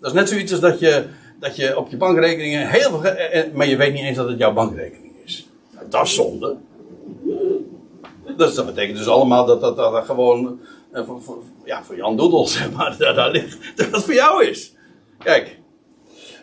Dat 0.00 0.10
is 0.10 0.12
net 0.12 0.28
zoiets 0.28 0.52
als 0.52 0.60
dat 0.60 0.80
je, 0.80 1.06
dat 1.40 1.56
je 1.56 1.78
op 1.78 1.88
je 1.88 1.96
bankrekeningen 1.96 2.68
heel 2.68 2.90
veel. 2.90 3.04
Eh, 3.04 3.40
eh, 3.40 3.52
maar 3.52 3.66
je 3.66 3.76
weet 3.76 3.92
niet 3.92 4.02
eens 4.02 4.16
dat 4.16 4.28
het 4.28 4.38
jouw 4.38 4.52
bankrekening 4.52 5.14
is. 5.24 5.48
Nou, 5.70 5.86
dat 5.88 6.04
is 6.04 6.14
zonde. 6.14 6.56
Dus 8.36 8.54
dat 8.54 8.66
betekent 8.66 8.98
dus 8.98 9.08
allemaal 9.08 9.46
dat 9.46 9.60
dat, 9.60 9.76
dat, 9.76 10.04
gewoon. 10.04 10.60
Uh, 10.92 11.02
voor, 11.18 11.42
ja, 11.64 11.84
voor 11.84 11.96
Jan 11.96 12.16
Doedel, 12.16 12.46
zeg 12.56 12.72
maar, 12.72 12.96
daar, 12.98 13.14
daar 13.14 13.30
ligt. 13.30 13.58
Dat 13.76 13.90
het 13.90 14.04
voor 14.04 14.14
jou 14.14 14.44
is. 14.44 14.74
Kijk. 15.18 15.58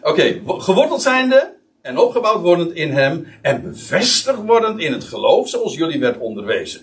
Oké, 0.02 0.10
okay, 0.10 0.42
geworteld 0.46 1.02
zijnde 1.02 1.54
en 1.82 1.98
opgebouwd 1.98 2.42
wordend 2.42 2.72
in 2.72 2.92
hem 2.92 3.28
en 3.42 3.62
bevestigd 3.62 4.46
wordend 4.46 4.80
in 4.80 4.92
het 4.92 5.04
geloof 5.04 5.50
zoals 5.50 5.76
jullie 5.76 6.00
werd 6.00 6.18
onderwezen. 6.18 6.82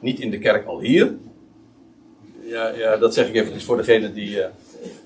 Niet 0.00 0.20
in 0.20 0.30
de 0.30 0.38
kerk 0.38 0.66
al 0.66 0.80
hier. 0.80 1.14
Ja, 2.42 2.68
ja 2.68 2.96
dat 2.96 3.14
zeg 3.14 3.28
ik 3.28 3.34
even 3.34 3.60
voor 3.60 3.76
degene 3.76 4.12
die 4.12 4.36
uh, 4.36 4.44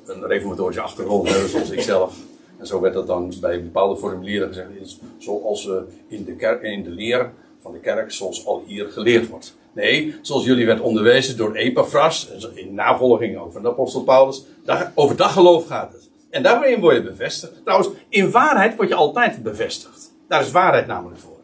een 0.07 0.26
reformatorische 0.26 0.80
achtergrond 0.80 1.30
hebben 1.30 1.48
zoals 1.48 1.70
ik 1.70 1.80
zelf. 1.80 2.16
En 2.59 2.66
zo 2.66 2.80
werd 2.80 2.94
dat 2.94 3.07
dan 3.07 3.32
bij 3.40 3.62
bepaalde 3.62 3.96
formulieren 3.96 4.48
gezegd. 4.48 4.98
Zoals 5.18 5.66
uh, 5.66 5.74
in, 6.09 6.24
de 6.24 6.36
kerk, 6.36 6.62
in 6.62 6.82
de 6.82 6.90
leer 6.90 7.32
van 7.66 7.74
de 7.74 7.80
kerk 7.80 8.12
zoals 8.12 8.46
al 8.46 8.62
hier 8.66 8.88
geleerd 8.88 9.28
wordt. 9.28 9.56
Nee, 9.72 10.14
zoals 10.22 10.44
jullie 10.44 10.66
werd 10.66 10.80
onderwezen 10.80 11.36
door 11.36 11.54
Epaphras, 11.54 12.28
in 12.54 12.74
navolging 12.74 13.38
ook 13.38 13.52
van 13.52 13.62
de 13.62 13.68
apostel 13.68 14.02
Paulus. 14.02 14.44
over 14.94 15.16
dat 15.16 15.30
geloof 15.30 15.66
gaat 15.66 15.92
het. 15.92 16.10
En 16.30 16.42
daarin 16.42 16.80
word 16.80 16.96
je 16.96 17.02
bevestigd. 17.02 17.52
Trouwens, 17.64 17.90
in 18.08 18.30
waarheid 18.30 18.76
word 18.76 18.88
je 18.88 18.94
altijd 18.94 19.42
bevestigd. 19.42 20.12
Daar 20.28 20.40
is 20.40 20.50
waarheid 20.50 20.86
namelijk 20.86 21.20
voor. 21.20 21.36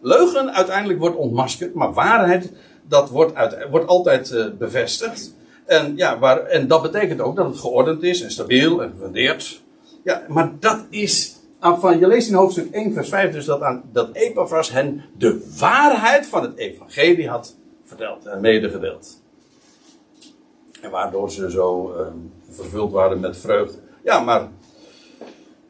Leugen 0.00 0.52
uiteindelijk 0.52 0.98
wordt 0.98 1.16
ontmaskerd, 1.16 1.74
maar 1.74 1.92
waarheid 1.92 2.52
dat 2.88 3.08
wordt, 3.10 3.32
wordt 3.70 3.86
altijd 3.86 4.30
uh, 4.30 4.46
bevestigd. 4.58 5.34
En, 5.66 5.96
ja, 5.96 6.18
waar, 6.18 6.44
en 6.44 6.68
dat 6.68 6.82
betekent 6.82 7.20
ook 7.20 7.36
dat 7.36 7.46
het 7.46 7.58
geordend 7.58 8.02
is 8.02 8.22
en 8.22 8.30
stabiel 8.30 8.82
en 8.82 8.90
gefundeerd. 8.90 9.60
Ja, 10.04 10.22
maar 10.28 10.52
dat 10.60 10.86
is. 10.90 11.36
Van, 11.62 11.98
je 11.98 12.06
leest 12.06 12.28
in 12.28 12.34
hoofdstuk 12.34 12.72
1, 12.72 12.92
vers 12.92 13.08
5 13.08 13.32
dus 13.32 13.44
dat, 13.44 13.60
aan, 13.60 13.82
dat 13.92 14.12
Epaphras 14.12 14.70
hen 14.70 15.04
de 15.16 15.50
waarheid 15.58 16.26
van 16.26 16.42
het 16.42 16.56
evangelie 16.56 17.28
had 17.28 17.56
verteld 17.84 18.26
en 18.26 18.40
medegedeeld. 18.40 19.20
En 20.80 20.90
waardoor 20.90 21.30
ze 21.30 21.50
zo 21.50 21.94
uh, 21.96 22.06
vervuld 22.50 22.92
waren 22.92 23.20
met 23.20 23.36
vreugde. 23.36 23.78
Ja, 24.04 24.20
maar 24.20 24.48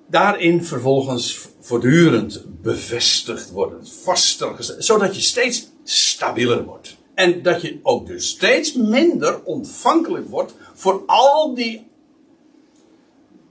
daarin 0.07 0.65
vervolgens 0.65 1.49
voortdurend 1.61 2.45
bevestigd 2.63 3.51
worden, 3.51 3.87
vaster 3.87 4.55
zodat 4.79 5.15
je 5.15 5.21
steeds 5.21 5.71
stabieler 5.83 6.65
wordt. 6.65 6.97
En 7.15 7.43
dat 7.43 7.63
je 7.63 7.79
ook 7.83 8.07
dus 8.07 8.29
steeds 8.29 8.75
minder 8.75 9.43
ontvankelijk 9.45 10.29
wordt 10.29 10.55
voor 10.75 11.03
al 11.07 11.55
die 11.55 11.87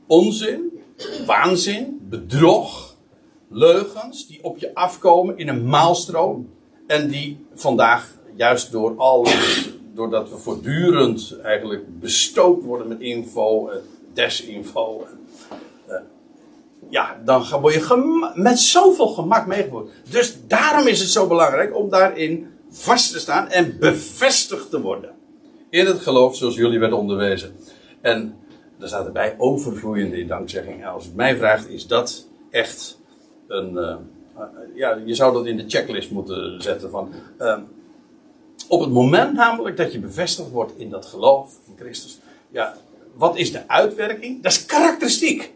onzin, 0.07 0.70
waanzin, 1.25 1.99
bedrog, 2.09 2.95
leugens 3.49 4.27
die 4.27 4.43
op 4.43 4.57
je 4.57 4.75
afkomen 4.75 5.37
in 5.37 5.47
een 5.47 5.65
maalstroom. 5.65 6.49
En 6.87 7.07
die 7.07 7.45
vandaag 7.53 8.17
juist 8.35 8.71
door 8.71 8.97
al 8.97 9.27
doordat 9.93 10.29
we 10.29 10.37
voortdurend 10.37 11.39
eigenlijk 11.43 11.99
bestookt 11.99 12.63
worden 12.63 12.87
met 12.87 12.99
info, 12.99 13.67
en 13.67 13.81
desinfo. 14.13 15.07
Uh, 15.89 15.95
ja, 16.89 17.21
dan 17.25 17.45
word 17.61 17.73
je 17.73 18.31
met 18.35 18.59
zoveel 18.59 19.07
gemak 19.07 19.47
meegevoerd. 19.47 19.89
Dus 20.09 20.37
daarom 20.47 20.87
is 20.87 20.99
het 20.99 21.09
zo 21.09 21.27
belangrijk 21.27 21.75
om 21.75 21.89
daarin 21.89 22.47
vast 22.69 23.11
te 23.11 23.19
staan 23.19 23.49
en 23.49 23.77
bevestigd 23.79 24.69
te 24.69 24.81
worden. 24.81 25.11
In 25.69 25.85
het 25.85 25.99
geloof 25.99 26.35
zoals 26.35 26.55
jullie 26.55 26.79
werden 26.79 26.97
onderwezen. 26.97 27.55
En 28.01 28.35
er 28.81 28.87
staat 28.87 29.05
erbij 29.05 29.35
overvloeiende 29.37 30.19
in 30.19 30.27
dankzegging. 30.27 30.85
Als 30.85 31.05
het 31.05 31.15
mij 31.15 31.37
vraagt, 31.37 31.69
is 31.69 31.87
dat 31.87 32.27
echt 32.49 32.99
een. 33.47 33.73
Uh, 33.73 33.95
ja, 34.75 34.99
je 35.05 35.15
zou 35.15 35.33
dat 35.33 35.45
in 35.45 35.57
de 35.57 35.63
checklist 35.67 36.11
moeten 36.11 36.61
zetten 36.61 36.89
van. 36.89 37.13
Uh, 37.39 37.57
op 38.67 38.79
het 38.79 38.91
moment 38.91 39.33
namelijk 39.33 39.77
dat 39.77 39.91
je 39.91 39.99
bevestigd 39.99 40.49
wordt 40.49 40.77
in 40.77 40.89
dat 40.89 41.05
geloof 41.05 41.53
in 41.67 41.73
Christus. 41.77 42.19
Ja, 42.49 42.75
wat 43.15 43.37
is 43.37 43.51
de 43.51 43.67
uitwerking? 43.67 44.43
Dat 44.43 44.51
is 44.51 44.65
karakteristiek. 44.65 45.53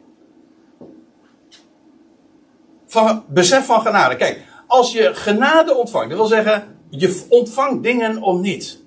Van 2.85 3.23
besef 3.27 3.65
van 3.65 3.81
genade. 3.81 4.15
Kijk, 4.15 4.43
als 4.67 4.91
je 4.91 5.13
genade 5.13 5.75
ontvangt, 5.75 6.09
dat 6.09 6.17
wil 6.17 6.27
zeggen, 6.27 6.77
je 6.89 7.25
ontvangt 7.29 7.83
dingen 7.83 8.21
om 8.21 8.41
niet. 8.41 8.83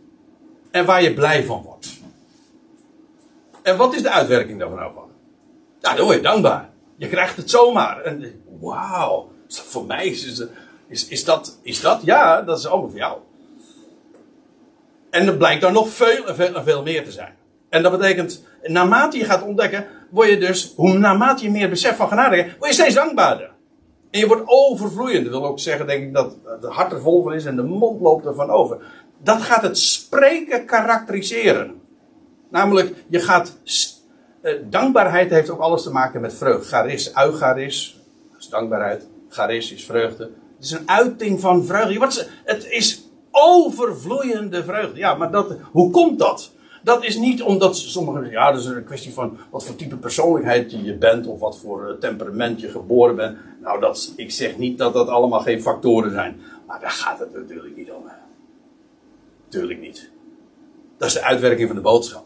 En 0.70 0.84
waar 0.84 1.03
je 1.03 1.14
blij 1.14 1.45
van 1.45 1.62
wordt. 1.62 1.98
En 3.69 3.77
wat 3.77 3.95
is 3.95 4.03
de 4.03 4.11
uitwerking 4.11 4.59
daarvan 4.59 4.83
ook 4.83 4.95
van? 4.95 5.11
Ja, 5.81 5.95
dan 5.95 6.05
word 6.05 6.16
je 6.16 6.23
dankbaar. 6.23 6.71
Je 6.97 7.09
krijgt 7.09 7.37
het 7.37 7.51
zomaar. 7.51 8.03
En 8.03 8.43
wauw, 8.61 9.31
voor 9.49 9.85
mij 9.85 10.07
is, 10.07 10.47
is, 10.89 11.09
is, 11.09 11.25
dat, 11.25 11.59
is 11.62 11.81
dat? 11.81 12.01
Ja, 12.05 12.43
dat 12.43 12.59
is 12.59 12.66
allemaal 12.66 12.91
voor 12.91 12.99
jou. 12.99 13.19
En 15.11 15.27
er 15.27 15.37
blijkt 15.37 15.61
dan 15.61 15.73
nog 15.73 15.89
veel 15.89 16.27
en 16.27 16.35
veel, 16.35 16.62
veel 16.62 16.83
meer 16.83 17.05
te 17.05 17.12
zijn. 17.12 17.35
En 17.69 17.83
dat 17.83 17.99
betekent, 17.99 18.45
naarmate 18.62 19.19
je 19.19 19.25
gaat 19.25 19.43
ontdekken, 19.43 19.87
word 20.11 20.29
je 20.29 20.39
dus, 20.39 20.73
hoe 20.77 20.99
naarmate 20.99 21.43
je 21.45 21.51
meer 21.51 21.69
besef 21.69 21.97
van 21.97 22.09
genade 22.09 22.37
hebt, 22.37 22.59
word 22.59 22.71
je 22.71 22.77
steeds 22.77 22.95
dankbaarder. 22.95 23.51
En 24.11 24.21
je 24.21 24.27
wordt 24.27 24.43
overvloeiend. 24.47 25.25
Dat 25.25 25.33
wil 25.33 25.47
ook 25.47 25.61
zeggen, 25.61 25.87
denk 25.87 26.03
ik, 26.03 26.14
dat 26.14 26.37
het 26.45 26.64
hart 26.64 26.93
er 26.93 27.01
vol 27.01 27.23
van 27.23 27.35
is 27.35 27.45
en 27.45 27.57
de 27.57 27.62
mond 27.62 28.01
loopt 28.01 28.27
ervan 28.27 28.51
over. 28.51 28.79
Dat 29.23 29.43
gaat 29.43 29.62
het 29.62 29.79
spreken 29.79 30.66
karakteriseren. 30.66 31.78
Namelijk, 32.49 32.95
je 33.09 33.21
gaat. 33.21 33.57
Eh, 34.41 34.53
dankbaarheid 34.71 35.31
heeft 35.31 35.51
ook 35.51 35.61
alles 35.61 35.83
te 35.83 35.91
maken 35.91 36.21
met 36.21 36.35
vreugde. 36.35 36.65
Garis, 36.65 37.13
eugaris, 37.15 38.01
dat 38.33 38.41
is 38.41 38.49
dankbaarheid. 38.49 39.07
Garis 39.29 39.73
is 39.73 39.85
vreugde. 39.85 40.25
Het 40.57 40.65
is 40.65 40.71
een 40.71 40.89
uiting 40.89 41.41
van 41.41 41.65
vreugde. 41.65 42.27
Het 42.45 42.67
is 42.71 43.03
overvloeiende 43.31 44.65
vreugde. 44.65 44.99
Ja, 44.99 45.15
maar 45.15 45.31
dat, 45.31 45.57
hoe 45.71 45.91
komt 45.91 46.19
dat? 46.19 46.51
Dat 46.83 47.05
is 47.05 47.17
niet 47.17 47.43
omdat 47.43 47.77
sommigen 47.77 48.31
ja, 48.31 48.53
dat 48.53 48.61
is 48.61 48.67
een 48.67 48.85
kwestie 48.85 49.13
van 49.13 49.39
wat 49.51 49.65
voor 49.65 49.77
type 49.77 49.97
persoonlijkheid 49.97 50.71
je 50.71 50.97
bent 50.97 51.27
of 51.27 51.41
wat 51.41 51.59
voor 51.59 51.89
eh, 51.89 51.95
temperament 51.95 52.61
je 52.61 52.69
geboren 52.69 53.17
bent. 53.17 53.39
Nou, 53.63 53.81
dat, 53.81 54.13
ik 54.17 54.31
zeg 54.31 54.57
niet 54.57 54.79
dat 54.79 54.93
dat 54.93 55.09
allemaal 55.09 55.41
geen 55.41 55.63
factoren 55.63 56.11
zijn. 56.11 56.41
Maar 56.67 56.81
daar 56.81 56.91
gaat 56.91 57.19
het 57.19 57.35
natuurlijk 57.35 57.77
niet 57.77 57.91
om. 57.91 58.05
Natuurlijk 59.45 59.81
niet. 59.81 60.11
Dat 60.97 61.09
is 61.09 61.15
de 61.15 61.23
uitwerking 61.23 61.67
van 61.67 61.77
de 61.77 61.83
boodschap. 61.83 62.25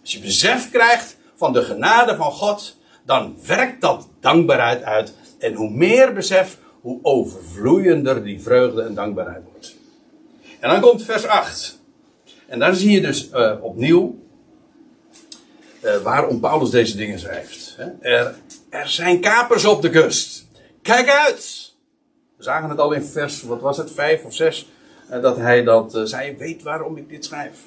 Als 0.00 0.12
je 0.12 0.20
besef 0.20 0.70
krijgt 0.70 1.16
van 1.36 1.52
de 1.52 1.62
genade 1.62 2.16
van 2.16 2.32
God, 2.32 2.76
dan 3.04 3.36
werkt 3.46 3.80
dat 3.80 4.08
dankbaarheid 4.20 4.82
uit. 4.82 5.14
En 5.38 5.54
hoe 5.54 5.70
meer 5.70 6.12
besef, 6.12 6.58
hoe 6.80 6.98
overvloeiender 7.02 8.24
die 8.24 8.42
vreugde 8.42 8.82
en 8.82 8.94
dankbaarheid 8.94 9.42
wordt. 9.52 9.74
En 10.60 10.70
dan 10.70 10.80
komt 10.80 11.04
vers 11.04 11.26
8. 11.26 11.78
En 12.46 12.58
daar 12.58 12.74
zie 12.74 12.90
je 12.90 13.00
dus 13.00 13.30
uh, 13.32 13.52
opnieuw 13.60 14.18
uh, 15.82 15.96
waarom 15.96 16.40
Paulus 16.40 16.70
deze 16.70 16.96
dingen 16.96 17.18
schrijft. 17.18 17.76
Er, 18.00 18.34
er 18.70 18.88
zijn 18.88 19.20
kapers 19.20 19.64
op 19.64 19.82
de 19.82 19.90
kust. 19.90 20.46
Kijk 20.82 21.08
uit! 21.08 21.74
We 22.36 22.42
zagen 22.42 22.70
het 22.70 22.78
al 22.78 22.92
in 22.92 23.02
vers, 23.02 23.42
wat 23.42 23.60
was 23.60 23.76
het, 23.76 23.92
5 23.92 24.24
of 24.24 24.34
6, 24.34 24.68
uh, 25.10 25.22
dat 25.22 25.36
hij 25.36 25.62
dat 25.62 26.00
zei, 26.04 26.36
weet 26.36 26.62
waarom 26.62 26.96
ik 26.96 27.08
dit 27.08 27.24
schrijf. 27.24 27.58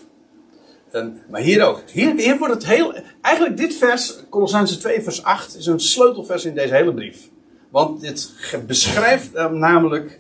Maar 1.30 1.42
hier 1.42 1.66
ook. 1.66 1.82
Hier, 1.92 2.38
wordt 2.38 2.54
het 2.54 2.66
heel. 2.66 2.94
Eigenlijk 3.22 3.58
dit 3.58 3.76
vers, 3.76 4.24
Colossense 4.30 4.78
2, 4.78 5.02
vers 5.02 5.24
8, 5.24 5.58
is 5.58 5.66
een 5.66 5.80
sleutelvers 5.80 6.46
in 6.46 6.56
deze 6.56 6.74
hele 6.74 6.94
brief. 6.94 7.30
Want 7.70 8.02
dit 8.02 8.34
beschrijft 8.68 9.34
namelijk 9.52 10.20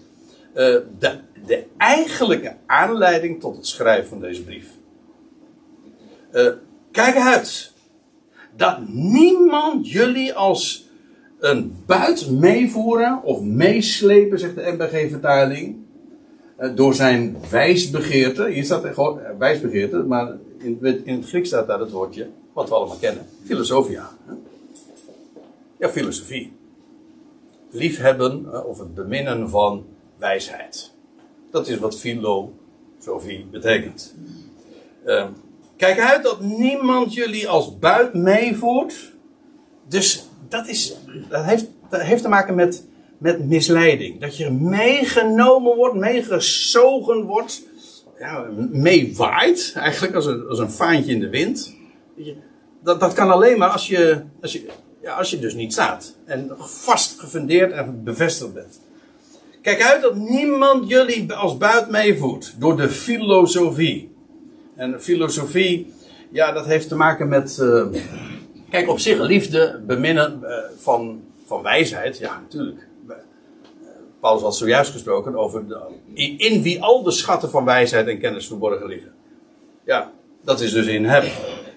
de 0.53 1.19
de 1.45 1.63
eigenlijke 1.77 2.55
aanleiding 2.65 3.39
tot 3.39 3.55
het 3.55 3.67
schrijven 3.67 4.09
van 4.09 4.19
deze 4.19 4.43
brief. 4.43 4.67
Uh, 6.33 6.47
kijk 6.91 7.15
uit. 7.15 7.71
Dat 8.55 8.77
niemand 8.87 9.91
jullie 9.91 10.33
als 10.33 10.89
een 11.39 11.75
buit 11.85 12.29
meevoeren 12.29 13.23
of 13.23 13.41
meeslepen, 13.41 14.39
zegt 14.39 14.55
de 14.55 14.71
MBG-vertaling. 14.77 15.81
eh, 16.57 16.75
door 16.75 16.93
zijn 16.93 17.37
wijsbegeerte. 17.49 18.49
Hier 18.49 18.63
staat 18.63 18.83
er 18.83 18.97
eh, 18.97 19.37
wijsbegeerte, 19.37 19.97
maar 19.97 20.35
in, 20.63 20.79
het 21.05 21.25
Grieks 21.25 21.47
staat 21.47 21.67
daar 21.67 21.79
het 21.79 21.91
woordje, 21.91 22.29
wat 22.53 22.69
we 22.69 22.75
allemaal 22.75 22.97
kennen, 22.97 23.25
filosofia. 23.43 24.09
Ja, 25.77 25.89
filosofie. 25.89 26.53
Liefhebben 27.69 28.65
of 28.65 28.79
het 28.79 28.95
beminnen 28.95 29.49
van 29.49 29.85
wijsheid. 30.17 30.91
Dat 31.51 31.67
is 31.67 31.77
wat 31.77 31.99
filosofie 31.99 33.45
betekent. 33.51 34.15
Uh, 35.05 35.27
kijk 35.77 35.99
uit 35.99 36.23
dat 36.23 36.41
niemand 36.41 37.13
jullie 37.13 37.49
als 37.49 37.79
buit 37.79 38.13
meevoert. 38.13 39.11
Dus 39.87 40.27
dat, 40.49 40.67
is, 40.67 40.95
dat, 41.29 41.43
heeft, 41.43 41.65
dat 41.89 42.01
heeft 42.01 42.21
te 42.21 42.29
maken 42.29 42.55
met, 42.55 42.85
met 43.17 43.47
misleiding. 43.47 44.19
Dat 44.19 44.37
je 44.37 44.51
meegenomen 44.51 45.75
wordt, 45.75 45.95
meegezogen 45.95 47.23
wordt. 47.23 47.63
Ja, 48.23 48.47
meewaait, 48.71 49.73
eigenlijk 49.75 50.15
als 50.15 50.25
een, 50.25 50.47
als 50.47 50.59
een 50.59 50.71
vaantje 50.71 51.11
in 51.11 51.19
de 51.19 51.29
wind. 51.29 51.75
Dat, 52.83 52.99
dat 52.99 53.13
kan 53.13 53.29
alleen 53.29 53.57
maar 53.57 53.69
als 53.69 53.87
je, 53.87 54.21
als, 54.41 54.53
je, 54.53 54.65
ja, 55.01 55.15
als 55.15 55.29
je 55.29 55.39
dus 55.39 55.53
niet 55.53 55.71
staat. 55.71 56.15
En 56.25 56.51
vast 56.57 57.19
gefundeerd 57.19 57.71
en 57.71 58.03
bevestigd 58.03 58.53
bent. 58.53 58.79
Kijk 59.61 59.81
uit 59.81 60.01
dat 60.01 60.15
niemand 60.15 60.89
jullie 60.89 61.33
als 61.33 61.57
buit 61.57 61.89
meevoert 61.89 62.55
door 62.59 62.77
de 62.77 62.89
filosofie. 62.89 64.15
En 64.75 65.01
filosofie, 65.01 65.93
ja, 66.31 66.51
dat 66.51 66.65
heeft 66.65 66.87
te 66.87 66.95
maken 66.95 67.27
met. 67.27 67.57
Uh, 67.61 67.85
kijk, 68.69 68.89
op 68.89 68.99
zich 68.99 69.19
liefde, 69.19 69.81
beminnen 69.87 70.39
uh, 70.43 70.49
van, 70.77 71.23
van 71.45 71.61
wijsheid, 71.61 72.17
ja, 72.17 72.39
natuurlijk. 72.39 72.87
Paulus 74.23 74.41
had 74.41 74.55
zojuist 74.55 74.91
gesproken 74.91 75.35
over 75.35 75.67
de, 75.67 75.79
in, 76.37 76.61
wie 76.61 76.81
al 76.81 77.03
de 77.03 77.11
schatten 77.11 77.49
van 77.49 77.65
wijsheid 77.65 78.07
en 78.07 78.19
kennis 78.19 78.47
verborgen 78.47 78.87
liggen. 78.87 79.11
Ja, 79.85 80.11
dat 80.43 80.61
is 80.61 80.71
dus 80.71 80.85
in 80.85 81.05
hem. 81.05 81.23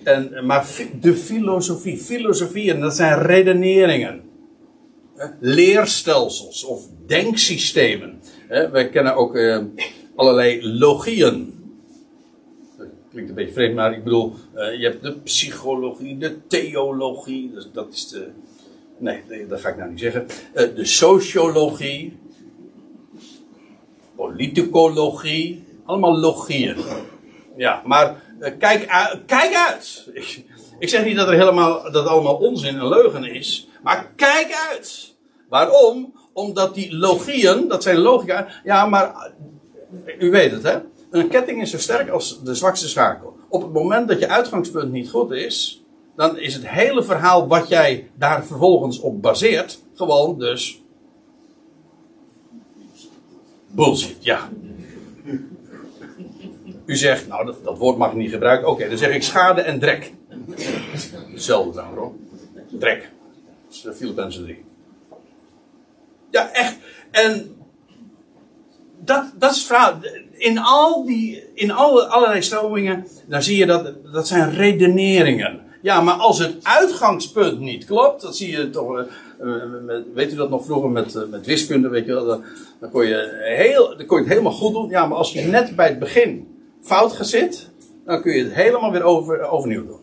En, 0.03 0.47
maar 0.47 0.67
de 1.01 1.15
filosofie, 1.15 1.99
filosofie, 1.99 2.73
en 2.73 2.81
dat 2.81 2.97
zijn 2.97 3.23
redeneringen. 3.23 4.23
Leerstelsels 5.41 6.65
of 6.65 6.83
denksystemen. 7.07 8.21
Wij 8.49 8.89
kennen 8.89 9.15
ook 9.15 9.39
allerlei 10.17 10.69
logieën 10.79 11.57
klinkt 13.17 13.29
een 13.31 13.37
beetje 13.37 13.53
vreemd, 13.53 13.75
maar 13.75 13.93
ik 13.93 14.05
bedoel, 14.05 14.33
uh, 14.55 14.79
je 14.79 14.85
hebt 14.85 15.03
de 15.03 15.13
psychologie, 15.13 16.19
de 16.19 16.47
theologie, 16.47 17.51
dus 17.53 17.69
dat 17.73 17.93
is 17.93 18.09
de. 18.09 18.27
Nee, 18.99 19.47
dat 19.49 19.61
ga 19.61 19.69
ik 19.69 19.77
nou 19.77 19.91
niet 19.91 20.01
zeggen. 20.01 20.27
Uh, 20.55 20.77
de 20.77 20.85
sociologie, 20.85 22.17
politicologie, 24.17 25.65
allemaal 25.85 26.19
logieën. 26.19 26.77
Ja, 27.57 27.83
maar 27.85 28.23
uh, 28.41 28.51
kijk, 28.59 28.87
kijk 29.27 29.55
uit! 29.55 30.09
Ik, 30.79 30.89
zeg 30.89 31.05
niet 31.05 31.17
dat 31.17 31.29
er 31.29 31.35
helemaal, 31.35 31.83
dat 31.83 31.95
het 31.95 32.07
allemaal 32.07 32.37
onzin 32.37 32.79
en 32.79 32.89
leugen 32.89 33.25
is, 33.25 33.69
maar 33.83 34.13
kijk 34.17 34.69
uit! 34.71 35.15
Waarom? 35.49 36.15
Omdat 36.33 36.75
die 36.75 36.97
logieën, 36.97 37.69
dat 37.69 37.83
zijn 37.83 37.99
logica, 37.99 38.49
ja, 38.65 38.87
maar 38.87 39.31
u 40.19 40.31
weet 40.31 40.51
het, 40.51 40.63
hè? 40.63 40.79
Een 41.11 41.29
ketting 41.29 41.63
is 41.63 41.71
zo 41.71 41.79
sterk 41.79 42.09
als 42.09 42.43
de 42.43 42.55
zwakste 42.55 42.89
schakel. 42.89 43.37
Op 43.49 43.63
het 43.63 43.73
moment 43.73 44.09
dat 44.09 44.19
je 44.19 44.29
uitgangspunt 44.29 44.93
niet 44.93 45.11
goed 45.11 45.31
is, 45.31 45.85
dan 46.17 46.39
is 46.39 46.55
het 46.55 46.69
hele 46.69 47.03
verhaal 47.03 47.47
wat 47.47 47.69
jij 47.69 48.11
daar 48.19 48.45
vervolgens 48.45 49.01
op 49.01 49.23
baseert, 49.23 49.83
gewoon 49.95 50.39
dus. 50.39 50.83
Bullshit, 53.77 54.17
ja. 54.21 54.49
U 56.87 56.97
zegt, 56.97 57.29
nou 57.29 57.47
dat, 57.47 57.65
dat 57.65 57.79
woord 57.79 57.97
mag 57.97 58.11
ik 58.11 58.17
niet 58.17 58.31
gebruiken. 58.31 58.69
Oké, 58.69 58.89
dan 58.89 58.99
zeg 58.99 59.15
ik 59.15 59.23
schade 59.23 59.61
en 59.61 59.79
drek. 59.79 60.13
Hetzelfde 61.33 61.71
trouwens 61.73 61.99
hoor. 61.99 62.13
Drek. 62.79 63.11
Dat 63.83 63.93
is 63.93 63.99
Filippenzen 63.99 64.45
3. 64.45 64.65
Ja, 66.31 66.53
echt. 66.53 66.77
En 67.11 67.57
dat, 68.99 69.33
dat 69.35 69.51
is 69.51 69.65
verhaal 69.65 69.99
in 70.33 70.59
al 70.59 71.05
die, 71.05 71.45
in 71.55 71.71
alle, 71.71 72.07
allerlei 72.07 72.43
stromingen, 72.43 73.07
dan 73.27 73.43
zie 73.43 73.57
je 73.57 73.67
dat, 73.67 74.13
dat 74.13 74.29
zijn 74.29 74.51
redeneringen. 74.51 75.61
Ja, 75.83 76.01
maar 76.01 76.15
als 76.15 76.39
het 76.39 76.55
uitgangspunt 76.63 77.61
niet 77.61 77.85
klopt, 77.85 78.23
dat 78.23 78.37
zie 78.37 78.51
je 78.51 78.71
toch, 78.71 78.99
uh, 78.99 79.05
met, 79.85 80.05
weet 80.15 80.33
u 80.33 80.37
dat 80.37 80.51
nog 80.51 80.65
vroeger 80.65 80.91
met, 80.91 81.15
uh, 81.15 81.23
met 81.31 81.47
wiskunde, 81.47 81.89
weet 81.89 82.07
je 82.07 82.13
wel, 82.13 82.27
dan, 82.27 82.45
dan, 82.81 82.91
kon 82.91 83.07
je 83.07 83.43
heel, 83.57 83.97
dan 83.97 84.07
kon 84.07 84.17
je 84.17 84.23
het 84.23 84.33
helemaal 84.33 84.53
goed 84.53 84.73
doen. 84.73 84.89
Ja, 84.89 85.07
maar 85.07 85.19
als 85.19 85.33
je 85.33 85.41
net 85.41 85.77
bij 85.77 85.89
het 85.89 85.99
begin 85.99 86.49
fout 86.83 87.13
gezit, 87.13 87.71
dan 88.05 88.23
kun 88.23 88.37
je 88.37 88.43
het 88.43 88.53
helemaal 88.53 88.93
weer 88.93 89.03
over, 89.03 89.41
overnieuw 89.41 89.87
doen. 89.87 90.01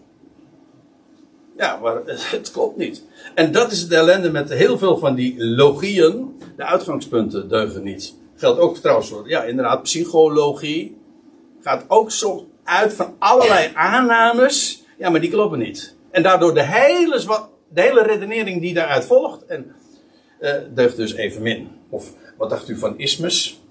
Ja, 1.57 1.79
maar 1.81 2.01
het 2.05 2.51
klopt 2.51 2.77
niet. 2.77 3.03
En 3.35 3.51
dat 3.51 3.71
is 3.71 3.87
de 3.87 3.95
ellende 3.95 4.31
met 4.31 4.53
heel 4.53 4.77
veel 4.77 4.97
van 4.97 5.15
die 5.15 5.45
logieën. 5.45 6.37
De 6.55 6.65
uitgangspunten 6.65 7.49
deugen 7.49 7.83
niet 7.83 8.13
geldt 8.43 8.59
ook 8.59 8.77
trouwens 8.77 9.09
voor, 9.09 9.29
ja, 9.29 9.43
inderdaad, 9.43 9.83
psychologie. 9.83 10.97
Gaat 11.61 11.85
ook 11.87 12.11
soms 12.11 12.43
uit 12.63 12.93
van 12.93 13.15
allerlei 13.19 13.71
aannames. 13.73 14.83
Ja, 14.97 15.09
maar 15.09 15.21
die 15.21 15.29
kloppen 15.29 15.59
niet. 15.59 15.95
En 16.11 16.23
daardoor 16.23 16.53
de 16.53 16.63
hele, 16.63 17.19
de 17.73 17.81
hele 17.81 18.03
redenering 18.03 18.61
die 18.61 18.73
daaruit 18.73 19.05
volgt. 19.05 19.45
En 19.45 19.75
uh, 20.39 20.51
deugt 20.73 20.95
dus 20.95 21.13
even 21.13 21.41
min. 21.41 21.67
Of 21.89 22.13
wat 22.37 22.49
dacht 22.49 22.69
u 22.69 22.77
van 22.77 22.97
ismes? 22.97 23.61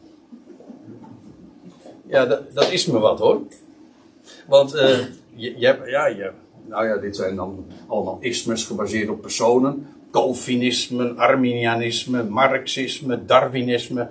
Ja, 2.06 2.24
dat, 2.52 2.70
is 2.70 2.86
me 2.86 2.98
wat 2.98 3.18
hoor. 3.18 3.40
Want 4.46 4.74
uh, 4.74 4.98
je, 5.34 5.58
je 5.58 5.66
hebt, 5.66 5.88
ja, 5.88 6.06
je, 6.06 6.30
nou 6.68 6.86
ja, 6.86 6.96
dit 6.96 7.16
zijn 7.16 7.36
dan 7.36 7.66
allemaal 7.88 8.18
ismes 8.20 8.64
gebaseerd 8.64 9.08
op 9.08 9.20
personen. 9.20 9.86
Calvinisme, 10.10 11.12
Arminianisme, 11.12 12.22
Marxisme, 12.24 13.24
Darwinisme. 13.24 14.08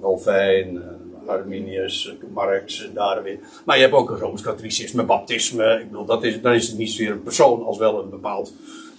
Calvijn, 0.00 0.82
eh, 0.82 1.28
Arminius, 1.28 2.14
Marx, 2.34 2.90
Darwin. 2.94 3.40
Maar 3.64 3.76
je 3.76 3.82
hebt 3.82 3.94
ook 3.94 4.10
een 4.10 4.18
Rooms-Katholicisme, 4.18 5.02
Baptisme. 5.02 5.78
Ik 5.80 5.90
bedoel, 5.90 6.04
dat 6.04 6.24
is, 6.24 6.40
dan 6.40 6.52
is 6.52 6.68
het 6.68 6.78
niet 6.78 6.90
zozeer 6.90 7.10
een 7.10 7.22
persoon 7.22 7.64
als 7.64 7.78
wel 7.78 8.02
een 8.02 8.10
bepaald 8.10 8.52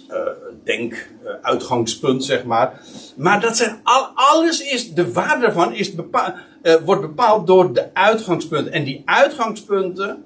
uh, 0.09 0.15
denk, 0.63 0.93
uh, 1.23 1.31
uitgangspunt, 1.41 2.23
zeg 2.23 2.43
maar. 2.43 2.81
Maar 3.15 3.41
dat 3.41 3.57
zijn 3.57 3.79
al, 3.83 4.11
alles 4.13 4.61
is, 4.61 4.93
de 4.93 5.13
waarde 5.13 5.41
daarvan 5.41 5.73
is 5.73 5.95
bepaald, 5.95 6.33
uh, 6.63 6.75
wordt 6.75 7.01
bepaald 7.01 7.47
door 7.47 7.73
de 7.73 7.93
uitgangspunten. 7.93 8.73
En 8.73 8.83
die 8.83 9.01
uitgangspunten, 9.05 10.23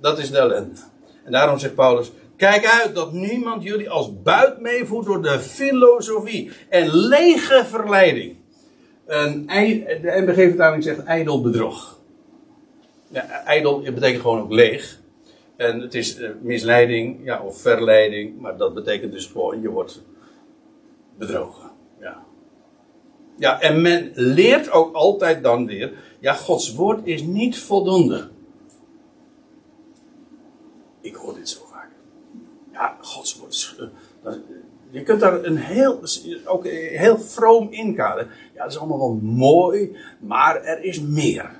dat 0.00 0.18
is 0.18 0.30
de 0.30 0.38
ellende. 0.38 0.80
En 1.24 1.32
daarom 1.32 1.58
zegt 1.58 1.74
Paulus, 1.74 2.12
kijk 2.36 2.66
uit 2.66 2.94
dat 2.94 3.12
niemand 3.12 3.62
jullie 3.62 3.90
als 3.90 4.22
buit 4.22 4.60
meevoert 4.60 5.06
door 5.06 5.22
de 5.22 5.40
filosofie 5.40 6.50
en 6.68 6.96
lege 6.96 7.64
verleiding. 7.66 8.36
Een, 9.06 9.46
de 9.46 10.24
NBG-vertaling 10.26 10.82
zegt 10.82 11.04
ijdel 11.04 11.42
bedrog. 11.42 11.98
Ja, 13.08 13.22
ijdel 13.44 13.80
betekent 13.80 14.20
gewoon 14.20 14.40
ook 14.40 14.52
leeg. 14.52 15.02
En 15.56 15.80
het 15.80 15.94
is 15.94 16.18
uh, 16.18 16.30
misleiding 16.40 17.24
ja, 17.24 17.42
of 17.42 17.60
verleiding, 17.60 18.40
maar 18.40 18.56
dat 18.56 18.74
betekent 18.74 19.12
dus 19.12 19.26
gewoon 19.26 19.60
je 19.60 19.70
wordt 19.70 20.02
bedrogen. 21.18 21.70
Ja. 22.00 22.24
ja, 23.36 23.60
en 23.60 23.82
men 23.82 24.10
leert 24.14 24.70
ook 24.70 24.94
altijd 24.94 25.42
dan 25.42 25.66
weer, 25.66 25.92
ja, 26.20 26.32
Gods 26.32 26.74
woord 26.74 27.06
is 27.06 27.22
niet 27.22 27.58
voldoende. 27.58 28.28
Ik 31.00 31.14
hoor 31.14 31.34
dit 31.34 31.48
zo 31.48 31.60
vaak. 31.70 31.90
Ja, 32.72 32.96
Gods 33.00 33.38
woord 33.38 33.52
is. 33.52 33.76
Uh, 34.24 34.32
je 34.90 35.02
kunt 35.02 35.20
daar 35.20 35.44
een 35.44 35.56
heel, 35.56 36.00
ook 36.44 36.66
heel 36.66 37.18
vroom 37.18 37.68
inkaderen. 37.70 38.30
Ja, 38.54 38.62
dat 38.62 38.72
is 38.72 38.78
allemaal 38.78 38.98
wel 38.98 39.18
mooi, 39.22 39.96
maar 40.20 40.62
er 40.62 40.82
is 40.82 41.00
meer. 41.00 41.50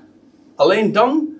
Alleen 0.54 0.92
dan 0.92 1.33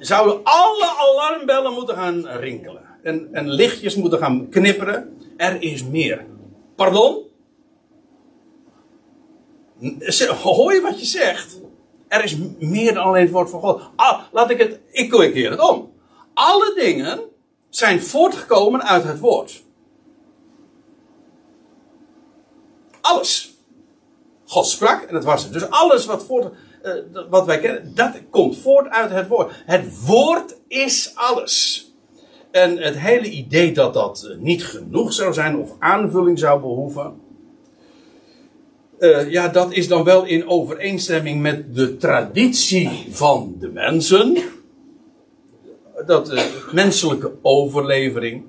zouden 0.00 0.40
alle 0.42 0.94
alarmbellen 0.96 1.72
moeten 1.72 1.94
gaan 1.94 2.26
rinkelen. 2.26 2.82
En, 3.02 3.28
en 3.32 3.48
lichtjes 3.48 3.94
moeten 3.94 4.18
gaan 4.18 4.48
knipperen. 4.48 5.18
Er 5.36 5.62
is 5.62 5.84
meer. 5.84 6.26
Pardon? 6.74 7.28
Hoor 10.42 10.72
je 10.72 10.80
wat 10.82 11.00
je 11.00 11.06
zegt? 11.06 11.60
Er 12.08 12.24
is 12.24 12.36
meer 12.58 12.94
dan 12.94 13.04
alleen 13.04 13.22
het 13.22 13.30
woord 13.30 13.50
van 13.50 13.60
God. 13.60 13.82
Ah, 13.96 14.22
laat 14.32 14.50
ik 14.50 14.58
het, 14.58 14.80
ik 14.90 15.10
keer 15.10 15.50
het 15.50 15.60
om. 15.60 15.92
Alle 16.34 16.74
dingen 16.74 17.20
zijn 17.68 18.02
voortgekomen 18.02 18.82
uit 18.82 19.04
het 19.04 19.18
woord. 19.18 19.62
Alles. 23.00 23.54
God 24.46 24.66
sprak 24.66 25.02
en 25.02 25.14
dat 25.14 25.24
was 25.24 25.42
het. 25.42 25.52
Dus 25.52 25.70
alles 25.70 26.06
wat, 26.06 26.24
voort, 26.24 26.54
uh, 26.82 26.92
wat 27.30 27.46
wij 27.46 27.60
kennen, 27.60 27.94
dat 27.94 28.12
komt 28.30 28.58
voort 28.58 28.88
uit 28.88 29.10
het 29.10 29.28
woord. 29.28 29.52
Het 29.66 30.06
woord 30.06 30.56
is 30.68 31.12
alles. 31.14 31.84
En 32.50 32.78
het 32.78 32.98
hele 32.98 33.30
idee 33.30 33.72
dat 33.72 33.94
dat 33.94 34.26
eh, 34.30 34.36
niet 34.36 34.64
genoeg 34.64 35.12
zou 35.12 35.32
zijn 35.32 35.58
of 35.58 35.70
aanvulling 35.78 36.38
zou 36.38 36.60
behoeven. 36.60 37.14
Uh, 38.98 39.30
ja, 39.30 39.48
dat 39.48 39.72
is 39.72 39.88
dan 39.88 40.04
wel 40.04 40.24
in 40.24 40.48
overeenstemming 40.48 41.40
met 41.40 41.74
de 41.74 41.96
traditie 41.96 43.06
van 43.10 43.56
de 43.58 43.68
mensen. 43.68 44.36
Dat 46.06 46.32
uh, 46.32 46.42
menselijke 46.72 47.32
overlevering. 47.42 48.44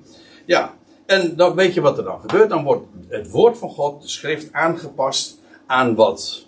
Ja, 0.46 0.74
en 1.06 1.36
dan 1.36 1.54
weet 1.54 1.74
je 1.74 1.80
wat 1.80 1.98
er 1.98 2.04
dan 2.04 2.20
gebeurt. 2.20 2.50
Dan 2.50 2.64
wordt 2.64 2.86
het 3.08 3.30
woord 3.30 3.58
van 3.58 3.70
God, 3.70 4.02
de 4.02 4.08
schrift, 4.08 4.52
aangepast 4.52 5.40
aan 5.66 5.94
wat? 5.94 6.46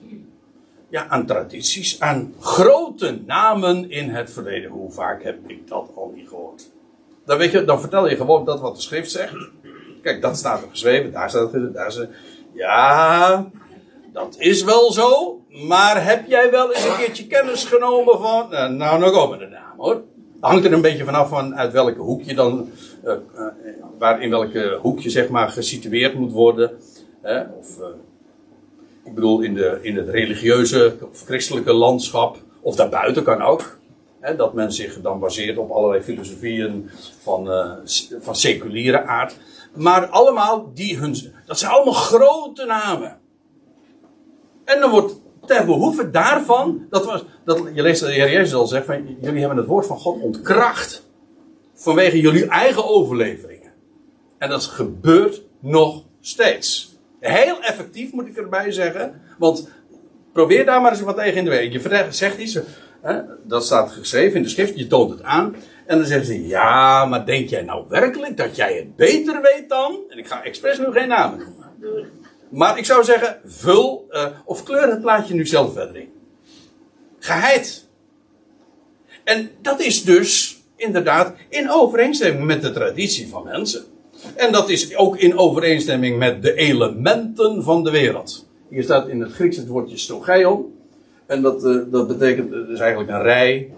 Ja, 0.95 1.07
aan 1.09 1.26
tradities, 1.26 2.01
aan 2.01 2.34
grote 2.40 3.18
namen 3.26 3.90
in 3.90 4.11
het 4.11 4.32
verleden. 4.32 4.70
Hoe 4.70 4.90
vaak 4.90 5.22
heb 5.22 5.38
ik 5.47 5.68
dat 5.68 5.90
al 5.95 6.12
niet 6.16 6.28
gehoord? 6.28 6.70
Dan, 7.26 7.38
weet 7.38 7.51
je, 7.53 7.64
dan 7.64 7.80
vertel 7.80 8.09
je 8.09 8.16
gewoon 8.16 8.45
dat 8.45 8.61
wat 8.61 8.76
de 8.76 8.82
schrift 8.82 9.11
zegt. 9.11 9.34
Kijk, 10.03 10.22
dat 10.22 10.36
staat 10.36 10.62
er 10.62 10.68
geschreven, 10.70 11.12
daar 11.12 11.30
staat 11.30 11.53
het, 11.53 11.74
daar 11.74 11.92
staat 11.92 12.09
Ja, 12.53 13.51
dat 14.12 14.36
is 14.38 14.64
wel 14.64 14.92
zo. 14.92 15.40
Maar 15.49 16.05
heb 16.05 16.26
jij 16.26 16.51
wel 16.51 16.72
eens 16.72 16.84
een 16.84 16.97
keertje 16.97 17.26
kennis 17.26 17.64
genomen 17.64 18.18
van. 18.18 18.53
Uh, 18.53 18.68
nou, 18.68 18.99
nou 18.99 19.12
komen 19.12 19.38
de 19.38 19.47
namen 19.47 19.84
hoor. 19.84 20.03
Hangt 20.40 20.64
er 20.64 20.72
een 20.72 20.80
beetje 20.80 21.05
vanaf 21.05 21.28
van 21.28 21.57
uit 21.57 21.72
welke 21.72 22.01
hoek 22.01 22.22
je 22.22 22.34
dan. 22.34 22.70
Uh, 23.05 23.12
uh, 23.12 23.47
waar 23.99 24.22
in 24.22 24.30
welke 24.30 24.78
hoek 24.82 25.01
je 25.01 25.11
zeg 25.11 25.28
maar 25.28 25.49
gesitueerd 25.49 26.14
moet 26.14 26.32
worden. 26.32 26.70
of. 27.59 27.78
Ik 29.05 29.14
bedoel, 29.14 29.40
in, 29.40 29.55
de, 29.55 29.78
in 29.82 29.96
het 29.96 30.09
religieuze 30.09 30.96
of 31.12 31.24
christelijke 31.24 31.72
landschap. 31.72 32.36
Of 32.61 32.76
daarbuiten 32.76 33.22
kan 33.22 33.42
ook. 33.42 33.78
dat 34.36 34.55
men 34.55 34.72
zich 34.72 35.00
dan 35.00 35.18
baseert 35.18 35.59
op 35.59 35.70
allerlei 35.70 36.02
filosofieën 36.02 36.90
van, 37.22 37.48
van 38.20 38.36
seculiere 38.36 39.02
aard. 39.02 39.38
Maar 39.74 40.07
allemaal 40.07 40.70
die 40.74 40.98
hun. 40.98 41.16
Dat 41.46 41.59
zijn 41.59 41.72
allemaal 41.72 41.92
grote 41.92 42.64
namen. 42.64 43.18
En 44.64 44.80
dan 44.80 44.90
wordt 44.90 45.20
ter 45.46 45.64
behoeve 45.64 46.11
daarvan. 46.11 46.86
Dat 46.90 47.05
was, 47.05 47.24
dat, 47.44 47.62
je 47.74 47.82
leest 47.82 48.00
de 48.00 48.12
Heer 48.12 48.30
Jezus 48.30 48.55
al 48.55 48.66
zegt: 48.66 48.86
van, 48.86 49.16
jullie 49.20 49.40
hebben 49.40 49.59
het 49.59 49.66
woord 49.66 49.86
van 49.86 49.98
God 49.98 50.22
ontkracht. 50.22 51.07
Vanwege 51.74 52.20
jullie 52.20 52.46
eigen 52.46 52.88
overleveringen. 52.88 53.72
En 54.38 54.48
dat 54.48 54.64
gebeurt 54.64 55.42
nog 55.61 56.05
steeds. 56.20 56.93
Heel 57.27 57.62
effectief 57.62 58.12
moet 58.12 58.27
ik 58.27 58.37
erbij 58.37 58.72
zeggen. 58.72 59.20
Want 59.39 59.68
probeer 60.33 60.64
daar 60.64 60.81
maar 60.81 60.91
eens 60.91 61.01
wat 61.01 61.16
tegen 61.16 61.37
in 61.37 61.45
de 61.45 61.51
week. 61.51 61.72
Je 61.72 62.07
zegt 62.11 62.39
iets. 62.39 62.59
Hè, 63.03 63.20
dat 63.43 63.64
staat 63.64 63.91
geschreven 63.91 64.37
in 64.37 64.43
de 64.43 64.49
schrift. 64.49 64.79
Je 64.79 64.87
toont 64.87 65.11
het 65.11 65.22
aan. 65.22 65.57
En 65.87 65.99
dan 65.99 66.07
zeggen 66.07 66.27
ze: 66.27 66.47
Ja, 66.47 67.05
maar 67.05 67.27
denk 67.27 67.49
jij 67.49 67.62
nou 67.62 67.85
werkelijk 67.89 68.37
dat 68.37 68.57
jij 68.57 68.77
het 68.77 68.97
beter 68.97 69.43
weet 69.43 69.68
dan? 69.68 69.99
En 70.09 70.18
ik 70.18 70.27
ga 70.27 70.43
expres 70.43 70.79
nu 70.79 70.93
geen 70.93 71.09
namen 71.09 71.39
noemen. 71.39 72.11
Maar 72.51 72.79
ik 72.79 72.85
zou 72.85 73.05
zeggen: 73.05 73.41
vul 73.45 74.07
uh, 74.11 74.27
of 74.45 74.62
kleur 74.62 74.91
het 74.91 75.01
plaatje 75.01 75.35
nu 75.35 75.47
zelf 75.47 75.72
verder 75.72 75.97
in. 75.97 76.12
Geheid. 77.18 77.89
En 79.25 79.51
dat 79.62 79.81
is 79.81 80.05
dus 80.05 80.62
inderdaad 80.77 81.35
in 81.49 81.70
overeenstemming 81.70 82.45
met 82.45 82.62
de 82.62 82.72
traditie 82.72 83.29
van 83.29 83.45
mensen. 83.45 83.85
En 84.35 84.53
dat 84.53 84.68
is 84.68 84.97
ook 84.97 85.16
in 85.16 85.39
overeenstemming 85.39 86.18
met 86.18 86.43
de 86.43 86.55
elementen 86.55 87.62
van 87.62 87.85
de 87.85 87.91
wereld. 87.91 88.49
Hier 88.68 88.83
staat 88.83 89.09
in 89.09 89.20
het 89.20 89.33
Grieks 89.33 89.57
het 89.57 89.66
woordje 89.66 89.97
stogeion. 89.97 90.75
En 91.27 91.43
dat, 91.43 91.64
uh, 91.64 91.83
dat 91.91 92.09
betekent 92.09 92.51
dus 92.51 92.81
eigenlijk 92.81 93.11
een 93.11 93.22
rij 93.22 93.70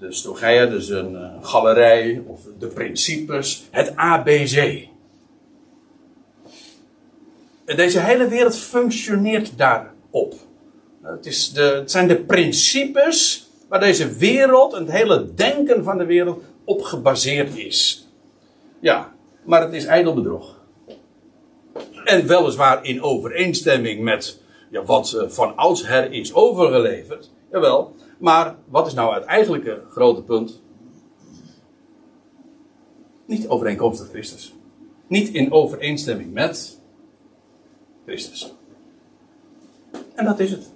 de 0.00 0.12
stogeia, 0.12 0.66
dus 0.66 0.88
een 0.88 1.12
uh, 1.12 1.28
galerij, 1.40 2.22
of 2.26 2.40
de 2.58 2.66
principes, 2.66 3.68
het 3.70 3.96
ABC. 3.96 4.88
En 7.64 7.76
deze 7.76 8.00
hele 8.00 8.28
wereld 8.28 8.56
functioneert 8.56 9.58
daarop. 9.58 10.34
Het, 11.02 11.26
is 11.26 11.52
de, 11.52 11.62
het 11.62 11.90
zijn 11.90 12.08
de 12.08 12.16
principes 12.16 13.48
waar 13.68 13.80
deze 13.80 14.16
wereld 14.16 14.72
het 14.72 14.90
hele 14.90 15.34
denken 15.34 15.84
van 15.84 15.98
de 15.98 16.04
wereld 16.04 16.42
op 16.64 16.82
gebaseerd 16.82 17.56
is. 17.56 18.08
Ja, 18.80 19.12
maar 19.44 19.62
het 19.62 19.72
is 19.72 19.84
ijdelbedrog. 19.84 20.60
En 22.04 22.26
weliswaar 22.26 22.84
in 22.84 23.02
overeenstemming 23.02 24.02
met 24.02 24.42
ja, 24.70 24.84
wat 24.84 25.12
uh, 25.16 25.28
van 25.28 25.56
oudsher 25.56 26.12
is 26.12 26.34
overgeleverd. 26.34 27.30
Jawel, 27.50 27.94
maar 28.18 28.56
wat 28.68 28.86
is 28.86 28.94
nou 28.94 29.14
het 29.14 29.24
eigenlijke 29.24 29.82
grote 29.90 30.22
punt? 30.22 30.62
Niet 33.26 33.48
overeenkomstig 33.48 34.08
Christus. 34.08 34.54
Niet 35.06 35.28
in 35.28 35.52
overeenstemming 35.52 36.32
met 36.32 36.80
Christus. 38.06 38.54
En 40.14 40.24
dat 40.24 40.40
is 40.40 40.50
het. 40.50 40.70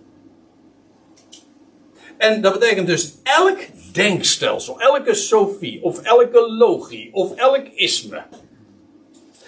En 2.17 2.43
dat 2.43 2.53
betekent 2.53 2.87
dus 2.87 3.15
elk 3.23 3.59
denkstelsel, 3.93 4.81
elke 4.81 5.15
sofie, 5.15 5.83
of 5.83 6.03
elke 6.03 6.51
logie, 6.51 7.15
of 7.15 7.35
elk 7.35 7.67
isme, 7.75 8.25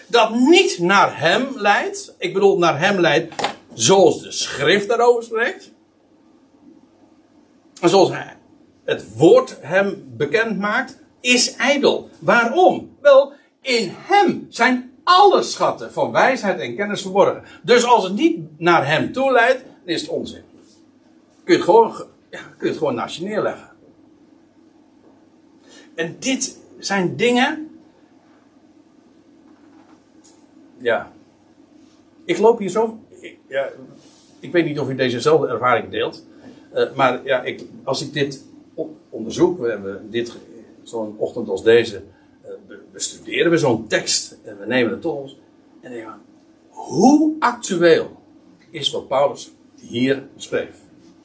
dat 0.06 0.34
niet 0.34 0.78
naar 0.78 1.20
hem 1.20 1.48
leidt, 1.54 2.14
ik 2.18 2.32
bedoel 2.32 2.58
naar 2.58 2.78
hem 2.78 3.00
leidt 3.00 3.34
zoals 3.74 4.22
de 4.22 4.32
schrift 4.32 4.88
daarover 4.88 5.22
spreekt, 5.22 5.72
en 7.80 7.88
zoals 7.88 8.08
hij 8.08 8.36
het 8.84 9.16
woord 9.16 9.56
hem 9.60 10.04
bekend 10.16 10.58
maakt, 10.58 10.98
is 11.20 11.56
ijdel. 11.56 12.10
Waarom? 12.18 12.96
Wel, 13.00 13.32
in 13.60 13.92
hem 13.94 14.46
zijn 14.48 14.92
alle 15.04 15.42
schatten 15.42 15.92
van 15.92 16.12
wijsheid 16.12 16.60
en 16.60 16.76
kennis 16.76 17.02
verborgen. 17.02 17.42
Dus 17.62 17.84
als 17.84 18.04
het 18.04 18.12
niet 18.12 18.38
naar 18.58 18.86
hem 18.86 19.12
toe 19.12 19.32
leidt, 19.32 19.62
dan 19.64 19.94
is 19.94 20.00
het 20.00 20.10
onzin. 20.10 20.42
Kun 21.44 21.54
je 21.54 21.60
het 21.60 21.62
gewoon, 21.62 21.94
ja, 22.30 22.40
kun 22.40 22.56
je 22.58 22.66
het 22.66 22.76
gewoon 22.76 22.94
naast 22.94 23.16
je 23.16 23.24
neerleggen. 23.24 23.70
En 25.94 26.16
dit 26.18 26.58
zijn 26.78 27.16
dingen. 27.16 27.75
Ja. 30.78 31.12
Ik 32.24 32.38
loop 32.38 32.58
hier 32.58 32.68
zo. 32.68 32.98
Ik, 33.20 33.38
ja, 33.48 33.68
ik 34.40 34.52
weet 34.52 34.64
niet 34.64 34.80
of 34.80 34.88
u 34.88 34.94
dezezelfde 34.94 35.46
ervaring 35.48 35.90
deelt. 35.90 36.26
Uh, 36.74 36.94
maar 36.94 37.20
ja, 37.24 37.42
ik, 37.42 37.64
als 37.84 38.02
ik 38.02 38.12
dit 38.12 38.44
onderzoek, 39.10 39.60
we 39.60 39.68
hebben 39.68 40.10
dit 40.10 40.36
zo'n 40.82 41.14
ochtend 41.18 41.48
als 41.48 41.62
deze, 41.62 42.02
uh, 42.44 42.76
bestuderen 42.92 43.50
we 43.50 43.58
zo'n 43.58 43.86
tekst 43.86 44.38
en 44.44 44.58
we 44.58 44.66
nemen 44.66 44.90
het 44.90 45.00
tot 45.00 45.16
ons. 45.16 45.38
En 45.80 45.90
denken 45.90 46.14
hoe 46.76 47.36
actueel 47.38 48.10
is 48.70 48.90
wat 48.90 49.08
Paulus 49.08 49.50
hier 49.80 50.22
schreef? 50.36 50.74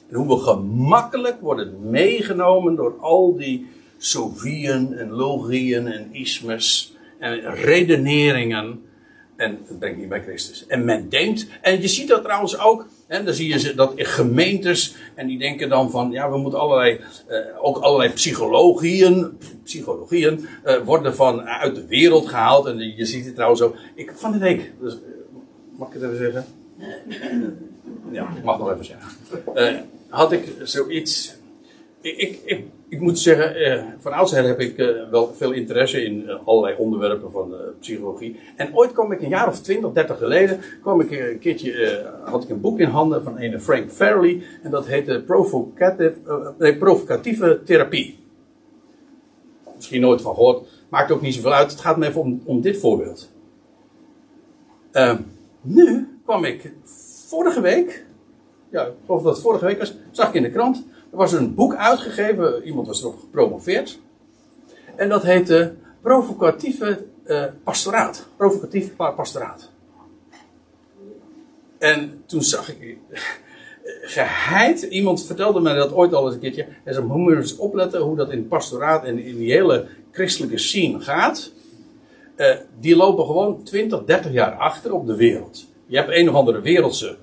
En 0.08 0.16
hoe 0.16 0.28
we 0.28 0.36
gemakkelijk 0.36 1.40
worden 1.40 1.90
meegenomen 1.90 2.74
door 2.74 2.98
al 3.00 3.36
die 3.36 3.66
sofieën 3.98 4.92
en 4.92 5.10
logieën 5.10 5.86
en 5.86 6.08
ismes 6.12 6.96
en 7.18 7.54
redeneringen. 7.54 8.84
En 9.42 9.58
dat 9.68 9.78
brengt 9.78 9.98
niet 9.98 10.08
bij 10.08 10.22
Christus. 10.22 10.66
En 10.66 10.84
men 10.84 11.08
denkt, 11.08 11.46
en 11.60 11.80
je 11.80 11.88
ziet 11.88 12.08
dat 12.08 12.22
trouwens 12.22 12.58
ook 12.58 12.86
en 13.06 13.24
dan 13.24 13.34
zie 13.34 13.58
je 13.58 13.74
dat 13.74 13.92
in 13.94 14.04
gemeentes, 14.04 14.94
en 15.14 15.26
die 15.26 15.38
denken 15.38 15.68
dan 15.68 15.90
van, 15.90 16.10
ja, 16.10 16.30
we 16.30 16.38
moeten 16.38 16.60
allerlei, 16.60 17.00
uh, 17.28 17.38
ook 17.60 17.78
allerlei 17.78 18.12
psychologieën, 18.12 19.38
psychologieën 19.64 20.46
uh, 20.64 20.76
worden 20.84 21.14
van 21.14 21.40
uit 21.40 21.74
de 21.74 21.86
wereld 21.86 22.28
gehaald. 22.28 22.66
En 22.66 22.96
je 22.96 23.04
ziet 23.04 23.24
het 23.24 23.34
trouwens 23.34 23.60
ook. 23.62 23.76
Ik, 23.94 24.12
van 24.14 24.32
de 24.32 24.38
week, 24.38 24.72
dus, 24.80 24.96
mag 25.78 25.88
ik 25.88 25.94
het 25.94 26.02
even 26.02 26.16
zeggen? 26.16 26.44
Ja, 28.10 28.28
ik 28.36 28.44
mag 28.44 28.58
nog 28.58 28.72
even 28.72 28.84
zeggen. 28.84 29.08
Uh, 29.54 29.80
had 30.08 30.32
ik 30.32 30.54
zoiets. 30.62 31.36
Ik, 32.00 32.40
ik 32.44 32.64
ik 32.92 33.00
moet 33.00 33.18
zeggen, 33.18 33.54
eh, 33.54 33.82
van 33.98 34.12
oudsher 34.12 34.44
heb 34.44 34.60
ik 34.60 34.78
eh, 34.78 35.10
wel 35.10 35.34
veel 35.34 35.52
interesse 35.52 36.04
in 36.04 36.28
eh, 36.28 36.36
allerlei 36.44 36.76
onderwerpen 36.78 37.30
van 37.30 37.50
de 37.50 37.72
psychologie. 37.80 38.40
En 38.56 38.76
ooit 38.76 38.92
kwam 38.92 39.12
ik 39.12 39.22
een 39.22 39.28
jaar 39.28 39.48
of 39.48 39.60
20, 39.60 39.92
30 39.92 40.18
geleden, 40.18 40.60
kwam 40.82 41.00
ik 41.00 41.10
een 41.10 41.38
keertje, 41.38 42.04
had 42.24 42.44
ik 42.44 42.50
een 42.50 42.60
boek 42.60 42.78
in 42.78 42.88
handen 42.88 43.22
van 43.22 43.40
een 43.40 43.60
Frank 43.60 43.90
Farley. 43.90 44.42
En 44.62 44.70
dat 44.70 44.86
heette 44.86 45.24
Provocatieve 46.78 47.60
Therapie. 47.64 48.18
Misschien 49.76 50.00
nooit 50.00 50.22
van 50.22 50.34
gehoord, 50.34 50.68
maakt 50.88 51.10
ook 51.10 51.20
niet 51.20 51.34
zoveel 51.34 51.52
uit. 51.52 51.70
Het 51.70 51.80
gaat 51.80 51.96
me 51.96 52.06
even 52.06 52.20
om, 52.20 52.42
om 52.44 52.60
dit 52.60 52.78
voorbeeld. 52.78 53.30
Ehm, 54.90 55.16
nu 55.60 56.08
kwam 56.24 56.44
ik 56.44 56.72
vorige 57.28 57.60
week, 57.60 58.04
ja, 58.70 58.86
ik 58.86 58.92
geloof 59.06 59.22
dat 59.22 59.32
het 59.32 59.42
vorige 59.42 59.64
week 59.64 59.78
was, 59.78 59.94
zag 60.10 60.28
ik 60.28 60.34
in 60.34 60.42
de 60.42 60.50
krant 60.50 60.84
er 61.12 61.18
was 61.18 61.32
een 61.32 61.54
boek 61.54 61.74
uitgegeven, 61.74 62.64
iemand 62.64 62.86
was 62.86 63.00
erop 63.00 63.18
gepromoveerd. 63.20 63.98
En 64.96 65.08
dat 65.08 65.22
heette 65.22 65.74
Provocatieve 66.00 67.04
uh, 67.26 67.44
Pastoraat. 67.64 68.26
Provocatief 68.36 68.96
Pastoraat. 68.96 69.70
En 71.78 72.22
toen 72.26 72.42
zag 72.42 72.68
ik. 72.68 72.96
geheid, 74.02 74.82
iemand 74.82 75.26
vertelde 75.26 75.60
mij 75.60 75.74
dat 75.74 75.92
ooit 75.92 76.14
al 76.14 76.24
eens 76.24 76.34
een 76.34 76.40
keertje. 76.40 76.66
En 76.84 76.94
ze 76.94 77.02
moet 77.02 77.36
eens 77.36 77.56
opletten 77.56 78.00
hoe 78.00 78.16
dat 78.16 78.30
in 78.30 78.38
het 78.38 78.48
pastoraat 78.48 79.04
en 79.04 79.18
in 79.18 79.36
die 79.36 79.52
hele 79.52 79.86
christelijke 80.12 80.58
scene 80.58 81.00
gaat. 81.00 81.52
Uh, 82.36 82.54
die 82.80 82.96
lopen 82.96 83.26
gewoon 83.26 83.62
20, 83.62 84.04
30 84.04 84.32
jaar 84.32 84.52
achter 84.52 84.92
op 84.92 85.06
de 85.06 85.16
wereld. 85.16 85.66
Je 85.86 85.96
hebt 85.96 86.10
een 86.10 86.28
of 86.28 86.34
andere 86.34 86.60
wereldse 86.60 87.18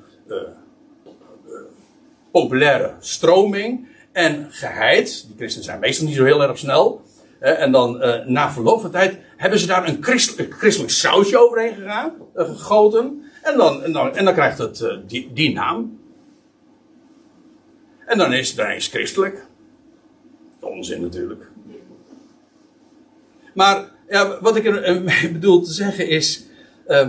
populaire 2.31 2.93
stroming. 2.99 3.87
En 4.11 4.47
geheid, 4.49 5.25
die 5.27 5.35
christenen 5.37 5.65
zijn 5.65 5.79
meestal 5.79 6.05
niet 6.05 6.15
zo 6.15 6.23
heel 6.23 6.43
erg 6.43 6.57
snel. 6.57 7.01
en 7.39 7.71
dan 7.71 8.03
uh, 8.03 8.25
na 8.25 8.51
verloop 8.51 8.81
van 8.81 8.91
tijd 8.91 9.17
hebben 9.37 9.59
ze 9.59 9.67
daar 9.67 9.87
een 9.87 10.03
christelijk, 10.03 10.53
christelijk 10.53 10.91
sausje 10.91 11.37
overheen 11.37 11.73
gegaan, 11.73 12.13
uh, 12.35 12.45
gegoten. 12.45 13.23
En 13.41 13.57
dan, 13.57 13.83
en 13.83 13.91
dan, 13.91 14.15
en 14.15 14.25
dan 14.25 14.33
krijgt 14.33 14.57
het 14.57 14.79
uh, 14.79 14.97
die, 15.07 15.33
die 15.33 15.53
naam. 15.53 15.99
En 18.05 18.17
dan 18.17 18.33
is 18.33 18.49
het 18.49 18.59
ineens 18.59 18.87
christelijk. 18.87 19.45
Onzin 20.59 21.01
natuurlijk. 21.01 21.49
Maar 23.53 23.89
ja, 24.09 24.41
wat 24.41 24.55
ik 24.55 24.65
er 24.65 25.01
mee 25.01 25.31
bedoel 25.31 25.61
te 25.61 25.71
zeggen 25.71 26.07
is. 26.07 26.43
Uh, 26.87 27.07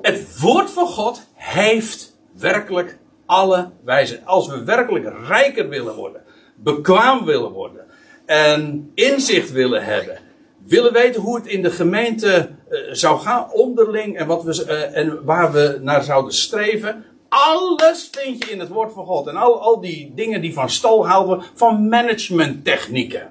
het 0.00 0.40
woord 0.40 0.70
van 0.70 0.86
God 0.86 1.26
heeft 1.34 2.16
werkelijk 2.32 2.98
alle 3.32 3.70
wijze. 3.84 4.20
Als 4.24 4.48
we 4.48 4.64
werkelijk 4.64 5.12
rijker 5.28 5.68
willen 5.68 5.94
worden, 5.94 6.22
bekwaam 6.54 7.24
willen 7.24 7.50
worden 7.50 7.84
en 8.26 8.90
inzicht 8.94 9.52
willen 9.52 9.84
hebben, 9.84 10.18
willen 10.58 10.92
weten 10.92 11.20
hoe 11.20 11.36
het 11.36 11.46
in 11.46 11.62
de 11.62 11.70
gemeente 11.70 12.48
uh, 12.70 12.78
zou 12.92 13.20
gaan, 13.20 13.52
onderling 13.52 14.16
en, 14.16 14.26
wat 14.26 14.42
we, 14.42 14.64
uh, 14.68 14.96
en 14.96 15.24
waar 15.24 15.52
we 15.52 15.78
naar 15.82 16.02
zouden 16.02 16.34
streven. 16.34 17.04
Alles 17.28 18.08
vind 18.12 18.44
je 18.44 18.50
in 18.50 18.60
het 18.60 18.68
woord 18.68 18.92
van 18.92 19.06
God. 19.06 19.26
En 19.26 19.36
al, 19.36 19.60
al 19.60 19.80
die 19.80 20.12
dingen 20.14 20.40
die 20.40 20.52
van 20.52 20.70
stal 20.70 21.06
houden 21.08 21.42
van 21.54 21.88
managementtechnieken. 21.88 23.30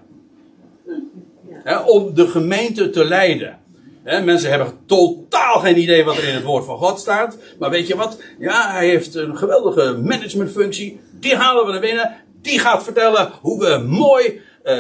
Ja, 1.64 1.84
om 1.84 2.14
de 2.14 2.28
gemeente 2.28 2.90
te 2.90 3.06
leiden 3.06 3.61
mensen 4.04 4.50
hebben 4.50 4.74
totaal 4.86 5.60
geen 5.60 5.78
idee 5.78 6.04
wat 6.04 6.18
er 6.18 6.28
in 6.28 6.34
het 6.34 6.44
woord 6.44 6.66
van 6.66 6.78
God 6.78 7.00
staat. 7.00 7.38
Maar 7.60 7.70
weet 7.70 7.88
je 7.88 7.96
wat? 7.96 8.22
Ja, 8.40 8.72
hij 8.72 8.88
heeft 8.88 9.16
een 9.16 9.38
geweldige 9.38 9.98
managementfunctie. 10.04 11.00
Die 11.20 11.36
halen 11.36 11.66
we 11.66 11.72
naar 11.72 11.82
binnen. 11.82 12.16
Die 12.42 12.60
gaat 12.60 12.84
vertellen 12.84 13.32
hoe 13.42 13.60
we 13.60 13.78
mooi 13.88 14.42
uh, 14.64 14.78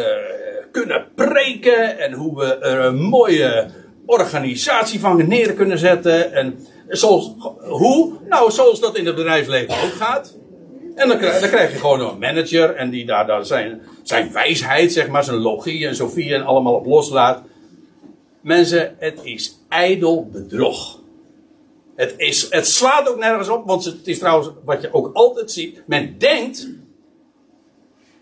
kunnen 0.72 1.05
preken. 1.15 1.99
En 1.99 2.13
hoe 2.13 2.38
we 2.38 2.55
er 2.55 2.86
een 2.86 3.01
mooie 3.01 3.69
organisatie 4.05 4.99
van 4.99 5.28
neer 5.28 5.53
kunnen 5.53 5.78
zetten. 5.78 6.34
En 6.34 6.67
zoals, 6.88 7.32
hoe? 7.59 8.13
Nou, 8.30 8.51
zoals 8.51 8.80
dat 8.80 8.97
in 8.97 9.05
het 9.05 9.15
bedrijfsleven 9.15 9.74
ook 9.74 9.93
gaat. 9.93 10.38
En 10.95 11.07
dan 11.07 11.17
krijg, 11.17 11.39
dan 11.39 11.49
krijg 11.49 11.72
je 11.72 11.80
gewoon 11.80 11.99
een 11.99 12.19
manager. 12.19 12.76
En 12.76 12.89
die 12.89 13.05
daar, 13.05 13.28
daar 13.28 13.45
zijn, 13.45 13.82
zijn 14.03 14.32
wijsheid, 14.34 14.93
zeg 14.93 15.07
maar, 15.07 15.24
zijn 15.24 15.38
logie 15.38 15.88
en 15.88 15.95
Sofie 15.95 16.34
en 16.34 16.43
allemaal 16.43 16.76
op 16.76 16.86
loslaat. 16.86 17.41
Mensen, 18.41 18.95
het 18.99 19.19
is 19.23 19.59
ijdel 19.69 20.29
bedrog. 20.31 20.99
Het, 21.95 22.13
is, 22.17 22.47
het 22.49 22.67
slaat 22.67 23.09
ook 23.09 23.19
nergens 23.19 23.49
op, 23.49 23.65
want 23.65 23.85
het 23.85 24.07
is 24.07 24.19
trouwens 24.19 24.49
wat 24.65 24.81
je 24.81 24.93
ook 24.93 25.09
altijd 25.13 25.51
ziet. 25.51 25.83
Men 25.85 26.15
denkt 26.17 26.69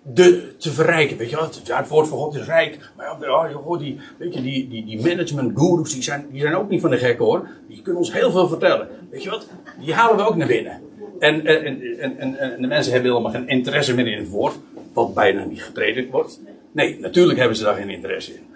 de, 0.02 0.56
te 0.58 0.72
verrijken. 0.72 1.18
Weet 1.18 1.30
je? 1.30 1.48
Ja, 1.64 1.78
het 1.78 1.88
woord 1.88 2.08
van 2.08 2.18
God 2.18 2.36
is 2.36 2.46
rijk. 2.46 2.92
Maar 2.98 3.06
ja, 3.22 3.78
die, 3.78 4.00
weet 4.18 4.34
je, 4.34 4.42
die, 4.42 4.68
die, 4.68 4.86
die 4.86 5.02
management 5.02 5.60
gurus, 5.60 5.94
die 5.94 6.04
zijn, 6.04 6.28
die 6.32 6.42
zijn 6.42 6.56
ook 6.56 6.70
niet 6.70 6.82
van 6.82 6.90
de 6.90 6.98
gekken 6.98 7.26
hoor. 7.26 7.48
Die 7.68 7.82
kunnen 7.82 8.02
ons 8.02 8.14
heel 8.14 8.32
veel 8.32 8.48
vertellen. 8.48 8.88
Weet 9.10 9.24
je 9.24 9.30
wat? 9.30 9.48
Die 9.80 9.94
halen 9.94 10.18
we 10.18 10.24
ook 10.24 10.36
naar 10.36 10.48
binnen. 10.48 10.82
En, 11.20 11.46
en, 11.46 11.64
en, 12.00 12.18
en, 12.18 12.38
en 12.38 12.62
de 12.62 12.68
mensen 12.68 12.94
hebben 12.94 13.12
helemaal 13.12 13.32
geen 13.32 13.48
interesse 13.48 13.96
meer 13.96 14.08
in 14.08 14.18
het 14.18 14.30
woord. 14.30 14.56
Wat 14.94 15.14
bijna 15.14 15.44
niet 15.44 15.64
gepredikt 15.64 16.12
wordt. 16.12 16.40
Nee, 16.72 17.00
natuurlijk 17.00 17.40
hebben 17.40 17.58
ze 17.58 17.64
daar 17.64 17.76
geen 17.76 17.90
interesse 17.90 18.34
in. 18.34 18.49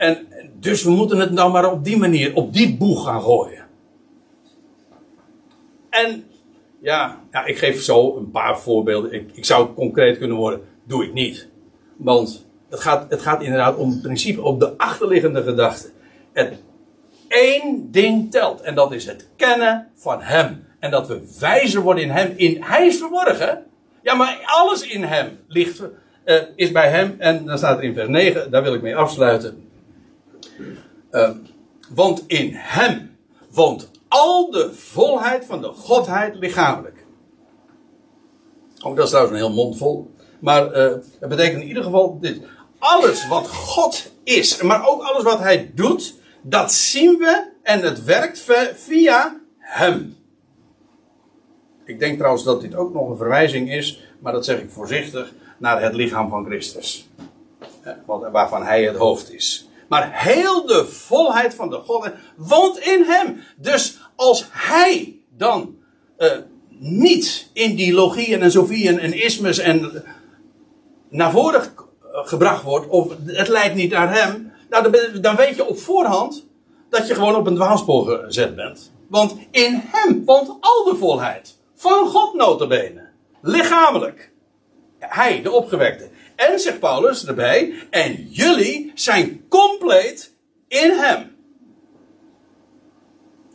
En 0.00 0.26
dus 0.60 0.82
we 0.82 0.90
moeten 0.90 1.18
het 1.18 1.30
nou 1.30 1.52
maar 1.52 1.72
op 1.72 1.84
die 1.84 1.96
manier, 1.96 2.34
op 2.34 2.52
die 2.52 2.76
boeg 2.76 3.04
gaan 3.04 3.22
gooien. 3.22 3.66
En 5.90 6.24
ja, 6.78 7.20
ja 7.30 7.44
ik 7.44 7.58
geef 7.58 7.82
zo 7.82 8.16
een 8.16 8.30
paar 8.30 8.60
voorbeelden. 8.60 9.12
Ik, 9.12 9.30
ik 9.32 9.44
zou 9.44 9.74
concreet 9.74 10.18
kunnen 10.18 10.36
worden, 10.36 10.60
doe 10.84 11.04
ik 11.04 11.12
niet. 11.12 11.48
Want 11.96 12.46
het 12.68 12.80
gaat, 12.80 13.10
het 13.10 13.22
gaat 13.22 13.42
inderdaad 13.42 13.76
om 13.76 13.90
het 13.90 14.02
principe, 14.02 14.42
op 14.42 14.60
de 14.60 14.76
achterliggende 14.76 15.42
gedachte. 15.42 15.90
Het 16.32 16.54
één 17.28 17.90
ding 17.90 18.30
telt. 18.30 18.60
En 18.60 18.74
dat 18.74 18.92
is 18.92 19.06
het 19.06 19.28
kennen 19.36 19.88
van 19.94 20.22
Hem. 20.22 20.64
En 20.78 20.90
dat 20.90 21.08
we 21.08 21.36
wijzer 21.38 21.82
worden 21.82 22.04
in 22.04 22.10
Hem. 22.10 22.32
In, 22.36 22.62
hij 22.62 22.86
is 22.86 22.98
verborgen. 22.98 23.64
Ja, 24.02 24.14
maar 24.14 24.40
alles 24.44 24.82
in 24.82 25.02
Hem 25.02 25.38
ligt, 25.48 25.82
uh, 26.24 26.36
is 26.56 26.72
bij 26.72 26.88
Hem. 26.88 27.14
En 27.18 27.44
dan 27.44 27.58
staat 27.58 27.78
er 27.78 27.84
in 27.84 27.94
vers 27.94 28.08
9, 28.08 28.50
daar 28.50 28.62
wil 28.62 28.74
ik 28.74 28.82
mee 28.82 28.96
afsluiten. 28.96 29.68
Uh, 31.12 31.30
want 31.94 32.24
in 32.26 32.50
hem 32.52 33.16
woont 33.50 33.90
al 34.08 34.50
de 34.50 34.74
volheid 34.74 35.44
van 35.44 35.60
de 35.60 35.68
Godheid 35.68 36.34
lichamelijk. 36.34 37.04
Ook 38.82 38.96
dat 38.96 39.04
is 39.04 39.10
trouwens 39.10 39.36
een 39.36 39.46
heel 39.46 39.54
mond 39.54 39.76
vol. 39.76 40.10
Maar 40.40 40.76
uh, 40.76 40.94
het 41.20 41.28
betekent 41.28 41.62
in 41.62 41.68
ieder 41.68 41.82
geval 41.82 42.18
dit. 42.20 42.40
Alles 42.78 43.28
wat 43.28 43.48
God 43.48 44.12
is, 44.24 44.62
maar 44.62 44.88
ook 44.88 45.02
alles 45.02 45.22
wat 45.22 45.38
hij 45.38 45.70
doet, 45.74 46.14
dat 46.42 46.72
zien 46.72 47.18
we 47.18 47.50
en 47.62 47.82
het 47.82 48.04
werkt 48.04 48.46
via 48.74 49.40
hem. 49.58 50.16
Ik 51.84 51.98
denk 51.98 52.16
trouwens 52.16 52.44
dat 52.44 52.60
dit 52.60 52.74
ook 52.74 52.92
nog 52.92 53.08
een 53.08 53.16
verwijzing 53.16 53.72
is, 53.72 54.04
maar 54.20 54.32
dat 54.32 54.44
zeg 54.44 54.60
ik 54.60 54.70
voorzichtig, 54.70 55.32
naar 55.58 55.82
het 55.82 55.94
lichaam 55.94 56.30
van 56.30 56.44
Christus. 56.44 57.08
Waarvan 58.06 58.62
hij 58.64 58.84
het 58.84 58.96
hoofd 58.96 59.32
is. 59.32 59.69
Maar 59.90 60.10
heel 60.12 60.66
de 60.66 60.86
volheid 60.86 61.54
van 61.54 61.70
de 61.70 61.76
God 61.76 62.10
woont 62.36 62.78
in 62.78 63.02
hem. 63.02 63.40
Dus 63.56 63.98
als 64.16 64.46
hij 64.50 65.18
dan 65.36 65.76
uh, 66.18 66.32
niet 66.78 67.50
in 67.52 67.76
die 67.76 67.92
logieën 67.92 68.42
en 68.42 68.50
sofieën 68.50 68.98
en 68.98 69.12
ismes 69.12 69.58
en 69.58 70.04
naar 71.08 71.30
voren 71.30 71.62
gebracht 72.12 72.62
wordt, 72.62 72.88
of 72.88 73.12
het 73.26 73.48
leidt 73.48 73.74
niet 73.74 73.90
naar 73.90 74.14
hem, 74.14 74.52
nou, 74.68 74.90
dan, 74.90 75.20
dan 75.20 75.36
weet 75.36 75.56
je 75.56 75.66
op 75.66 75.78
voorhand 75.78 76.46
dat 76.88 77.06
je 77.06 77.14
gewoon 77.14 77.36
op 77.36 77.46
een 77.46 77.54
dwaalspoor 77.54 78.18
gezet 78.24 78.54
bent. 78.54 78.92
Want 79.08 79.36
in 79.50 79.82
hem 79.86 80.24
woont 80.24 80.48
al 80.60 80.84
de 80.84 80.96
volheid. 80.96 81.58
Van 81.74 82.06
God 82.06 82.34
notabene. 82.34 83.08
Lichamelijk. 83.42 84.32
Hij, 84.98 85.42
de 85.42 85.50
opgewekte. 85.50 86.08
En 86.48 86.58
zegt 86.60 86.78
Paulus 86.78 87.26
erbij, 87.26 87.74
en 87.90 88.28
jullie 88.30 88.92
zijn 88.94 89.48
compleet 89.48 90.34
in 90.68 90.90
hem. 90.90 91.36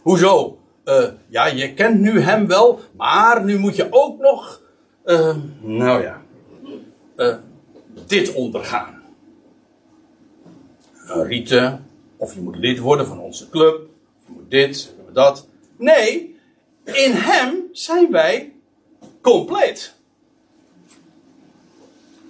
Hoezo? 0.01 0.59
Uh, 0.85 1.07
ja, 1.27 1.45
je 1.45 1.73
kent 1.73 1.99
nu 1.99 2.19
hem 2.19 2.47
wel, 2.47 2.79
maar 2.97 3.43
nu 3.43 3.57
moet 3.57 3.75
je 3.75 3.87
ook 3.89 4.19
nog, 4.19 4.61
uh, 5.05 5.35
nou 5.61 6.01
ja, 6.01 6.21
uh, 7.17 7.35
dit 8.07 8.33
ondergaan. 8.33 9.03
Een 11.07 11.25
rieten, 11.25 11.85
of 12.17 12.33
je 12.33 12.41
moet 12.41 12.57
lid 12.57 12.79
worden 12.79 13.07
van 13.07 13.19
onze 13.19 13.49
club, 13.49 13.75
of 13.75 14.27
je 14.27 14.33
moet 14.33 14.51
dit, 14.51 14.95
dat. 15.13 15.47
Nee, 15.77 16.39
in 16.83 17.11
hem 17.11 17.69
zijn 17.71 18.11
wij 18.11 18.53
compleet. 19.21 19.94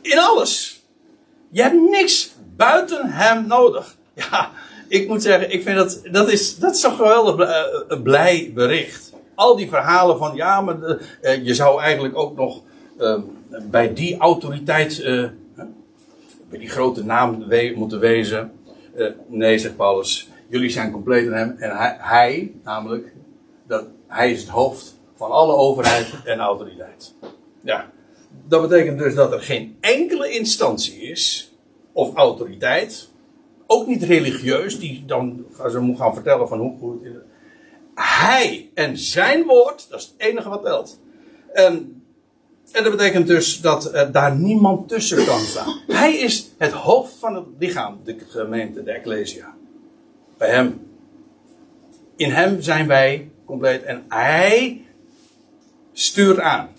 In 0.05 0.19
alles. 0.19 0.83
Je 1.49 1.61
hebt 1.61 1.89
niks 1.89 2.35
buiten 2.55 3.09
hem 3.09 3.47
nodig. 3.47 3.95
Ja, 4.31 4.51
ik 4.87 5.07
moet 5.07 5.21
zeggen, 5.21 5.51
ik 5.51 5.63
vind 5.63 5.77
dat, 5.77 6.01
dat 6.11 6.31
is, 6.31 6.57
dat 6.57 6.75
is 6.75 6.81
zo'n 6.81 6.95
geweldig 6.95 7.39
uh, 7.39 8.01
blij 8.01 8.51
bericht. 8.53 9.13
Al 9.35 9.55
die 9.55 9.69
verhalen 9.69 10.17
van, 10.17 10.35
ja, 10.35 10.61
maar 10.61 10.79
de, 10.79 10.99
uh, 11.21 11.45
je 11.45 11.53
zou 11.53 11.81
eigenlijk 11.81 12.17
ook 12.17 12.35
nog 12.35 12.61
uh, 12.99 13.19
bij 13.63 13.93
die 13.93 14.17
autoriteit, 14.17 15.03
bij 16.49 16.59
die 16.59 16.69
grote 16.69 17.03
naam 17.03 17.45
moeten 17.75 17.99
wezen. 17.99 18.51
nee, 19.27 19.57
zegt 19.57 19.75
Paulus, 19.75 20.29
jullie 20.47 20.69
zijn 20.69 20.91
compleet 20.91 21.25
in 21.25 21.33
hem. 21.33 21.55
En 21.57 21.77
hij, 21.77 21.95
hij, 21.99 22.51
namelijk, 22.63 23.13
dat, 23.67 23.85
hij 24.07 24.31
is 24.31 24.41
het 24.41 24.49
hoofd 24.49 24.95
van 25.15 25.31
alle 25.31 25.53
overheid 25.53 26.13
en 26.23 26.39
autoriteit. 26.39 27.13
Ja, 27.61 27.89
dat 28.47 28.69
betekent 28.69 28.99
dus 28.99 29.15
dat 29.15 29.31
er 29.31 29.41
geen 29.41 29.77
enkele 29.79 30.29
instantie 30.29 31.01
is, 31.01 31.53
of 31.91 32.15
autoriteit, 32.15 33.09
ook 33.67 33.87
niet 33.87 34.03
religieus, 34.03 34.79
die 34.79 35.03
dan 35.05 35.45
ze 35.71 35.79
moet 35.79 35.97
gaan 35.97 36.13
vertellen 36.13 36.47
van 36.47 36.59
hoe, 36.59 36.99
het 37.03 37.13
Hij 37.95 38.69
en 38.73 38.97
zijn 38.97 39.43
woord, 39.43 39.85
dat 39.89 39.99
is 39.99 40.05
het 40.05 40.27
enige 40.27 40.49
wat 40.49 40.63
telt. 40.63 40.99
En, 41.53 42.03
en 42.71 42.83
dat 42.83 42.91
betekent 42.91 43.27
dus 43.27 43.61
dat 43.61 43.93
uh, 43.93 44.11
daar 44.11 44.35
niemand 44.35 44.87
tussen 44.87 45.25
kan 45.25 45.39
staan. 45.39 45.81
Hij 45.87 46.17
is 46.17 46.51
het 46.57 46.71
hoofd 46.71 47.15
van 47.19 47.35
het 47.35 47.45
lichaam, 47.59 47.99
de 48.03 48.15
gemeente, 48.27 48.83
de 48.83 48.91
Ecclesia. 48.91 49.55
Bij 50.37 50.49
hem. 50.49 50.87
In 52.15 52.31
hem 52.31 52.61
zijn 52.61 52.87
wij 52.87 53.29
compleet 53.45 53.83
en 53.83 54.05
hij 54.07 54.85
stuurt 55.93 56.39
aan. 56.39 56.74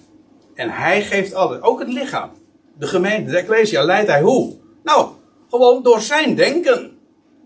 En 0.57 0.71
hij 0.71 1.03
geeft 1.03 1.35
alles. 1.35 1.63
Ook 1.63 1.79
het 1.79 1.93
lichaam. 1.93 2.31
De 2.79 2.87
gemeente, 2.87 3.31
de 3.31 3.37
Ecclesia, 3.37 3.83
leidt 3.85 4.09
hij 4.09 4.23
hoe? 4.23 4.57
Nou, 4.83 5.09
gewoon 5.51 5.83
door 5.83 6.01
zijn 6.01 6.35
denken. 6.35 6.99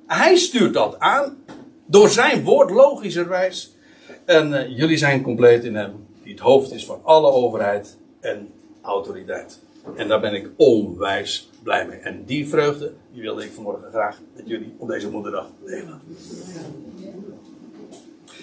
Hij 0.06 0.36
stuurt 0.36 0.74
dat 0.74 0.98
aan. 0.98 1.44
Door 1.86 2.08
zijn 2.08 2.44
woord, 2.44 2.70
logischerwijs. 2.70 3.76
En 4.24 4.52
uh, 4.52 4.76
jullie 4.76 4.96
zijn 4.96 5.22
compleet 5.22 5.64
in 5.64 5.74
hem. 5.74 6.06
die 6.22 6.32
het 6.32 6.42
hoofd 6.42 6.72
is 6.72 6.86
van 6.86 7.00
alle 7.02 7.30
overheid 7.30 7.98
en 8.20 8.48
autoriteit. 8.82 9.58
En 9.96 10.08
daar 10.08 10.20
ben 10.20 10.34
ik 10.34 10.50
onwijs 10.56 11.50
blij 11.62 11.86
mee. 11.86 11.98
En 11.98 12.24
die 12.24 12.48
vreugde, 12.48 12.92
die 13.12 13.22
wilde 13.22 13.44
ik 13.44 13.52
vanmorgen 13.52 13.90
graag 13.90 14.20
met 14.36 14.48
jullie 14.48 14.74
op 14.78 14.88
deze 14.88 15.10
moederdag 15.10 15.46
delen. 15.64 16.00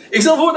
Ik 0.09 0.21
stel 0.21 0.37
voor 0.37 0.53